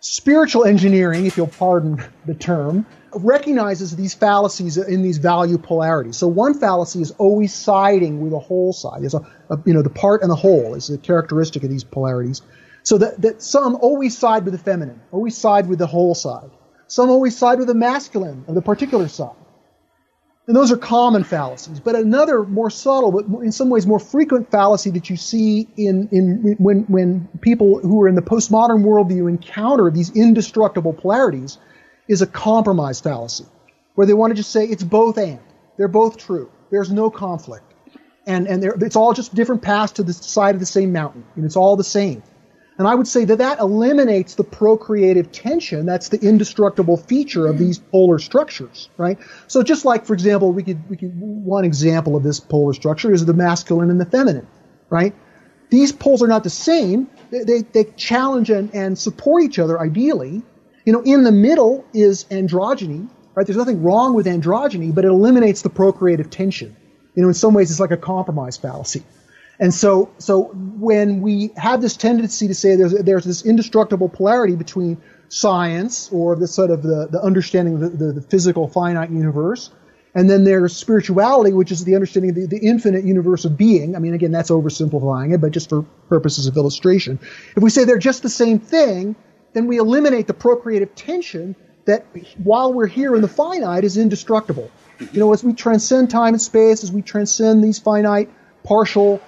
[0.00, 6.16] Spiritual engineering, if you'll pardon the term, recognizes these fallacies in these value polarities.
[6.16, 9.02] So one fallacy is always siding with a whole side.
[9.02, 11.84] There's a, a, you know the part and the whole is a characteristic of these
[11.84, 12.42] polarities.
[12.82, 16.50] So that, that some always side with the feminine, always side with the whole side.
[16.86, 19.36] Some always side with the masculine of the particular side.
[20.46, 21.78] And those are common fallacies.
[21.78, 26.08] But another more subtle, but in some ways more frequent fallacy that you see in,
[26.10, 31.58] in when, when people who are in the postmodern worldview encounter these indestructible polarities
[32.08, 33.46] is a compromise fallacy,
[33.94, 35.40] where they want to just say it's both and.
[35.76, 36.50] They're both true.
[36.70, 37.64] There's no conflict.
[38.26, 41.24] And, and it's all just different paths to the side of the same mountain.
[41.36, 42.22] And it's all the same.
[42.78, 45.84] And I would say that that eliminates the procreative tension.
[45.86, 49.18] That's the indestructible feature of these polar structures, right?
[49.48, 53.12] So just like, for example, we could, we could, one example of this polar structure
[53.12, 54.46] is the masculine and the feminine,
[54.90, 55.12] right?
[55.70, 57.08] These poles are not the same.
[57.30, 60.42] They, they, they challenge and, and support each other ideally,
[60.88, 63.46] you know, in the middle is androgyny, right?
[63.46, 66.74] There's nothing wrong with androgyny, but it eliminates the procreative tension.
[67.14, 69.02] You know, in some ways, it's like a compromise fallacy.
[69.60, 74.56] And so, so when we have this tendency to say there's, there's this indestructible polarity
[74.56, 74.96] between
[75.28, 79.70] science or the sort of the, the understanding of the, the, the physical finite universe,
[80.14, 83.94] and then there's spirituality, which is the understanding of the, the, infinite universe of being.
[83.94, 87.18] I mean, again, that's oversimplifying it, but just for purposes of illustration.
[87.54, 89.16] If we say they're just the same thing,
[89.52, 91.56] then we eliminate the procreative tension
[91.86, 92.04] that
[92.42, 94.70] while we're here in the finite is indestructible.
[95.12, 98.30] You know, as we transcend time and space, as we transcend these finite,
[98.62, 99.22] partial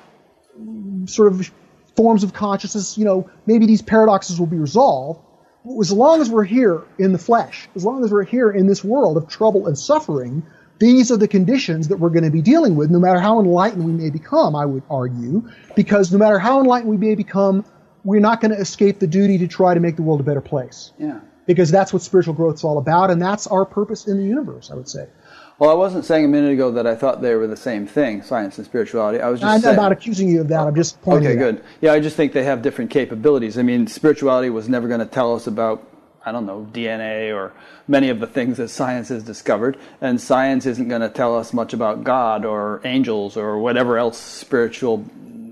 [1.06, 1.50] sort of
[1.96, 5.20] forms of consciousness, you know, maybe these paradoxes will be resolved.
[5.64, 8.66] But As long as we're here in the flesh, as long as we're here in
[8.66, 10.42] this world of trouble and suffering,
[10.78, 13.84] these are the conditions that we're going to be dealing with, no matter how enlightened
[13.84, 17.64] we may become, I would argue, because no matter how enlightened we may become,
[18.04, 20.40] we're not going to escape the duty to try to make the world a better
[20.40, 20.92] place.
[20.98, 21.20] Yeah.
[21.46, 24.70] Because that's what spiritual growth is all about, and that's our purpose in the universe,
[24.70, 25.06] I would say.
[25.58, 28.22] Well, I wasn't saying a minute ago that I thought they were the same thing,
[28.22, 29.20] science and spirituality.
[29.20, 30.66] I was just I'm saying, not accusing you of that.
[30.66, 31.32] I'm just pointing.
[31.32, 31.62] Okay, good.
[31.82, 33.58] Yeah, I just think they have different capabilities.
[33.58, 35.86] I mean, spirituality was never going to tell us about
[36.24, 37.52] I don't know DNA or
[37.88, 41.52] many of the things that science has discovered, and science isn't going to tell us
[41.52, 45.04] much about God or angels or whatever else spiritual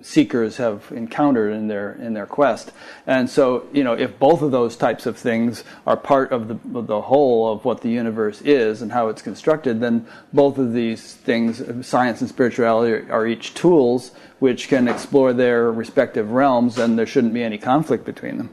[0.02, 2.72] seekers have encountered in their in their quest.
[3.06, 6.82] And so, you know, if both of those types of things are part of the
[6.82, 11.14] the whole of what the universe is and how it's constructed, then both of these
[11.14, 17.06] things, science and spirituality, are each tools which can explore their respective realms, and there
[17.06, 18.50] shouldn't be any conflict between them.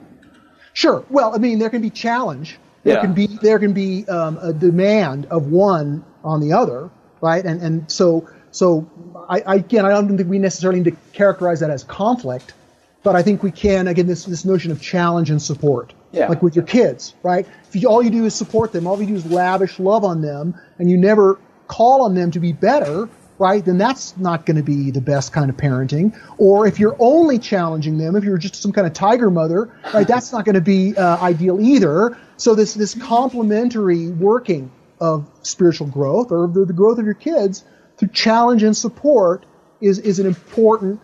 [0.73, 1.05] Sure.
[1.09, 2.57] Well, I mean, there can be challenge.
[2.83, 3.01] There Yeah.
[3.01, 6.89] can be there can be um, a demand of one on the other,
[7.21, 7.43] right?
[7.45, 8.89] And and so so
[9.27, 12.53] I, I again I don't think we necessarily need to characterize that as conflict,
[13.03, 15.93] but I think we can again this this notion of challenge and support.
[16.13, 16.29] Yeah.
[16.29, 17.45] Like with your kids, right?
[17.67, 20.21] If you, all you do is support them, all you do is lavish love on
[20.21, 21.37] them, and you never
[21.67, 23.65] call on them to be better, right?
[23.65, 26.17] Then that's not going to be the best kind of parenting.
[26.37, 30.07] Or if you're only challenging them, if you're just some kind of tiger mother, right?
[30.07, 32.17] That's not going to be uh, ideal either.
[32.37, 34.71] So this this complementary working
[35.01, 37.65] of spiritual growth or the, the growth of your kids
[37.97, 39.45] through challenge and support
[39.81, 40.99] is is an important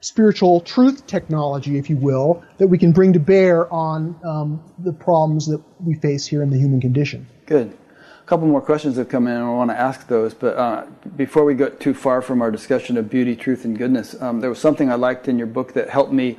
[0.00, 4.92] spiritual truth technology, if you will, that we can bring to bear on um, the
[4.92, 7.26] problems that we face here in the human condition.
[7.46, 7.76] Good.
[8.20, 10.34] A couple more questions have come in, and I want to ask those.
[10.34, 10.86] But uh,
[11.16, 14.50] before we get too far from our discussion of beauty, truth, and goodness, um, there
[14.50, 16.38] was something I liked in your book that helped me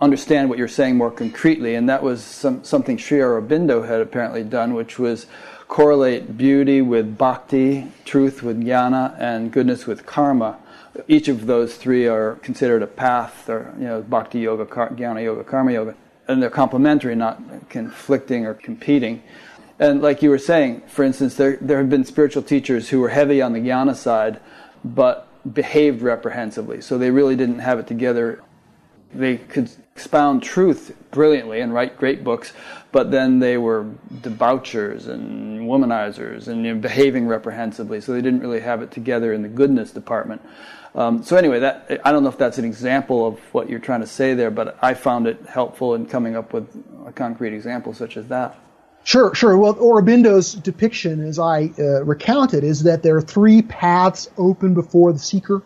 [0.00, 4.44] understand what you're saying more concretely, and that was some, something Sri Aurobindo had apparently
[4.44, 5.26] done, which was
[5.68, 10.58] correlate beauty with bhakti, truth with jnana, and goodness with karma.
[11.06, 15.44] Each of those three are considered a path, or you know, bhakti yoga, jnana yoga,
[15.44, 15.94] karma yoga,
[16.26, 19.22] and they're complementary, not conflicting or competing.
[19.78, 23.10] And like you were saying, for instance, there, there have been spiritual teachers who were
[23.10, 24.40] heavy on the jnana side,
[24.84, 26.80] but behaved reprehensibly.
[26.80, 28.42] So they really didn't have it together.
[29.14, 32.52] They could expound truth brilliantly and write great books,
[32.90, 38.00] but then they were debauchers and womanizers and you know, behaving reprehensibly.
[38.00, 40.42] So they didn't really have it together in the goodness department.
[40.94, 44.00] Um, so anyway, that I don't know if that's an example of what you're trying
[44.00, 46.66] to say there, but I found it helpful in coming up with
[47.06, 48.58] a concrete example such as that.
[49.04, 49.56] Sure, sure.
[49.56, 55.12] Well, Aurobindo's depiction, as I uh, recounted, is that there are three paths open before
[55.12, 55.62] the seeker,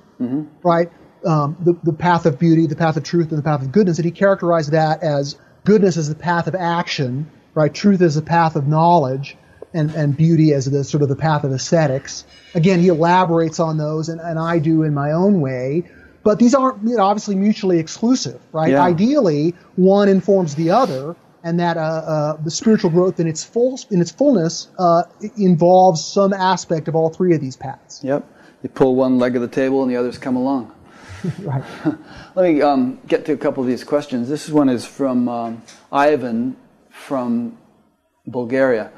[0.62, 0.90] right?
[1.24, 3.99] Um, the, the path of beauty, the path of truth, and the path of goodness.
[3.99, 7.72] And he characterized that as goodness as the path of action, right?
[7.72, 9.36] Truth as the path of knowledge,
[9.74, 12.24] and, and beauty as the sort of the path of aesthetics.
[12.55, 15.84] Again, he elaborates on those, and, and I do in my own way.
[16.22, 18.72] But these aren't you know, obviously mutually exclusive, right?
[18.72, 18.82] Yeah.
[18.82, 23.78] Ideally, one informs the other, and that uh, uh, the spiritual growth in its full
[23.90, 25.02] in its fullness uh,
[25.36, 28.05] involves some aspect of all three of these paths.
[28.05, 28.24] Yep.
[28.62, 30.74] You pull one leg of the table and the others come along.
[31.39, 31.62] Right.
[32.34, 34.26] Let me um, get to a couple of these questions.
[34.26, 36.56] This one is from um, Ivan
[36.88, 37.59] from
[38.26, 38.90] Bulgaria.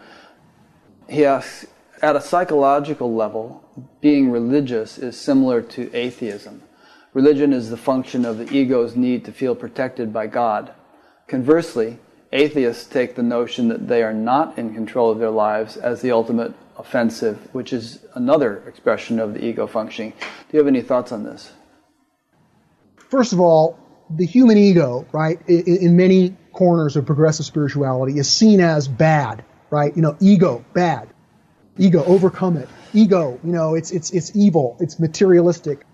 [1.08, 1.66] He asks
[2.00, 3.64] At a psychological level,
[4.00, 6.62] being religious is similar to atheism.
[7.12, 10.72] Religion is the function of the ego's need to feel protected by God.
[11.26, 11.98] Conversely,
[12.32, 16.12] atheists take the notion that they are not in control of their lives as the
[16.12, 20.12] ultimate offensive, which is another expression of the ego functioning.
[20.20, 21.50] Do you have any thoughts on this?
[23.10, 23.78] First of all,
[24.10, 28.86] the human ego, right, i- i- in many corners of progressive spirituality is seen as
[28.88, 29.94] bad, right?
[29.96, 31.08] You know, ego, bad.
[31.78, 32.68] Ego, overcome it.
[32.92, 35.84] Ego, you know, it's it's it's evil, it's materialistic.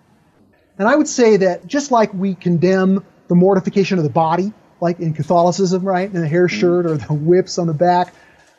[0.78, 5.00] And I would say that just like we condemn the mortification of the body, like
[5.00, 8.12] in Catholicism, right, and the hair shirt or the whips on the back,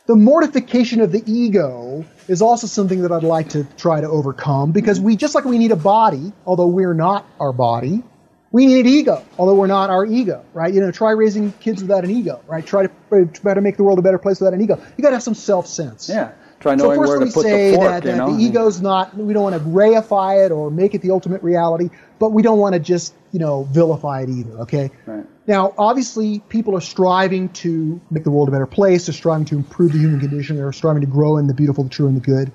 [0.07, 4.71] the mortification of the ego is also something that I'd like to try to overcome
[4.71, 8.03] because we, just like we need a body, although we're not our body,
[8.51, 10.73] we need an ego, although we're not our ego, right?
[10.73, 12.65] You know, try raising kids without an ego, right?
[12.65, 14.81] Try to try to make the world a better place without an ego.
[14.97, 16.09] You got to have some self sense.
[16.09, 16.33] Yeah.
[16.59, 18.35] Try So knowing first where to me put say the fork, that, you that know.
[18.35, 19.17] the ego's not.
[19.17, 22.59] We don't want to reify it or make it the ultimate reality, but we don't
[22.59, 24.59] want to just you know vilify it either.
[24.59, 24.91] Okay.
[25.05, 25.25] Right.
[25.47, 29.07] Now, obviously, people are striving to make the world a better place.
[29.07, 30.57] They're striving to improve the human condition.
[30.57, 32.51] They're striving to grow in the beautiful, the true, and the good.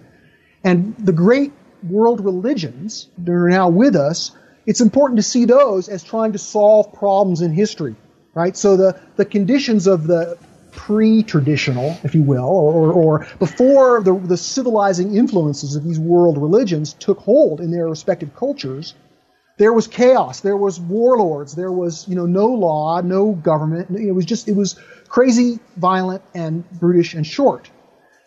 [0.63, 1.53] And the great
[1.83, 4.33] world religions that are now with us,
[4.67, 7.95] it's important to see those as trying to solve problems in history,
[8.35, 8.57] right?
[8.57, 10.39] So the, the conditions of the
[10.73, 16.93] pre-traditional, if you will, or, or before the, the civilizing influences of these world religions
[16.93, 18.95] took hold in their respective cultures,
[19.59, 23.91] there was chaos, there was warlords, there was you know no law, no government.
[23.99, 24.79] It was just it was
[25.09, 27.71] crazy, violent, and brutish and short.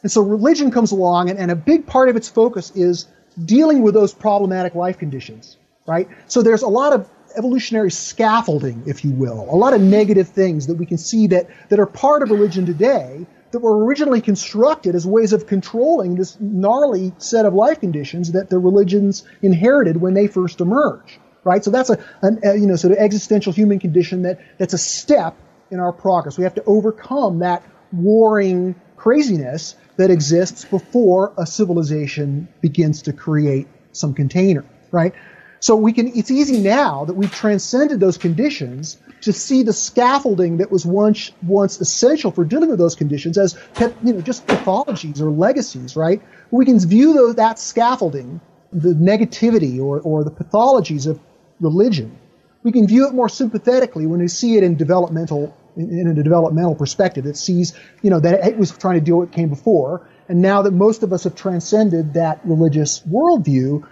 [0.01, 3.07] And so religion comes along, and, and a big part of its focus is
[3.45, 5.57] dealing with those problematic life conditions,
[5.89, 6.07] right?
[6.27, 10.67] So there's a lot of evolutionary scaffolding, if you will, a lot of negative things
[10.67, 14.93] that we can see that, that are part of religion today that were originally constructed
[14.93, 20.13] as ways of controlling this gnarly set of life conditions that the religions inherited when
[20.13, 21.17] they first emerged.
[21.43, 21.63] right?
[21.63, 24.77] So that's a, an, a you know sort of existential human condition that that's a
[24.77, 25.35] step
[25.71, 26.37] in our progress.
[26.37, 33.67] We have to overcome that warring craziness that exists before a civilization begins to create
[33.91, 35.13] some container, right?
[35.59, 40.57] So we can, it's easy now that we've transcended those conditions to see the scaffolding
[40.57, 45.19] that was once, once essential for dealing with those conditions as, you know, just pathologies
[45.19, 46.21] or legacies, right?
[46.51, 48.39] We can view those, that scaffolding,
[48.71, 51.19] the negativity or, or the pathologies of
[51.59, 52.17] religion.
[52.63, 56.75] We can view it more sympathetically when we see it in developmental in, a developmental
[56.75, 60.07] perspective that sees, you know, that it was trying to deal with what came before.
[60.27, 63.87] And now that most of us have transcended that religious worldview,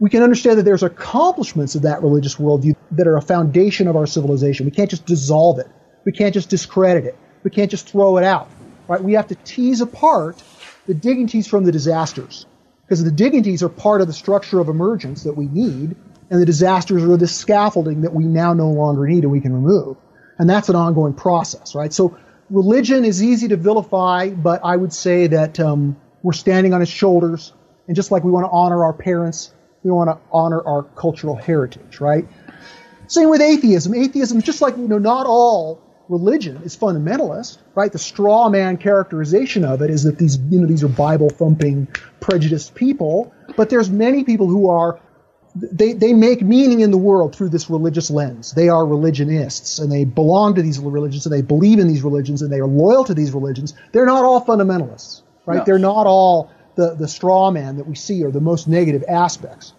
[0.00, 3.96] we can understand that there's accomplishments of that religious worldview that are a foundation of
[3.96, 4.64] our civilization.
[4.64, 5.66] We can't just dissolve it.
[6.04, 7.18] We can't just discredit it.
[7.42, 8.48] We can't just throw it out.
[8.86, 9.02] Right?
[9.02, 10.42] We have to tease apart
[10.86, 12.46] the dignities from the disasters.
[12.84, 15.94] Because the dignities are part of the structure of emergence that we need,
[16.30, 19.52] and the disasters are the scaffolding that we now no longer need and we can
[19.52, 19.96] remove.
[20.38, 21.92] And that's an ongoing process, right?
[21.92, 22.16] So
[22.48, 26.90] religion is easy to vilify, but I would say that um, we're standing on its
[26.90, 27.52] shoulders.
[27.88, 31.36] And just like we want to honor our parents, we want to honor our cultural
[31.36, 32.26] heritage, right?
[33.06, 33.94] Same with atheism.
[33.94, 37.92] Atheism, just like, you know, not all religion is fundamentalist, right?
[37.92, 41.88] The straw man characterization of it is that these, you know, these are Bible thumping,
[42.20, 43.32] prejudiced people.
[43.56, 45.00] But there's many people who are
[45.54, 48.52] they, they make meaning in the world through this religious lens.
[48.52, 52.42] They are religionists and they belong to these religions and they believe in these religions
[52.42, 53.74] and they are loyal to these religions.
[53.92, 55.58] They're not all fundamentalists, right?
[55.58, 55.64] No.
[55.64, 59.74] They're not all the, the straw man that we see or the most negative aspects.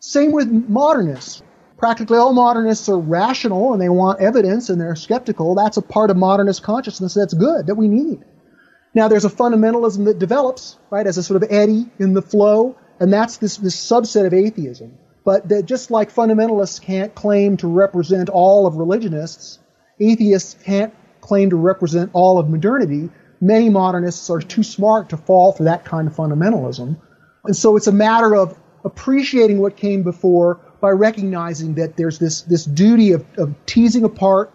[0.00, 1.42] Same with modernists.
[1.76, 5.54] Practically all modernists are rational and they want evidence and they're skeptical.
[5.54, 8.24] That's a part of modernist consciousness that's good, that we need.
[8.94, 12.76] Now there's a fundamentalism that develops, right, as a sort of eddy in the flow,
[13.00, 17.66] and that's this, this subset of atheism but that just like fundamentalists can't claim to
[17.66, 19.58] represent all of religionists,
[19.98, 23.08] atheists can't claim to represent all of modernity.
[23.40, 26.96] Many modernists are too smart to fall for that kind of fundamentalism.
[27.44, 32.42] And so it's a matter of appreciating what came before by recognizing that there's this,
[32.42, 34.52] this duty of, of teasing apart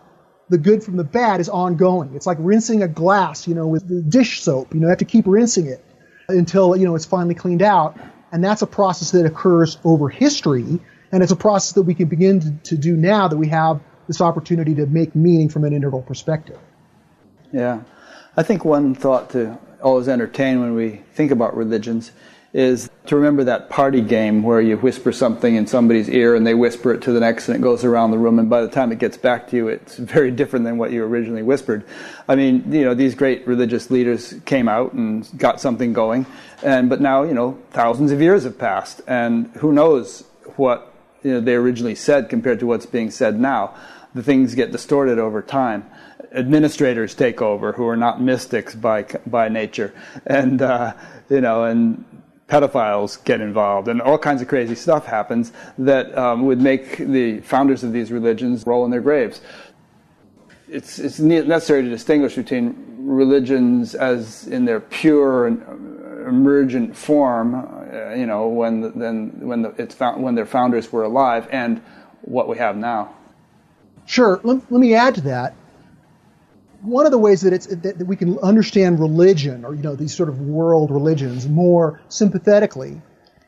[0.50, 2.16] the good from the bad is ongoing.
[2.16, 4.74] It's like rinsing a glass, you know, with dish soap.
[4.74, 5.84] You know, you have to keep rinsing it
[6.28, 7.98] until, you know, it's finally cleaned out.
[8.32, 10.80] And that's a process that occurs over history.
[11.12, 13.80] And it's a process that we can begin to, to do now that we have
[14.08, 16.58] this opportunity to make meaning from an integral perspective.
[17.52, 17.82] Yeah.
[18.40, 22.14] I think one thought to always entertain when we think about religions
[22.54, 26.54] is to remember that party game where you whisper something in somebody's ear and they
[26.54, 28.94] whisper it to the next and it goes around the room and by the time
[28.94, 31.84] it gets back to you it's very different than what you originally whispered.
[32.30, 36.26] I mean, you know, these great religious leaders came out and got something going
[36.64, 40.24] and but now, you know, thousands of years have passed and who knows
[40.56, 40.94] what
[41.24, 43.76] you know, they originally said compared to what's being said now.
[44.16, 45.84] The things get distorted over time
[46.32, 49.94] administrators take over who are not mystics by by nature,
[50.26, 50.94] and uh,
[51.30, 52.06] you know, and
[52.48, 57.40] pedophiles get involved, and all kinds of crazy stuff happens that um, would make the
[57.42, 59.42] founders of these religions roll in their graves.
[60.68, 65.64] It's, it's necessary to distinguish between religions as in their pure and
[66.28, 70.92] emergent form, uh, you know, when the, then when the, it's found, when their founders
[70.92, 71.82] were alive, and
[72.22, 73.14] what we have now.
[74.06, 74.40] Sure.
[74.44, 75.56] Let, let me add to that
[76.82, 80.16] one of the ways that it's that, we can understand religion or you know these
[80.16, 83.02] sort of world religions more sympathetically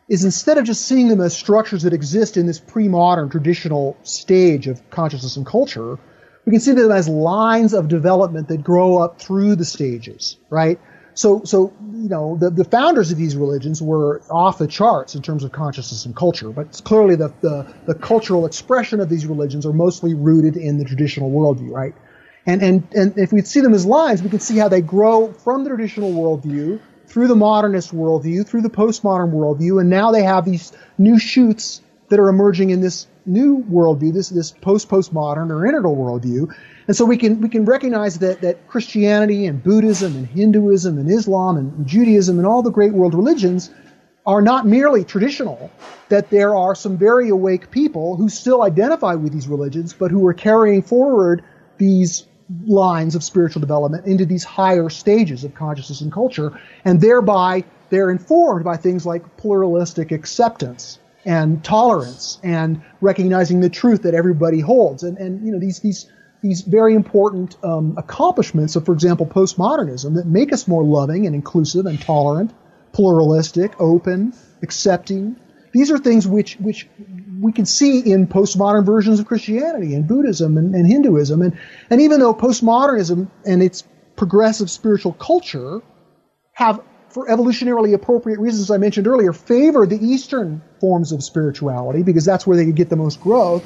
[0.10, 4.68] is instead of just seeing them as structures that exist in this pre-modern traditional stage
[4.68, 5.98] of consciousness and culture
[6.46, 10.80] we can see them as lines of development that grow up through the stages right?
[11.14, 15.22] So so you know the, the founders of these religions were off the charts in
[15.22, 19.66] terms of consciousness and culture but clearly the, the, the cultural expression of these religions
[19.66, 21.94] are mostly rooted in the traditional worldview right
[22.46, 25.32] and, and, and if we see them as lines, we can see how they grow
[25.32, 30.24] from the traditional worldview through the modernist worldview, through the postmodern worldview, and now they
[30.24, 35.52] have these new shoots that are emerging in this new worldview, this this post postmodern
[35.52, 36.54] or integral worldview.
[36.88, 41.10] And so we can we can recognize that that Christianity and Buddhism and Hinduism and
[41.10, 43.70] Islam and Judaism and all the great world religions
[44.26, 45.72] are not merely traditional,
[46.10, 50.26] that there are some very awake people who still identify with these religions, but who
[50.28, 51.44] are carrying forward
[51.78, 52.28] these
[52.66, 58.12] lines of spiritual development into these higher stages of consciousness and culture, and thereby they're
[58.12, 65.04] informed by things like pluralistic acceptance and tolerance and recognizing the truth that everybody holds,
[65.04, 66.08] and and you know these these
[66.42, 71.36] these very important um, accomplishments of, for example, postmodernism that make us more loving and
[71.36, 72.52] inclusive and tolerant,
[72.94, 74.34] pluralistic, open,
[74.64, 75.36] accepting,
[75.74, 76.88] These are things which which
[77.42, 81.42] we can see in postmodern versions of Christianity and Buddhism and, and Hinduism.
[81.42, 81.58] And,
[81.90, 83.84] and even though postmodernism and its
[84.16, 85.82] progressive spiritual culture
[86.54, 92.26] have, for evolutionarily appropriate reasons I mentioned earlier, favor the Eastern forms of spirituality because
[92.26, 93.66] that's where they could get the most growth,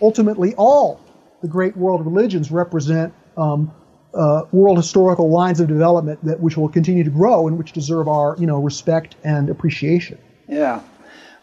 [0.00, 1.00] ultimately all
[1.42, 3.72] the great world religions represent um,
[4.14, 8.08] uh, world historical lines of development that which will continue to grow and which deserve
[8.08, 10.18] our you know respect and appreciation.
[10.48, 10.80] Yeah.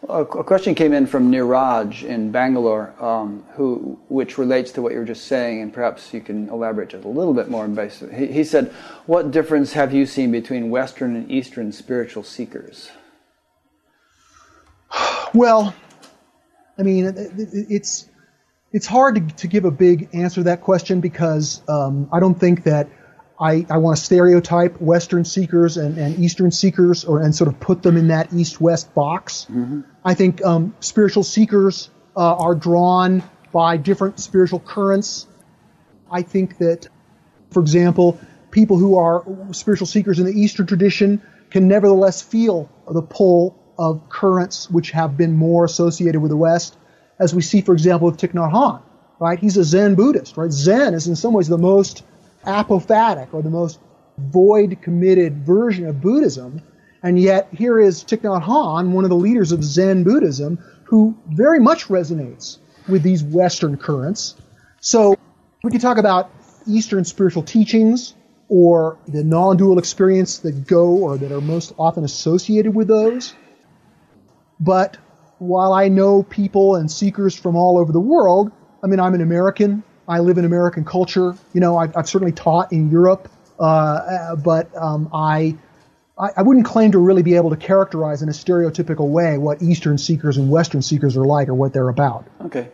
[0.10, 5.00] A question came in from Niraj in Bangalore, um, who, which relates to what you
[5.00, 7.68] were just saying, and perhaps you can elaborate just a little bit more.
[8.14, 8.68] He, he said,
[9.06, 12.92] "What difference have you seen between Western and Eastern spiritual seekers?"
[15.34, 15.74] Well,
[16.78, 17.14] I mean,
[17.70, 18.10] it's
[18.74, 22.38] it's hard to, to give a big answer to that question because um, I don't
[22.38, 22.90] think that
[23.44, 27.60] I, I want to stereotype Western seekers and, and Eastern seekers or and sort of
[27.60, 29.48] put them in that East-West box.
[29.52, 29.82] Mm-hmm.
[30.06, 33.22] I think um, spiritual seekers uh, are drawn
[33.52, 35.28] by different spiritual currents.
[36.10, 36.88] I think that,
[37.52, 38.18] for example,
[38.52, 41.22] people who are spiritual seekers in the Eastern tradition
[41.52, 46.78] can nevertheless feel the pull of currents which have been more associated with the West
[47.20, 48.82] as we see, for example, with Thich Nhat Hanh,
[49.20, 49.38] right?
[49.38, 50.52] He's a Zen Buddhist, right?
[50.52, 52.04] Zen is in some ways the most
[52.46, 53.80] apophatic or the most
[54.18, 56.62] void committed version of Buddhism.
[57.02, 61.18] And yet here is Thich Nhat Hanh, one of the leaders of Zen Buddhism, who
[61.28, 64.36] very much resonates with these Western currents.
[64.80, 65.18] So
[65.64, 66.32] we can talk about
[66.68, 68.14] Eastern spiritual teachings
[68.50, 73.34] or the non-dual experience that go or that are most often associated with those.
[74.60, 74.98] But
[75.40, 78.52] while I know people and seekers from all over the world,
[78.84, 79.84] I mean, I'm an American.
[80.08, 81.36] I live in American culture.
[81.54, 85.58] You know, I've, I've certainly taught in Europe, uh, but um, I,
[86.18, 89.98] I wouldn't claim to really be able to characterize in a stereotypical way what Eastern
[89.98, 92.28] seekers and Western seekers are like or what they're about.
[92.46, 92.70] Okay.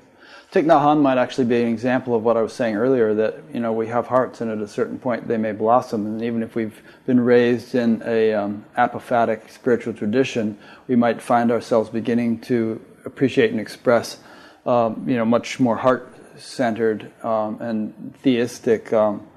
[0.52, 3.36] Thich Nhat Hanh might actually be an example of what I was saying earlier that
[3.54, 6.42] you know we have hearts and at a certain point they may blossom and even
[6.42, 10.58] if we've been raised in a um, apophatic spiritual tradition
[10.88, 14.18] we might find ourselves beginning to appreciate and express
[14.66, 19.28] um, you know much more heart centered um, and theistic um,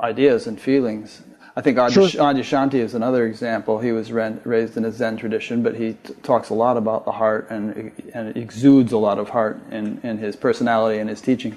[0.00, 1.22] ideas and feelings
[1.56, 2.80] I think Adyashanti sure.
[2.80, 3.78] is another example.
[3.78, 7.12] He was raised in a Zen tradition, but he t- talks a lot about the
[7.12, 11.56] heart and, and exudes a lot of heart in, in his personality and his teaching.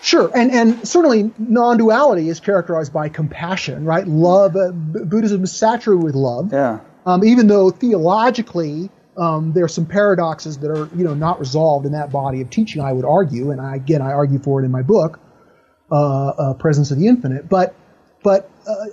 [0.00, 4.06] Sure, and and certainly non-duality is characterized by compassion, right?
[4.06, 4.56] Love.
[4.56, 6.52] Uh, Buddhism is saturated with love.
[6.52, 6.80] Yeah.
[7.06, 11.86] Um, even though theologically um, there are some paradoxes that are you know not resolved
[11.86, 14.64] in that body of teaching, I would argue, and I, again I argue for it
[14.64, 15.20] in my book,
[15.90, 17.48] uh, uh, Presence of the Infinite.
[17.48, 17.74] But
[18.22, 18.86] but uh,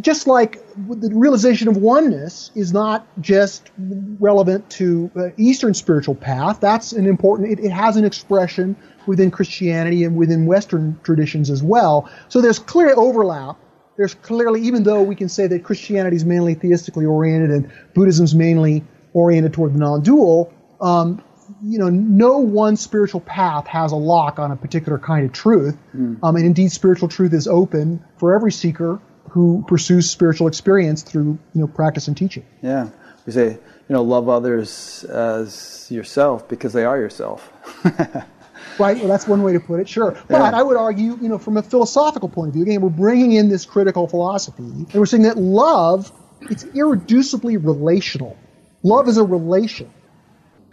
[0.00, 6.60] just like the realization of oneness is not just relevant to uh, Eastern spiritual path,
[6.60, 8.76] that's an important, it, it, has an expression
[9.06, 12.10] within Christianity and within Western traditions as well.
[12.28, 13.56] So there's clear overlap.
[13.96, 18.24] There's clearly, even though we can say that Christianity is mainly theistically oriented and Buddhism
[18.24, 18.84] is mainly
[19.14, 21.22] oriented toward the non-dual, um,
[21.62, 25.76] you know, no one spiritual path has a lock on a particular kind of truth.
[25.96, 26.18] Mm.
[26.22, 29.00] Um, and indeed, spiritual truth is open for every seeker
[29.30, 32.44] who pursues spiritual experience through, you know, practice and teaching.
[32.62, 32.90] Yeah.
[33.26, 37.50] We say, you know, love others as yourself because they are yourself.
[38.78, 38.98] right.
[38.98, 39.88] Well, that's one way to put it.
[39.88, 40.12] Sure.
[40.28, 40.58] But yeah.
[40.58, 43.48] I would argue, you know, from a philosophical point of view, again, we're bringing in
[43.48, 46.12] this critical philosophy and we're saying that love,
[46.42, 48.36] it's irreducibly relational.
[48.84, 49.90] Love is a relation.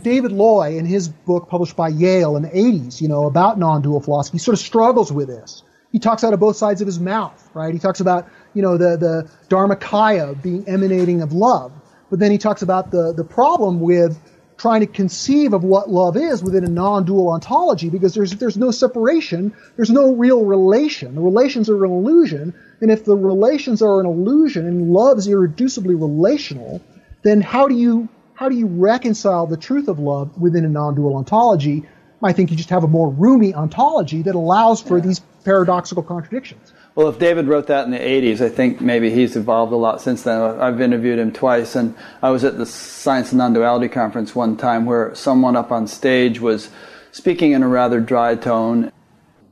[0.02, 4.02] David Loy, in his book published by Yale in the 80s, you know, about non-dual
[4.02, 5.64] philosophy, sort of struggles with this.
[5.94, 7.74] He talks out of both sides of his mouth, right?
[7.74, 11.72] He talks about, you know, the, the Dharmakaya being emanating of love.
[12.10, 14.20] But then he talks about the, the problem with
[14.58, 18.72] trying to conceive of what love is within a non-dual ontology because there's, there's no
[18.72, 19.54] separation.
[19.76, 21.16] There's no real relation.
[21.16, 22.54] The relations are an illusion.
[22.82, 26.82] And if the relations are an illusion and love is irreducibly relational,
[27.24, 31.16] then how do you how do you reconcile the truth of love within a non-dual
[31.16, 31.84] ontology?
[32.24, 35.06] I think you just have a more roomy ontology that allows for yeah.
[35.06, 36.74] these paradoxical contradictions.
[36.94, 40.02] Well, if David wrote that in the 80s, I think maybe he's evolved a lot
[40.02, 40.42] since then.
[40.42, 44.86] I've interviewed him twice, and I was at the Science and Non-Duality conference one time
[44.86, 46.70] where someone up on stage was
[47.12, 48.92] speaking in a rather dry tone,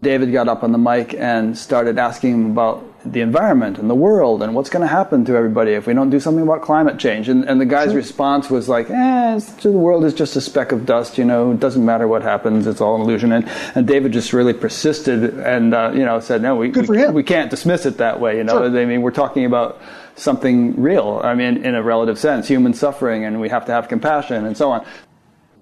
[0.01, 3.95] David got up on the mic and started asking him about the environment and the
[3.95, 6.99] world and what's going to happen to everybody if we don't do something about climate
[6.99, 7.29] change.
[7.29, 7.95] And, and the guy's sure.
[7.95, 11.59] response was like, eh, the world is just a speck of dust, you know, it
[11.59, 13.31] doesn't matter what happens, it's all an illusion.
[13.31, 17.23] And, and David just really persisted and, uh, you know, said, no, we, we, we,
[17.23, 18.69] can't dismiss it that way, you know.
[18.69, 18.79] Sure.
[18.79, 19.81] I mean, we're talking about
[20.15, 23.87] something real, I mean, in a relative sense, human suffering, and we have to have
[23.87, 24.85] compassion and so on.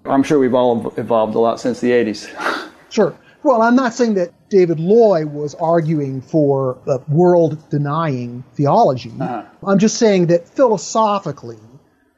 [0.06, 2.64] I'm sure we've all evolved a lot since the 80s.
[2.90, 3.14] Sure.
[3.44, 9.14] Well, I'm not saying that David Loy was arguing for a world denying theology.
[9.20, 9.44] Uh-huh.
[9.66, 11.60] I'm just saying that philosophically,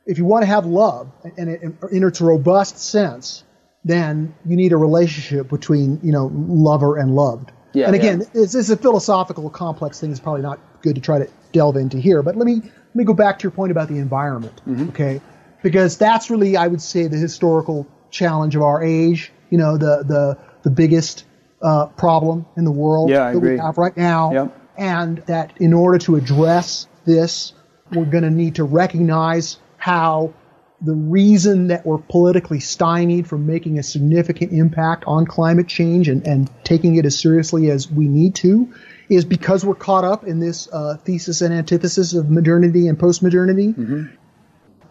[0.05, 3.43] if you want to have love in, in, in its robust sense,
[3.83, 7.51] then you need a relationship between you know lover and loved.
[7.73, 8.41] Yeah, and again, yeah.
[8.41, 10.11] it's, it's, a philosophical, complex thing.
[10.11, 12.23] It's probably not good to try to delve into here.
[12.23, 14.89] But let me let me go back to your point about the environment, mm-hmm.
[14.89, 15.21] okay?
[15.61, 19.31] Because that's really, I would say, the historical challenge of our age.
[19.49, 21.25] You know, the the the biggest
[21.61, 23.53] uh, problem in the world yeah, that agree.
[23.53, 24.61] we have right now, yep.
[24.77, 27.53] and that in order to address this,
[27.91, 30.33] we're going to need to recognize how
[30.81, 36.25] the reason that we're politically stymied from making a significant impact on climate change and,
[36.25, 38.73] and taking it as seriously as we need to
[39.09, 43.75] is because we're caught up in this uh, thesis and antithesis of modernity and postmodernity.
[43.75, 44.05] Mm-hmm.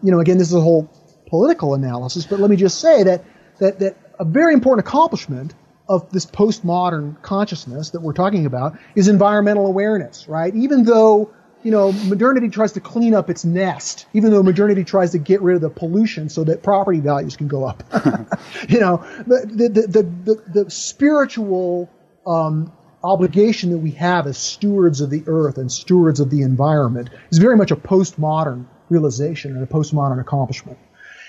[0.03, 0.91] You know, again, this is a whole
[1.27, 3.23] political analysis, but let me just say that
[3.59, 5.53] that that a very important accomplishment
[5.89, 10.55] of this postmodern consciousness that we're talking about is environmental awareness, right?
[10.55, 11.33] Even though
[11.63, 15.41] you know, modernity tries to clean up its nest, even though modernity tries to get
[15.41, 17.83] rid of the pollution so that property values can go up.
[18.69, 21.89] you know, the, the, the, the, the spiritual
[22.25, 22.71] um,
[23.03, 27.39] obligation that we have as stewards of the earth and stewards of the environment is
[27.39, 30.77] very much a postmodern realization and a postmodern accomplishment.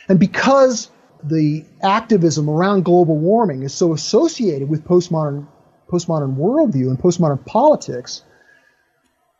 [0.08, 0.90] And because
[1.22, 5.46] the activism around global warming is so associated with postmodern
[5.90, 8.22] postmodern worldview and postmodern politics,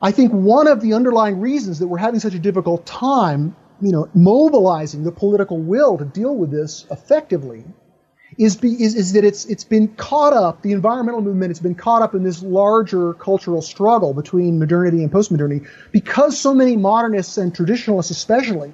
[0.02, 3.92] I think one of the underlying reasons that we're having such a difficult time, you
[3.92, 7.64] know, mobilizing the political will to deal with this effectively
[8.38, 11.74] is, be, is, is that it's, it's been caught up, the environmental movement has been
[11.74, 17.36] caught up in this larger cultural struggle between modernity and postmodernity because so many modernists
[17.36, 18.72] and traditionalists especially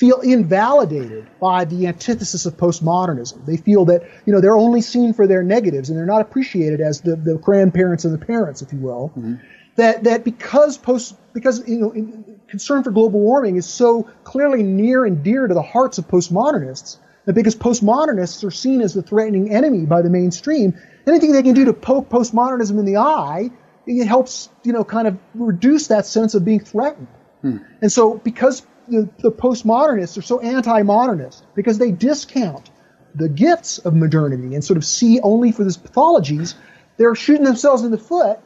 [0.00, 3.44] feel invalidated by the antithesis of postmodernism.
[3.44, 6.80] They feel that, you know, they're only seen for their negatives and they're not appreciated
[6.80, 9.10] as the, the grandparents and the parents, if you will.
[9.10, 9.34] Mm-hmm.
[9.76, 15.04] That, that because post, because, you know, concern for global warming is so clearly near
[15.04, 16.96] and dear to the hearts of postmodernists,
[17.26, 21.54] that because postmodernists are seen as the threatening enemy by the mainstream, anything they can
[21.54, 23.50] do to poke postmodernism in the eye,
[23.86, 27.08] it helps, you know, kind of reduce that sense of being threatened.
[27.42, 27.58] Hmm.
[27.82, 32.70] And so because the, the postmodernists are so anti-modernist because they discount
[33.14, 36.54] the gifts of modernity and sort of see only for these pathologies,
[36.96, 38.38] they're shooting themselves in the foot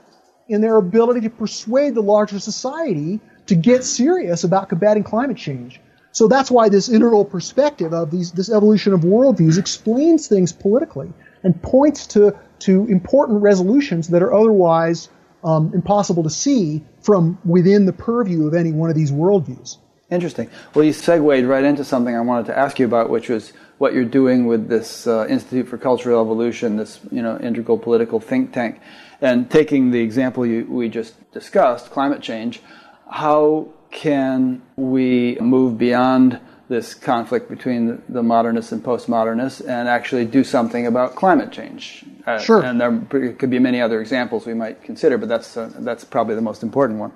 [0.49, 5.81] in their ability to persuade the larger society to get serious about combating climate change.
[6.13, 11.13] So that's why this integral perspective of these, this evolution of worldviews explains things politically
[11.43, 15.09] and points to, to important resolutions that are otherwise
[15.43, 19.79] um, impossible to see from within the purview of any one of these worldviews.
[20.15, 20.49] Interesting.
[20.75, 23.95] Well, you segued right into something I wanted to ask you about, which was what
[23.95, 28.53] you're doing with this uh, Institute for Cultural Evolution, this you know integral political think
[28.53, 28.81] tank,
[29.21, 32.63] and taking the example you, we just discussed, climate change.
[33.11, 36.39] How can we move beyond
[36.69, 42.05] this conflict between the, modernists and postmodernists and actually do something about climate change?
[42.25, 42.63] Uh, sure.
[42.63, 46.37] And there could be many other examples we might consider, but that's uh, that's probably
[46.37, 47.13] the most important one.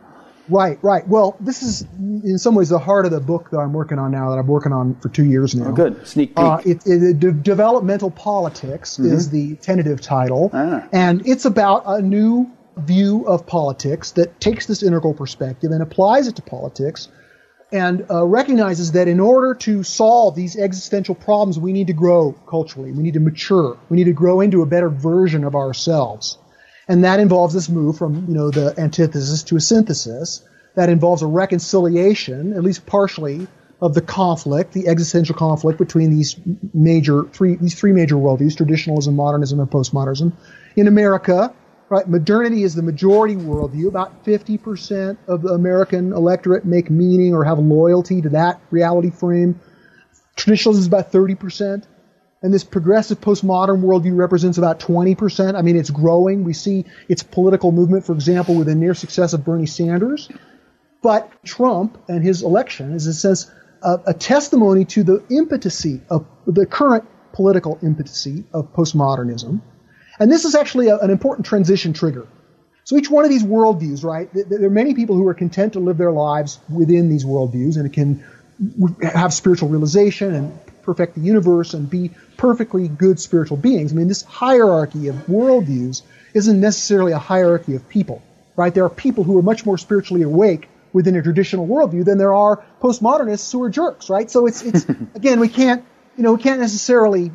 [0.49, 1.07] Right, right.
[1.07, 4.11] Well, this is in some ways the heart of the book that I'm working on
[4.11, 5.69] now, that I'm working on for two years now.
[5.69, 6.07] Oh, good.
[6.07, 6.39] Sneak peek.
[6.39, 9.13] Uh, it, it, de- developmental politics mm-hmm.
[9.13, 10.87] is the tentative title, ah.
[10.93, 16.29] and it's about a new view of politics that takes this integral perspective and applies
[16.29, 17.09] it to politics,
[17.73, 22.33] and uh, recognizes that in order to solve these existential problems, we need to grow
[22.49, 26.39] culturally, we need to mature, we need to grow into a better version of ourselves.
[26.89, 30.43] And that involves this move from, you know, the antithesis to a synthesis.
[30.75, 33.47] That involves a reconciliation, at least partially,
[33.81, 36.37] of the conflict, the existential conflict between these
[36.75, 40.33] major three these three major worldviews, traditionalism, modernism, and postmodernism.
[40.77, 41.53] In America,
[41.89, 43.87] right, modernity is the majority worldview.
[43.87, 49.61] About 50% of the American electorate make meaning or have loyalty to that reality frame.
[50.37, 51.85] Traditionalism is about 30%
[52.43, 55.57] and this progressive postmodern worldview represents about 20%.
[55.57, 56.45] I mean, it's growing.
[56.45, 60.31] We see its political movement, for example, with the near success of Bernie Sanders.
[61.03, 63.51] But Trump and his election is, in a sense,
[63.83, 69.61] a, uh, a testimony to the impotency of the current political impotency of postmodernism.
[70.19, 72.27] And this is actually a, an important transition trigger.
[72.85, 74.29] So each one of these worldviews, right?
[74.33, 77.87] There are many people who are content to live their lives within these worldviews and
[77.87, 78.25] it can
[79.03, 80.59] have spiritual realization and
[80.89, 83.93] perfect the universe and be perfectly good spiritual beings.
[83.93, 86.01] I mean, this hierarchy of worldviews
[86.33, 88.23] isn't necessarily a hierarchy of people,
[88.57, 88.75] right?
[88.75, 92.35] There are people who are much more spiritually awake within a traditional worldview than there
[92.35, 94.31] are postmodernists who are jerks, right?
[94.31, 95.85] So it's, it's again, we can't,
[96.17, 97.33] you know, we can't necessarily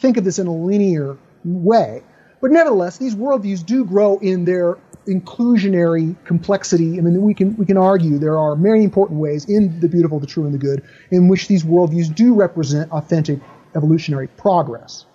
[0.00, 2.02] think of this in a linear way.
[2.40, 4.76] But nevertheless, these worldviews do grow in their
[5.08, 6.98] inclusionary complexity.
[6.98, 10.20] I mean, we can we can argue there are many important ways in the beautiful,
[10.20, 13.40] the true, and the good in which these worldviews do represent authentic
[13.74, 15.06] evolutionary progress.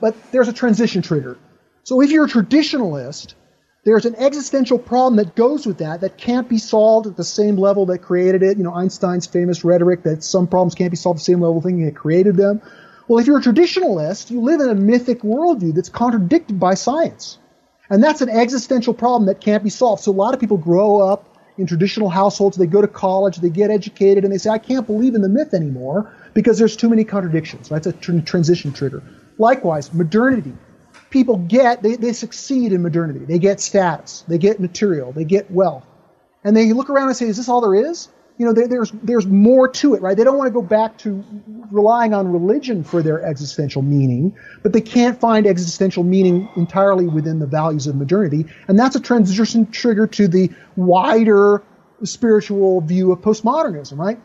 [0.00, 1.38] But there's a transition trigger.
[1.84, 3.34] So if you're a traditionalist,
[3.84, 7.56] there's an existential problem that goes with that that can't be solved at the same
[7.56, 8.56] level that created it.
[8.56, 11.60] You know, Einstein's famous rhetoric that some problems can't be solved at the same level
[11.60, 12.62] thinking it created them.
[13.06, 17.38] Well, if you're a traditionalist, you live in a mythic worldview that's contradicted by science.
[17.90, 20.02] And that's an existential problem that can't be solved.
[20.02, 23.50] So a lot of people grow up in traditional households, they go to college, they
[23.50, 26.88] get educated, and they say, I can't believe in the myth anymore because there's too
[26.88, 27.68] many contradictions.
[27.68, 29.02] That's a tr- transition trigger.
[29.38, 30.52] Likewise, modernity.
[31.10, 33.24] People get, they, they succeed in modernity.
[33.24, 35.84] They get status, they get material, they get wealth.
[36.42, 38.08] And they look around and say, is this all there is?
[38.36, 40.16] You know, there, there's there's more to it, right?
[40.16, 41.24] They don't want to go back to
[41.70, 47.38] relying on religion for their existential meaning, but they can't find existential meaning entirely within
[47.38, 51.62] the values of modernity, and that's a transition trigger to the wider
[52.02, 54.20] spiritual view of postmodernism, right?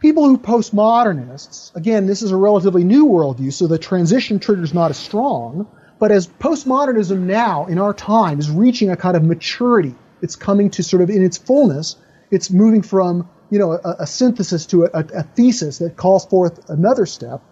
[0.00, 4.74] People who postmodernists, again, this is a relatively new worldview, so the transition trigger is
[4.74, 5.68] not as strong.
[6.00, 10.70] But as postmodernism now, in our time, is reaching a kind of maturity, it's coming
[10.70, 11.94] to sort of in its fullness
[12.32, 16.68] it's moving from you know a, a synthesis to a, a, thesis that calls forth
[16.68, 17.42] another step.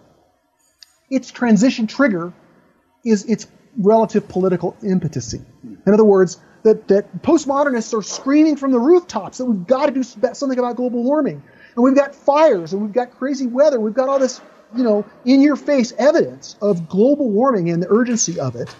[1.09, 2.33] Its transition trigger
[3.05, 3.47] is its
[3.77, 5.37] relative political impotency.
[5.37, 5.75] Hmm.
[5.85, 9.91] In other words, that, that postmodernists are screaming from the rooftops that we've got to
[9.91, 11.43] do something about global warming.
[11.75, 13.79] And we've got fires and we've got crazy weather.
[13.79, 14.41] We've got all this,
[14.75, 18.73] you know, in your face evidence of global warming and the urgency of it.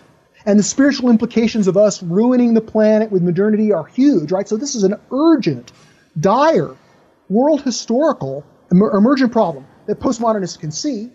[0.45, 4.48] And the spiritual implications of us ruining the planet with modernity are huge, right?
[4.48, 5.72] So this is an urgent
[6.20, 6.76] dire
[7.30, 11.10] world historical emergent problem that postmodernists can see,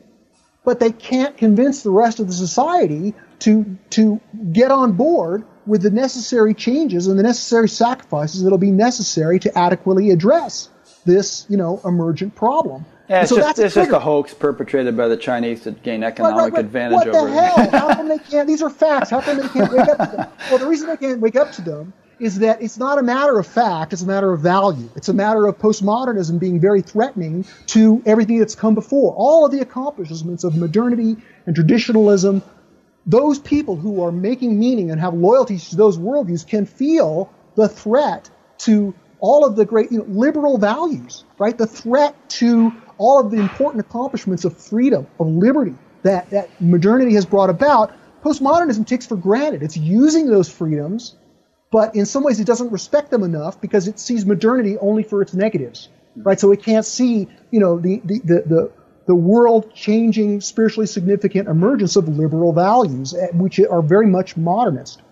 [0.65, 4.21] but they can't convince the rest of the society to to
[4.53, 9.59] get on board with the necessary changes and the necessary sacrifices that'll be necessary to
[9.59, 10.69] adequately address
[11.05, 12.85] this, you know, emergent problem.
[13.09, 16.37] Yeah, it's, so just, it's just a hoax perpetrated by the Chinese to gain economic
[16.37, 16.65] right, right, right.
[16.65, 17.33] advantage what over.
[17.33, 17.71] What the hell?
[17.89, 18.49] How come they can't?
[18.49, 19.11] These are facts.
[19.11, 20.29] How come they can't wake up to them?
[20.51, 23.39] Well, the reason they can't wake up to them is that it's not a matter
[23.39, 24.89] of fact, it's a matter of value.
[24.97, 29.15] It's a matter of postmodernism being very threatening to everything that's come before.
[29.15, 31.17] All of the accomplishments of modernity
[31.47, 32.43] and traditionalism,
[33.05, 37.69] those people who are making meaning and have loyalties to those worldviews can feel the
[37.69, 41.57] threat to all of the great you know, liberal values, right?
[41.57, 47.15] The threat to all of the important accomplishments of freedom, of liberty that, that modernity
[47.15, 47.95] has brought about.
[48.23, 49.63] Postmodernism takes for granted.
[49.63, 51.15] It's using those freedoms
[51.77, 55.21] but in some ways it doesn't respect them enough because it sees modernity only for
[55.21, 56.41] its negatives, right?
[56.41, 58.73] So it can't see, you know, the, the, the, the,
[59.09, 65.03] the world changing, spiritually significant emergence of liberal values, eh, which are very much modernist.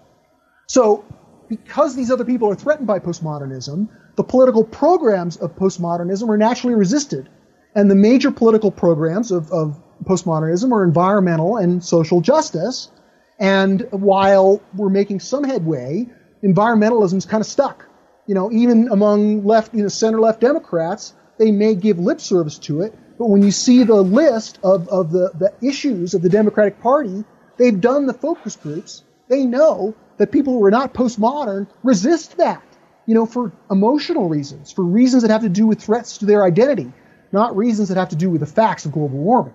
[0.67, 1.05] So,
[1.51, 3.87] because these other people are threatened by postmodernism,
[4.17, 7.29] the political programs of postmodernism are naturally resisted.
[7.75, 12.91] And the major political programs of, of postmodernism are environmental and social justice.
[13.39, 16.09] And while we're making some headway,
[16.45, 17.87] environmentalism's kind of stuck.
[18.27, 22.59] You know, even among left, you know, center left Democrats, they may give lip service
[22.61, 26.29] to it, but when you see the list of, of the, the issues of the
[26.29, 27.25] Democratic Party,
[27.57, 29.03] they've done the focus groups.
[29.29, 32.63] They know that people who are not postmodern resist that,
[33.07, 36.45] you know, for emotional reasons, for reasons that have to do with threats to their
[36.45, 36.93] identity,
[37.33, 39.55] not reasons that have to do with the facts of global warming.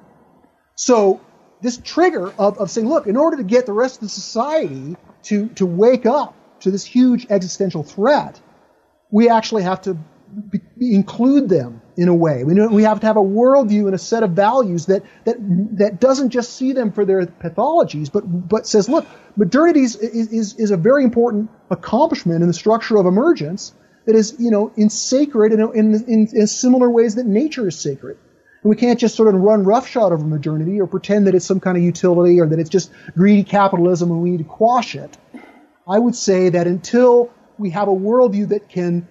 [0.75, 1.21] So
[1.61, 4.95] this trigger of, of saying, look, in order to get the rest of the society
[5.23, 8.39] to, to wake up to this huge existential threat,
[9.11, 9.97] we actually have to
[10.49, 12.43] be, include them in a way.
[12.43, 15.37] We, we have to have a worldview and a set of values that, that,
[15.77, 19.05] that doesn't just see them for their pathologies, but, but says, look,
[19.35, 23.73] modernity is, is, is a very important accomplishment in the structure of emergence
[24.05, 27.77] that is, you know, in sacred in, in, in, in similar ways that nature is
[27.77, 28.17] sacred.
[28.63, 31.59] And we can't just sort of run roughshod over modernity or pretend that it's some
[31.59, 35.17] kind of utility or that it's just greedy capitalism and we need to quash it.
[35.89, 39.07] I would say that until we have a worldview that can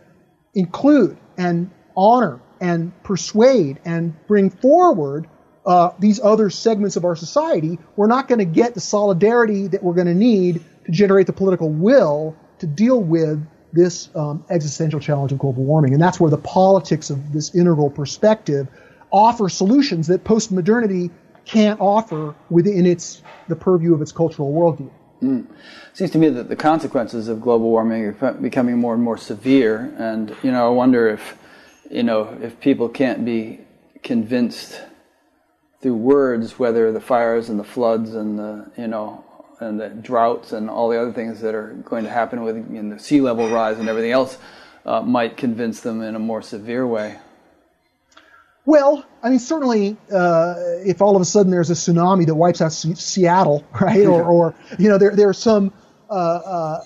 [0.55, 5.28] include and honor and persuade and bring forward
[5.66, 9.82] uh, these other segments of our society, we're not going to get the solidarity that
[9.82, 15.00] we're going to need to generate the political will to deal with this um, existential
[15.00, 15.92] challenge of global warming.
[15.92, 18.68] And that's where the politics of this integral perspective
[19.10, 21.10] offer solutions that postmodernity
[21.44, 24.90] can't offer within its the purview of its cultural worldview.
[25.23, 25.47] Mm.
[25.95, 29.93] Seems to me that the consequences of global warming are becoming more and more severe,
[29.99, 31.36] and you know, I wonder if
[31.90, 33.61] you know if people can't be
[34.03, 34.81] convinced
[35.81, 39.24] through words whether the fires and the floods and the you know
[39.61, 42.90] and the droughts and all the other things that are going to happen with in
[42.90, 44.39] the sea level rise and everything else
[44.86, 47.19] uh, might convince them in a more severe way.
[48.69, 50.55] Well, I mean, certainly, uh,
[50.85, 54.23] if all of a sudden there's a tsunami that wipes out C- Seattle, right, or,
[54.23, 55.73] or, you know, there there are some,
[56.11, 56.85] uh, uh,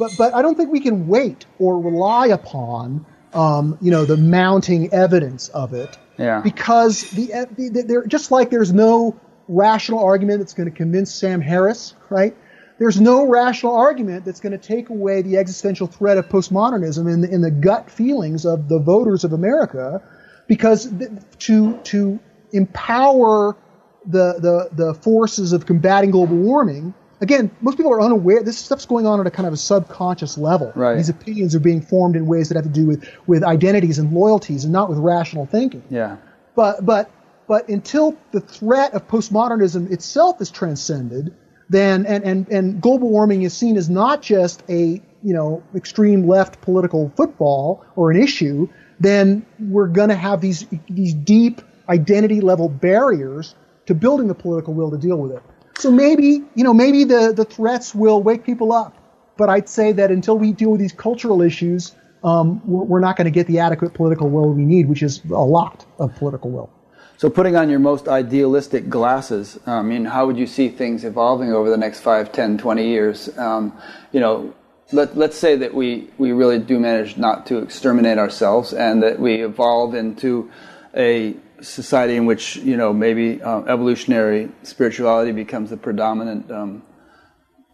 [0.00, 4.16] but but I don't think we can wait or rely upon, um, you know, the
[4.16, 6.40] mounting evidence of it, yeah.
[6.40, 9.14] because the, the there just like there's no
[9.46, 12.36] rational argument that's going to convince Sam Harris, right?
[12.80, 17.20] There's no rational argument that's going to take away the existential threat of postmodernism in
[17.20, 20.02] the, in the gut feelings of the voters of America
[20.46, 20.92] because
[21.38, 22.18] to to
[22.52, 23.56] empower
[24.04, 28.84] the, the the forces of combating global warming again most people are unaware this stuff's
[28.84, 30.72] going on at a kind of a subconscious level.
[30.74, 30.96] Right.
[30.96, 34.12] these opinions are being formed in ways that have to do with with identities and
[34.12, 35.82] loyalties and not with rational thinking.
[35.88, 36.16] Yeah.
[36.54, 37.10] But but
[37.46, 41.34] but until the threat of postmodernism itself is transcended
[41.72, 46.26] then and, and, and global warming is seen as not just a you know extreme
[46.26, 48.68] left political football or an issue
[49.02, 53.54] then we're going to have these these deep identity level barriers
[53.86, 55.42] to building the political will to deal with it.
[55.78, 58.96] So maybe you know maybe the the threats will wake people up,
[59.36, 63.16] but I'd say that until we deal with these cultural issues, um, we're, we're not
[63.16, 66.50] going to get the adequate political will we need, which is a lot of political
[66.50, 66.70] will.
[67.16, 71.52] So, putting on your most idealistic glasses, I mean, how would you see things evolving
[71.52, 73.38] over the next 5, 10, 20 years?
[73.38, 73.78] Um,
[74.10, 74.54] you know,
[74.92, 79.18] let, let's say that we, we really do manage not to exterminate ourselves and that
[79.18, 80.50] we evolve into
[80.94, 86.82] a society in which, you know, maybe uh, evolutionary spirituality becomes the predominant um,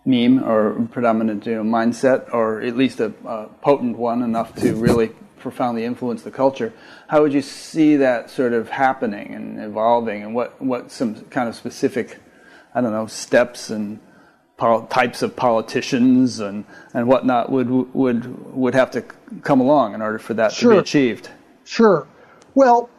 [0.05, 4.75] meme or predominant, you know, mindset or at least a, a potent one enough to
[4.75, 6.73] really profoundly influence the culture.
[7.09, 11.49] How would you see that sort of happening and evolving and what, what some kind
[11.49, 12.19] of specific,
[12.75, 14.01] I don't know, steps and
[14.59, 19.03] types of politicians and, and whatnot would would would have to
[19.43, 20.73] come along in order for that sure.
[20.73, 21.31] to be achieved.
[21.65, 22.07] Sure.
[22.55, 22.91] Well,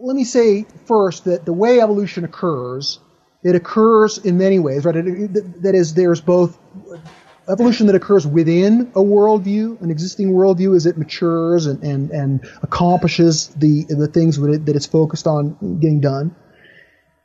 [0.00, 2.98] let me say first that the way evolution occurs,
[3.42, 4.96] it occurs in many ways, right?
[4.96, 6.58] It, it, that is, there's both
[7.48, 12.48] evolution that occurs within a worldview, an existing worldview, as it matures and, and, and
[12.62, 16.34] accomplishes the the things that, it, that it's focused on getting done.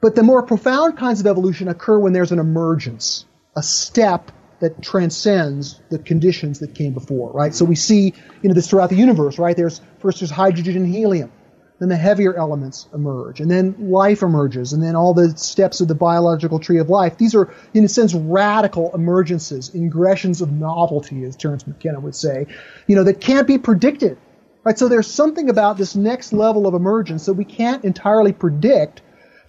[0.01, 3.25] But the more profound kinds of evolution occur when there's an emergence,
[3.55, 7.53] a step that transcends the conditions that came before, right?
[7.53, 9.55] So we see, you know, this throughout the universe, right?
[9.55, 11.31] There's first there's hydrogen and helium,
[11.79, 15.87] then the heavier elements emerge, and then life emerges, and then all the steps of
[15.87, 17.17] the biological tree of life.
[17.17, 22.45] These are, in a sense, radical emergences, ingressions of novelty, as Terence McKenna would say,
[22.87, 24.17] you know, that can't be predicted,
[24.63, 24.77] right?
[24.77, 29.01] So there's something about this next level of emergence that we can't entirely predict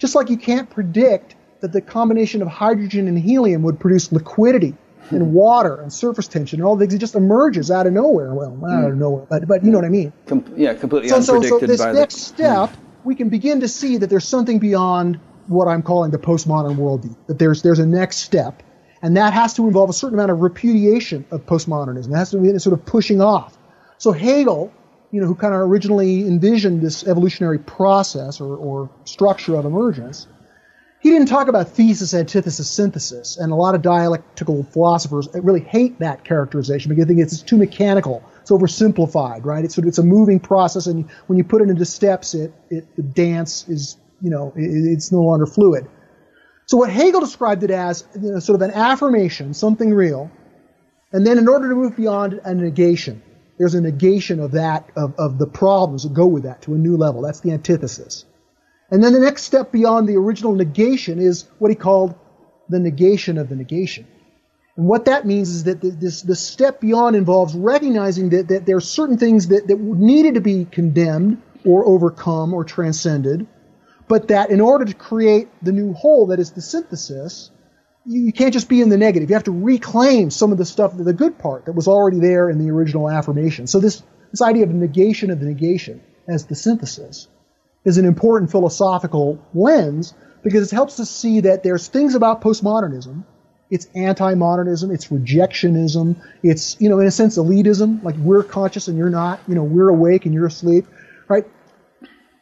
[0.03, 4.74] just like you can't predict that the combination of hydrogen and helium would produce liquidity
[5.11, 5.33] and hmm.
[5.33, 6.93] water and surface tension and all things.
[6.93, 8.35] It just emerges out of nowhere.
[8.35, 8.99] Well, out of hmm.
[8.99, 10.12] nowhere, but, but you know what I mean.
[10.27, 12.85] Com- yeah, completely so, unpredicted so, so this next the, step, hmm.
[13.05, 17.16] we can begin to see that there's something beyond what I'm calling the postmodern worldview.
[17.29, 18.61] That there's there's a next step,
[19.03, 22.11] and that has to involve a certain amount of repudiation of postmodernism.
[22.11, 23.57] It has to be sort of pushing off.
[23.99, 24.73] So Hegel
[25.12, 30.26] you know, who kind of originally envisioned this evolutionary process or, or structure of emergence,
[31.01, 35.98] he didn't talk about thesis, antithesis, synthesis, and a lot of dialectical philosophers really hate
[35.98, 39.64] that characterization because they think it's too mechanical, it's oversimplified, right?
[39.64, 43.02] It's it's a moving process, and when you put it into steps, it, it the
[43.02, 45.89] dance is you know it, it's no longer fluid.
[46.66, 50.30] So what Hegel described it as, you know, sort of an affirmation, something real,
[51.12, 53.22] and then in order to move beyond a negation,
[53.59, 56.79] there's a negation of that, of, of the problems that go with that to a
[56.79, 57.23] new level.
[57.23, 58.24] That's the antithesis.
[58.91, 62.15] And then the next step beyond the original negation is what he called
[62.69, 64.07] the negation of the negation.
[64.77, 68.77] And what that means is that this, this step beyond involves recognizing that, that there
[68.77, 73.47] are certain things that, that needed to be condemned or overcome or transcended,
[74.09, 77.51] but that in order to create the new whole that is the synthesis,
[78.05, 79.31] you can't just be in the negative.
[79.31, 82.51] You have to reclaim some of the stuff, the good part that was already there
[82.51, 83.66] in the original affirmation.
[83.66, 87.29] So this, this idea of negation of the negation as the synthesis
[87.85, 93.24] is an important philosophical lens because it helps us see that there's things about postmodernism.
[93.70, 98.99] It's anti-modernism, it's rejectionism, it's, you know, in a sense, elitism, like we're conscious and
[98.99, 100.87] you're not, you know, we're awake and you're asleep,
[101.27, 101.47] right?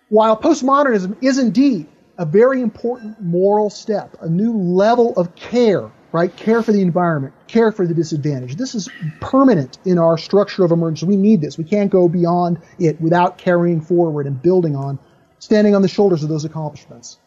[0.09, 1.87] While postmodernism is indeed
[2.21, 6.37] a very important moral step, a new level of care, right?
[6.37, 8.59] Care for the environment, care for the disadvantaged.
[8.59, 8.91] This is
[9.23, 11.03] permanent in our structure of emergence.
[11.03, 11.57] We need this.
[11.57, 14.99] We can't go beyond it without carrying forward and building on,
[15.39, 17.19] standing on the shoulders of those accomplishments.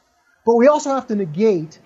[0.45, 1.80] But we also have to negate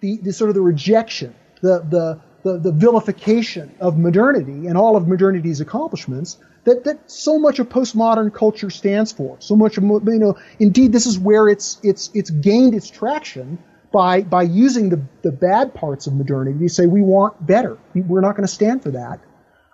[0.00, 4.96] the, the sort of the rejection, the, the, the, the vilification of modernity and all
[4.96, 9.36] of modernity's accomplishments that, that so much of postmodern culture stands for.
[9.40, 13.58] So much of, you know, indeed, this is where it's, it's, it's gained its traction
[13.92, 17.78] by, by using the, the bad parts of modernity to say we want better.
[17.94, 19.20] We're not going to stand for that.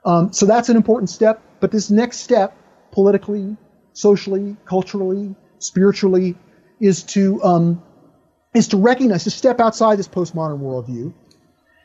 [0.05, 1.43] Um, so that's an important step.
[1.61, 2.57] But this next step,
[2.93, 3.57] politically,
[3.93, 6.37] socially, culturally, spiritually,
[6.81, 7.83] is to um,
[8.55, 11.13] is to recognize, to step outside this postmodern worldview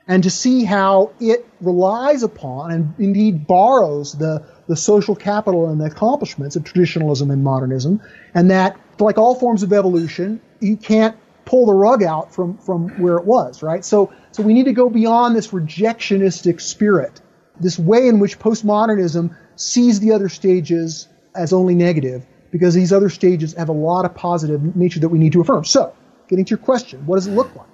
[0.07, 5.79] and to see how it relies upon and indeed borrows the, the social capital and
[5.79, 8.01] the accomplishments of traditionalism and modernism,
[8.33, 11.15] and that, like all forms of evolution, you can't
[11.45, 13.83] pull the rug out from, from where it was, right?
[13.83, 17.21] So, so we need to go beyond this rejectionistic spirit,
[17.59, 23.09] this way in which postmodernism sees the other stages as only negative, because these other
[23.09, 25.65] stages have a lot of positive nature that we need to affirm.
[25.65, 25.93] So,
[26.27, 27.67] getting to your question, what does it look like?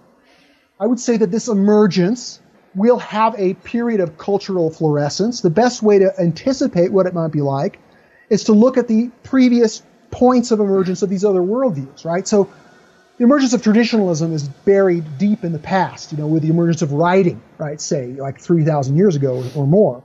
[0.79, 2.39] I would say that this emergence
[2.73, 5.41] will have a period of cultural fluorescence.
[5.41, 7.79] The best way to anticipate what it might be like
[8.29, 12.25] is to look at the previous points of emergence of these other worldviews, right?
[12.25, 12.49] So
[13.17, 16.81] the emergence of traditionalism is buried deep in the past, you know, with the emergence
[16.81, 17.81] of writing, right?
[17.81, 20.03] Say, like 3,000 years ago or more.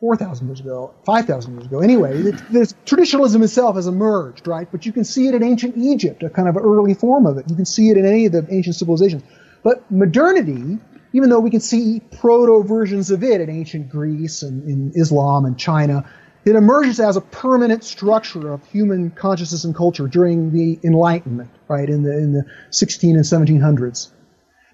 [0.00, 1.80] 4,000 years ago, 5,000 years ago.
[1.80, 4.68] Anyway, the, traditionalism itself has emerged, right?
[4.70, 7.48] But you can see it in ancient Egypt, a kind of early form of it.
[7.48, 9.22] You can see it in any of the ancient civilizations.
[9.66, 10.78] But modernity,
[11.12, 15.44] even though we can see proto versions of it in ancient Greece and in Islam
[15.44, 16.08] and China,
[16.44, 21.90] it emerges as a permanent structure of human consciousness and culture during the Enlightenment, right,
[21.90, 24.12] in the, in the 16 and 1700s.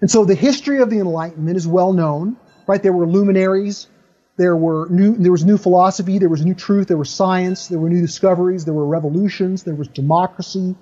[0.01, 2.37] And so the history of the Enlightenment is well known,
[2.67, 2.83] right?
[2.83, 3.87] There were luminaries
[4.35, 7.77] there were new, there was new philosophy, there was new truth, there was science, there
[7.77, 10.75] were new discoveries, there were revolutions, there was democracy.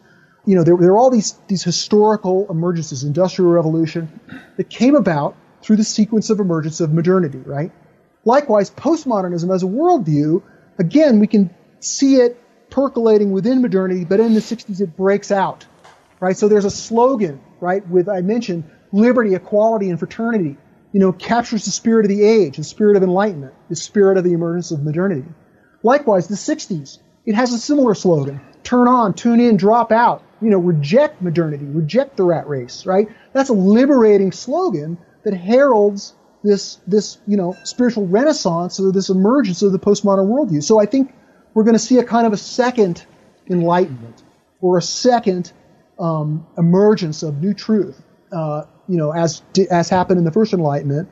[0.45, 4.19] You know, there, there were all these, these historical emergences, industrial revolution,
[4.57, 7.72] that came about through the sequence of emergence of modernity, right?
[8.26, 10.41] Likewise, postmodernism as a worldview,
[10.80, 15.65] again, we can see it percolating within modernity, but in the 60s it breaks out,
[16.19, 16.35] right?
[16.38, 20.57] So there's a slogan, right, with, I mentioned, liberty, equality, and fraternity
[20.91, 24.23] you know, captures the spirit of the age, the spirit of enlightenment, the spirit of
[24.23, 25.26] the emergence of modernity.
[25.84, 28.41] Likewise, the 60s, it has a similar slogan.
[28.63, 30.23] Turn on, tune in, drop out.
[30.41, 33.07] You know, reject modernity, reject the rat race, right?
[33.34, 36.13] That's a liberating slogan that heralds
[36.43, 40.63] this, this, you know, spiritual renaissance or this emergence of the postmodern worldview.
[40.63, 41.13] So I think
[41.53, 43.05] we're going to see a kind of a second
[43.49, 44.23] enlightenment
[44.61, 45.51] or a second
[45.99, 48.01] um, emergence of new truth
[48.31, 51.09] uh, you know, as as happened in the first enlightenment,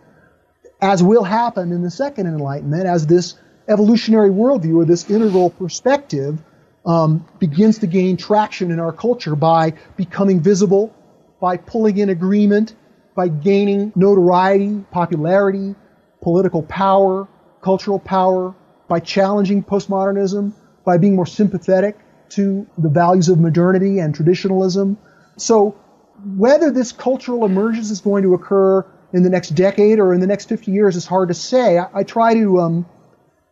[0.81, 3.35] as will happen in the second enlightenment, as this
[3.67, 6.41] evolutionary worldview or this integral perspective
[6.89, 10.91] um, begins to gain traction in our culture by becoming visible,
[11.39, 12.75] by pulling in agreement,
[13.15, 15.75] by gaining notoriety, popularity,
[16.23, 17.27] political power,
[17.61, 18.55] cultural power,
[18.87, 20.51] by challenging postmodernism,
[20.83, 21.95] by being more sympathetic
[22.29, 24.97] to the values of modernity and traditionalism.
[25.37, 25.77] So
[26.25, 28.83] whether this cultural emergence is going to occur
[29.13, 31.77] in the next decade or in the next 50 years is hard to say.
[31.77, 32.85] I, I try to um,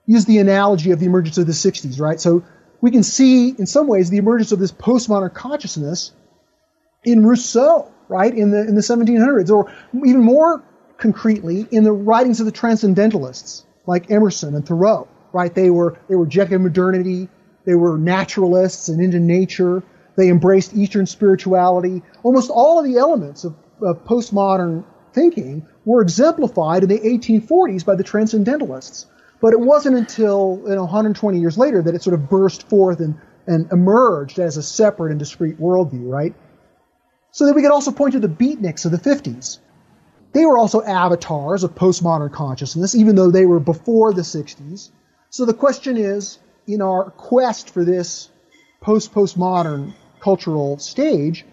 [0.08, 2.20] use the analogy of the emergence of the 60s, right?
[2.20, 2.44] So
[2.82, 6.12] we can see, in some ways, the emergence of this postmodern consciousness
[7.04, 10.64] in Rousseau, right, in the in the 1700s, or even more
[10.98, 15.54] concretely, in the writings of the transcendentalists like Emerson and Thoreau, right?
[15.54, 17.30] They were they rejected modernity,
[17.68, 19.84] they were naturalists and into nature.
[20.16, 22.02] They embraced Eastern spirituality.
[22.24, 24.84] Almost all of the elements of, of postmodern
[25.14, 29.06] thinking were exemplified in the 1840s by the Transcendentalists.
[29.40, 33.00] But it wasn't until you know, 120 years later that it sort of burst forth
[33.00, 36.34] and, and emerged as a separate and discrete worldview, right?
[37.32, 39.60] So that we could also point to the beatniks of the 50s.
[40.34, 44.90] They were also avatars of postmodern consciousness, even though they were before the 60s.
[45.30, 48.30] So the question is, in our quest for this
[48.82, 51.46] post-postmodern cultural stage,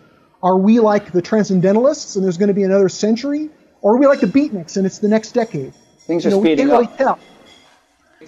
[0.43, 3.51] are we like the transcendentalists and there's going to be another century,
[3.81, 5.73] or are we like the beatniks and it's the next decade?
[6.01, 7.19] Things are you know, speeding we can't up.
[7.19, 7.34] Really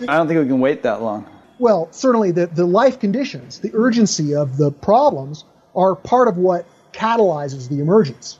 [0.02, 1.26] I don't think we can wait that long.
[1.58, 5.44] Well, certainly the, the life conditions, the urgency of the problems
[5.74, 8.38] are part of what catalyzes the emergence.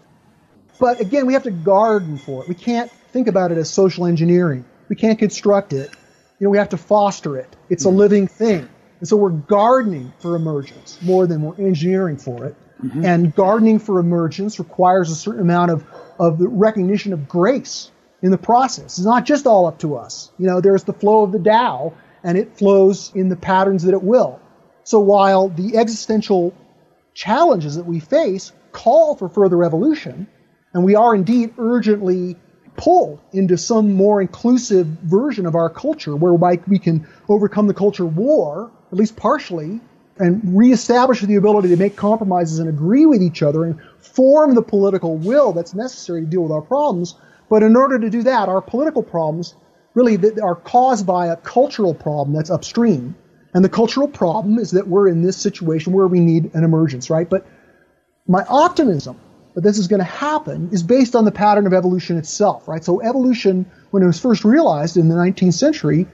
[0.78, 2.48] But again, we have to garden for it.
[2.48, 4.64] We can't think about it as social engineering.
[4.88, 5.90] We can't construct it.
[6.38, 7.56] You know, we have to foster it.
[7.70, 8.68] It's a living thing.
[9.00, 12.56] And so we're gardening for emergence more than we're engineering for it.
[12.82, 13.04] Mm-hmm.
[13.04, 15.84] And gardening for emergence requires a certain amount of,
[16.18, 17.90] of the recognition of grace
[18.22, 18.98] in the process.
[18.98, 20.30] It's not just all up to us.
[20.38, 23.94] You know, there's the flow of the Tao, and it flows in the patterns that
[23.94, 24.40] it will.
[24.84, 26.55] So while the existential
[27.14, 30.26] challenges that we face call for further evolution,
[30.72, 32.36] and we are indeed urgently
[32.76, 38.05] pulled into some more inclusive version of our culture whereby we can overcome the culture
[38.05, 39.80] war, at least partially,
[40.18, 44.62] and reestablish the ability to make compromises and agree with each other and form the
[44.62, 47.14] political will that's necessary to deal with our problems.
[47.48, 49.55] But in order to do that, our political problems
[49.94, 53.14] really are caused by a cultural problem that's upstream.
[53.55, 57.09] And the cultural problem is that we're in this situation where we need an emergence,
[57.09, 57.28] right?
[57.28, 57.47] But
[58.28, 59.18] my optimism
[59.55, 62.85] that this is going to happen is based on the pattern of evolution itself, right?
[62.85, 66.06] So evolution, when it was first realized in the 19th century,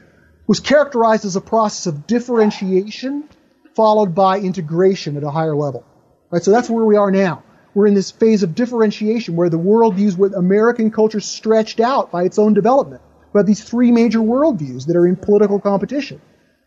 [0.46, 3.28] was characterized as a process of differentiation
[3.74, 5.84] followed by integration at a higher level,
[6.30, 6.42] right?
[6.42, 7.42] So that's where we are now.
[7.74, 12.24] We're in this phase of differentiation where the worldviews with American culture stretched out by
[12.24, 13.02] its own development.
[13.32, 16.20] We have these three major worldviews that are in political competition.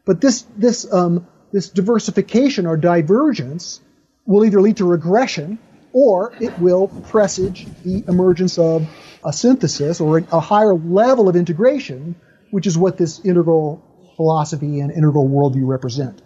[0.03, 3.82] But this, this, um, this diversification or divergence
[4.26, 5.60] will either lead to regression
[5.94, 8.88] or it will presage the emergence of
[9.23, 12.15] a synthesis or a higher level of integration,
[12.52, 13.82] which is what this integral
[14.15, 16.22] philosophy and integral worldview represent.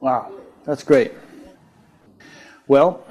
[0.00, 0.32] Wow,
[0.64, 1.12] that's great.
[2.68, 3.04] Well,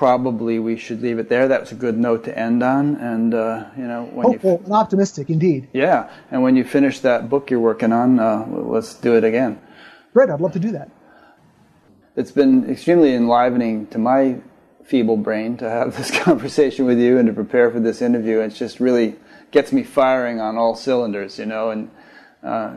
[0.00, 1.46] probably we should leave it there.
[1.46, 4.64] That was a good note to end on, and uh, you know, when hopeful you,
[4.64, 5.68] and optimistic indeed.
[5.72, 9.60] Yeah, and when you finish that book you're working on, uh, let's do it again.
[10.14, 10.90] Great, I'd love to do that
[12.16, 14.36] it's been extremely enlivening to my
[14.84, 18.40] feeble brain to have this conversation with you and to prepare for this interview.
[18.40, 19.16] It just really
[19.50, 21.90] gets me firing on all cylinders, you know, and
[22.42, 22.74] uh,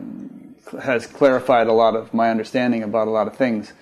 [0.80, 3.72] has clarified a lot of my understanding about a lot of things.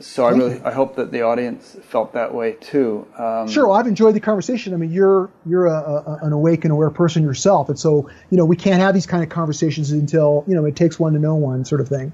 [0.00, 3.06] So I really I hope that the audience felt that way too.
[3.18, 4.74] Um, sure, well, I've enjoyed the conversation.
[4.74, 8.36] I mean, you're you're a, a, an awake and aware person yourself, and so you
[8.36, 11.18] know we can't have these kind of conversations until you know it takes one to
[11.18, 12.12] know one, sort of thing.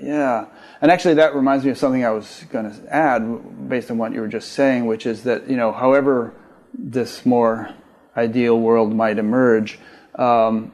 [0.00, 0.46] Yeah.
[0.80, 4.12] And actually, that reminds me of something I was going to add based on what
[4.12, 6.34] you were just saying, which is that, you know, however
[6.76, 7.70] this more
[8.16, 9.78] ideal world might emerge,
[10.16, 10.72] um,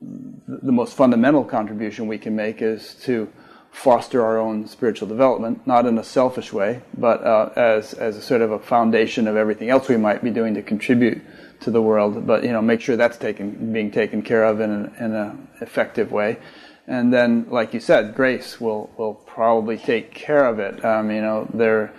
[0.00, 3.32] the most fundamental contribution we can make is to
[3.76, 8.22] foster our own spiritual development, not in a selfish way, but uh, as, as a
[8.22, 11.20] sort of a foundation of everything else we might be doing to contribute
[11.60, 12.26] to the world.
[12.26, 15.36] But, you know, make sure that's taken, being taken care of in an in a
[15.60, 16.38] effective way
[16.86, 20.84] and then, like you said, grace will will probably take care of it.
[20.84, 21.92] Um, you know, there,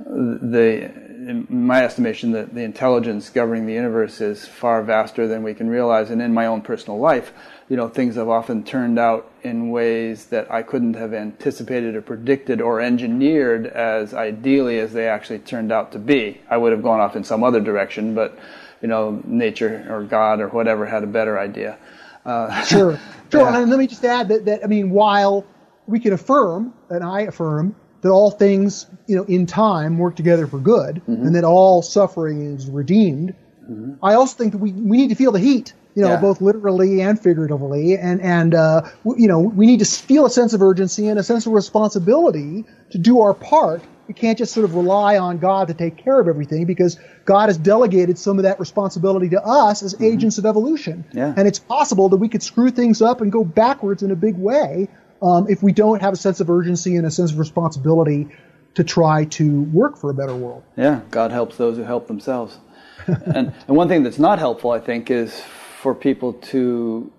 [0.00, 0.90] the
[1.22, 5.68] in my estimation, that the intelligence governing the universe is far vaster than we can
[5.68, 6.10] realize.
[6.10, 7.32] And in my own personal life,
[7.68, 12.02] you know, things have often turned out in ways that I couldn't have anticipated or
[12.02, 16.40] predicted or engineered as ideally as they actually turned out to be.
[16.50, 18.38] I would have gone off in some other direction, but
[18.82, 21.78] you know, nature or God or whatever had a better idea.
[22.24, 22.98] Uh, sure.
[23.32, 23.50] Sure.
[23.50, 23.62] Yeah.
[23.62, 25.46] And let me just add that, that, I mean, while
[25.86, 30.46] we can affirm, and I affirm, that all things, you know, in time work together
[30.46, 31.26] for good, mm-hmm.
[31.26, 33.34] and that all suffering is redeemed,
[33.64, 34.04] mm-hmm.
[34.04, 36.20] I also think that we, we need to feel the heat, you know, yeah.
[36.20, 40.52] both literally and figuratively, and and uh, you know, we need to feel a sense
[40.52, 43.82] of urgency and a sense of responsibility to do our part
[44.12, 47.48] we can't just sort of rely on God to take care of everything because God
[47.48, 50.04] has delegated some of that responsibility to us as mm-hmm.
[50.04, 51.04] agents of evolution.
[51.12, 51.32] Yeah.
[51.36, 54.36] And it's possible that we could screw things up and go backwards in a big
[54.36, 54.88] way
[55.22, 58.28] um, if we don't have a sense of urgency and a sense of responsibility
[58.74, 60.62] to try to work for a better world.
[60.76, 62.58] Yeah, God helps those who help themselves.
[63.06, 65.42] and, and one thing that's not helpful, I think, is
[65.82, 67.12] for people to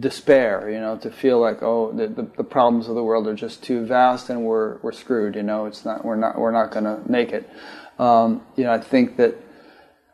[0.00, 3.34] despair, you know, to feel like, oh, the, the, the, problems of the world are
[3.34, 6.70] just too vast and we're, we're screwed, you know, it's not, we're not, we're not
[6.70, 7.46] going to make it.
[7.98, 9.34] Um, you know, I think that,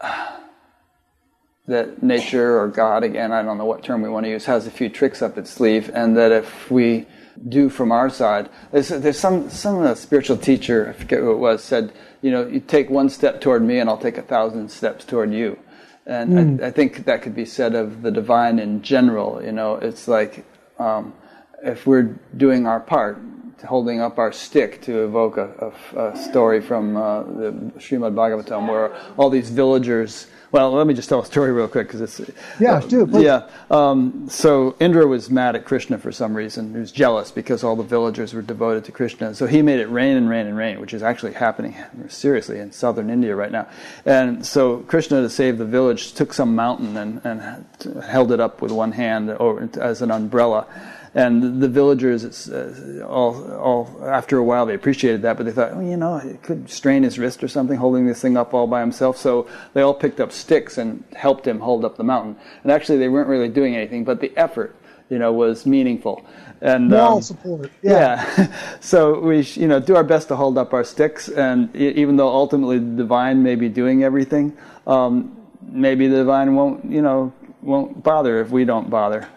[1.68, 4.66] that nature or God, again, I don't know what term we want to use, has
[4.66, 7.06] a few tricks up its sleeve and that if we
[7.48, 11.62] do from our side, there's, there's some, some spiritual teacher, I forget who it was,
[11.62, 11.92] said,
[12.22, 15.32] you know, you take one step toward me and I'll take a thousand steps toward
[15.32, 15.60] you.
[16.06, 16.62] And mm.
[16.62, 16.66] I.
[16.66, 19.42] I, think that could be said of the divine in general.
[19.42, 20.44] You know, it's like
[20.78, 21.14] um,
[21.62, 23.18] if we're doing our part,
[23.64, 28.68] holding up our stick to evoke a, a, a story from uh, the Srimad Bhagavatam
[28.68, 32.30] where all these villagers well, let me just tell a story real quick because it's
[32.60, 33.24] yeah, do please.
[33.24, 33.48] yeah.
[33.72, 36.72] Um, so Indra was mad at Krishna for some reason.
[36.72, 39.34] He was jealous because all the villagers were devoted to Krishna.
[39.34, 41.74] So he made it rain and rain and rain, which is actually happening
[42.08, 43.66] seriously in southern India right now.
[44.06, 48.62] And so Krishna, to save the village, took some mountain and, and held it up
[48.62, 50.68] with one hand as an umbrella
[51.14, 55.72] and the villagers, uh, all, all after a while, they appreciated that, but they thought,
[55.72, 58.66] oh, you know, it could strain his wrist or something, holding this thing up all
[58.66, 59.16] by himself.
[59.16, 62.36] So they all picked up sticks and helped him hold up the mountain.
[62.64, 64.74] And actually, they weren't really doing anything, but the effort,
[65.08, 66.26] you know, was meaningful.
[66.60, 67.70] And moral um, support.
[67.80, 68.24] Yeah.
[68.36, 68.76] yeah.
[68.80, 72.28] so we, you know, do our best to hold up our sticks, and even though
[72.28, 74.56] ultimately the divine may be doing everything,
[74.88, 77.32] um, maybe the divine won't, you know,
[77.62, 79.28] won't bother if we don't bother.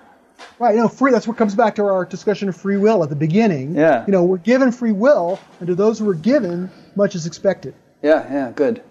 [0.59, 1.11] Right, you know, free.
[1.11, 3.75] That's what comes back to our discussion of free will at the beginning.
[3.75, 4.05] Yeah.
[4.07, 7.75] You know, we're given free will, and to those who are given, much is expected.
[8.01, 8.81] Yeah, yeah, good.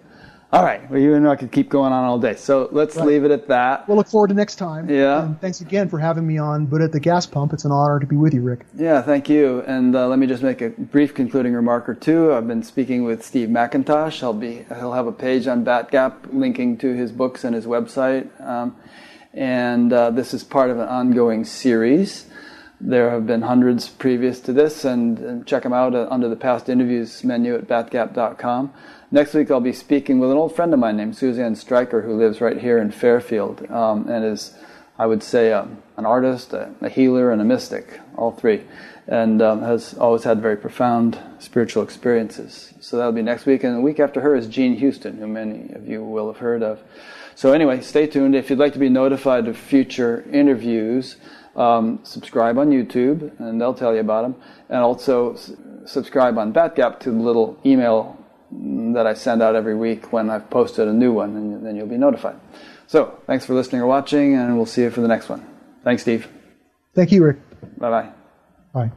[0.53, 0.89] All right.
[0.89, 3.05] Well, you and I could keep going on all day, so let's right.
[3.05, 3.85] leave it at that.
[3.85, 4.89] We'll look forward to next time.
[4.89, 5.25] Yeah.
[5.25, 7.51] And thanks again for having me on Buddha at the Gas Pump.
[7.51, 8.65] It's an honor to be with you, Rick.
[8.73, 9.61] Yeah, thank you.
[9.67, 12.33] And uh, let me just make a brief concluding remark or two.
[12.33, 14.19] I've been speaking with Steve McIntosh.
[14.19, 18.29] He'll be he'll have a page on BatGap linking to his books and his website.
[18.39, 18.77] Um,
[19.37, 22.25] and uh, this is part of an ongoing series.
[22.81, 26.35] There have been hundreds previous to this, and, and check them out uh, under the
[26.35, 28.73] past interviews menu at batgap.com.
[29.11, 32.17] Next week, I'll be speaking with an old friend of mine named Suzanne Stryker, who
[32.17, 34.55] lives right here in Fairfield um, and is,
[34.97, 38.63] I would say, um, an artist, a, a, healer, and a mystic, all three,
[39.07, 42.73] and um, has always had very profound spiritual experiences.
[42.79, 43.63] So that'll be next week.
[43.63, 46.63] And the week after her is Jean Houston, who many of you will have heard
[46.63, 46.79] of.
[47.37, 48.33] So anyway, stay tuned.
[48.33, 51.17] If you'd like to be notified of future interviews,
[51.55, 54.35] um, subscribe on YouTube, and they'll tell you about them.
[54.69, 55.51] And also s-
[55.85, 58.17] subscribe on BatGap to the little email
[58.95, 61.85] that I send out every week when I've posted a new one, and then you'll
[61.85, 62.39] be notified.
[62.87, 65.45] So thanks for listening or watching, and we'll see you for the next one.
[65.83, 66.27] Thanks, Steve.
[66.95, 67.37] Thank you, Rick.
[67.77, 68.09] Bye-bye.
[68.73, 68.91] Bye.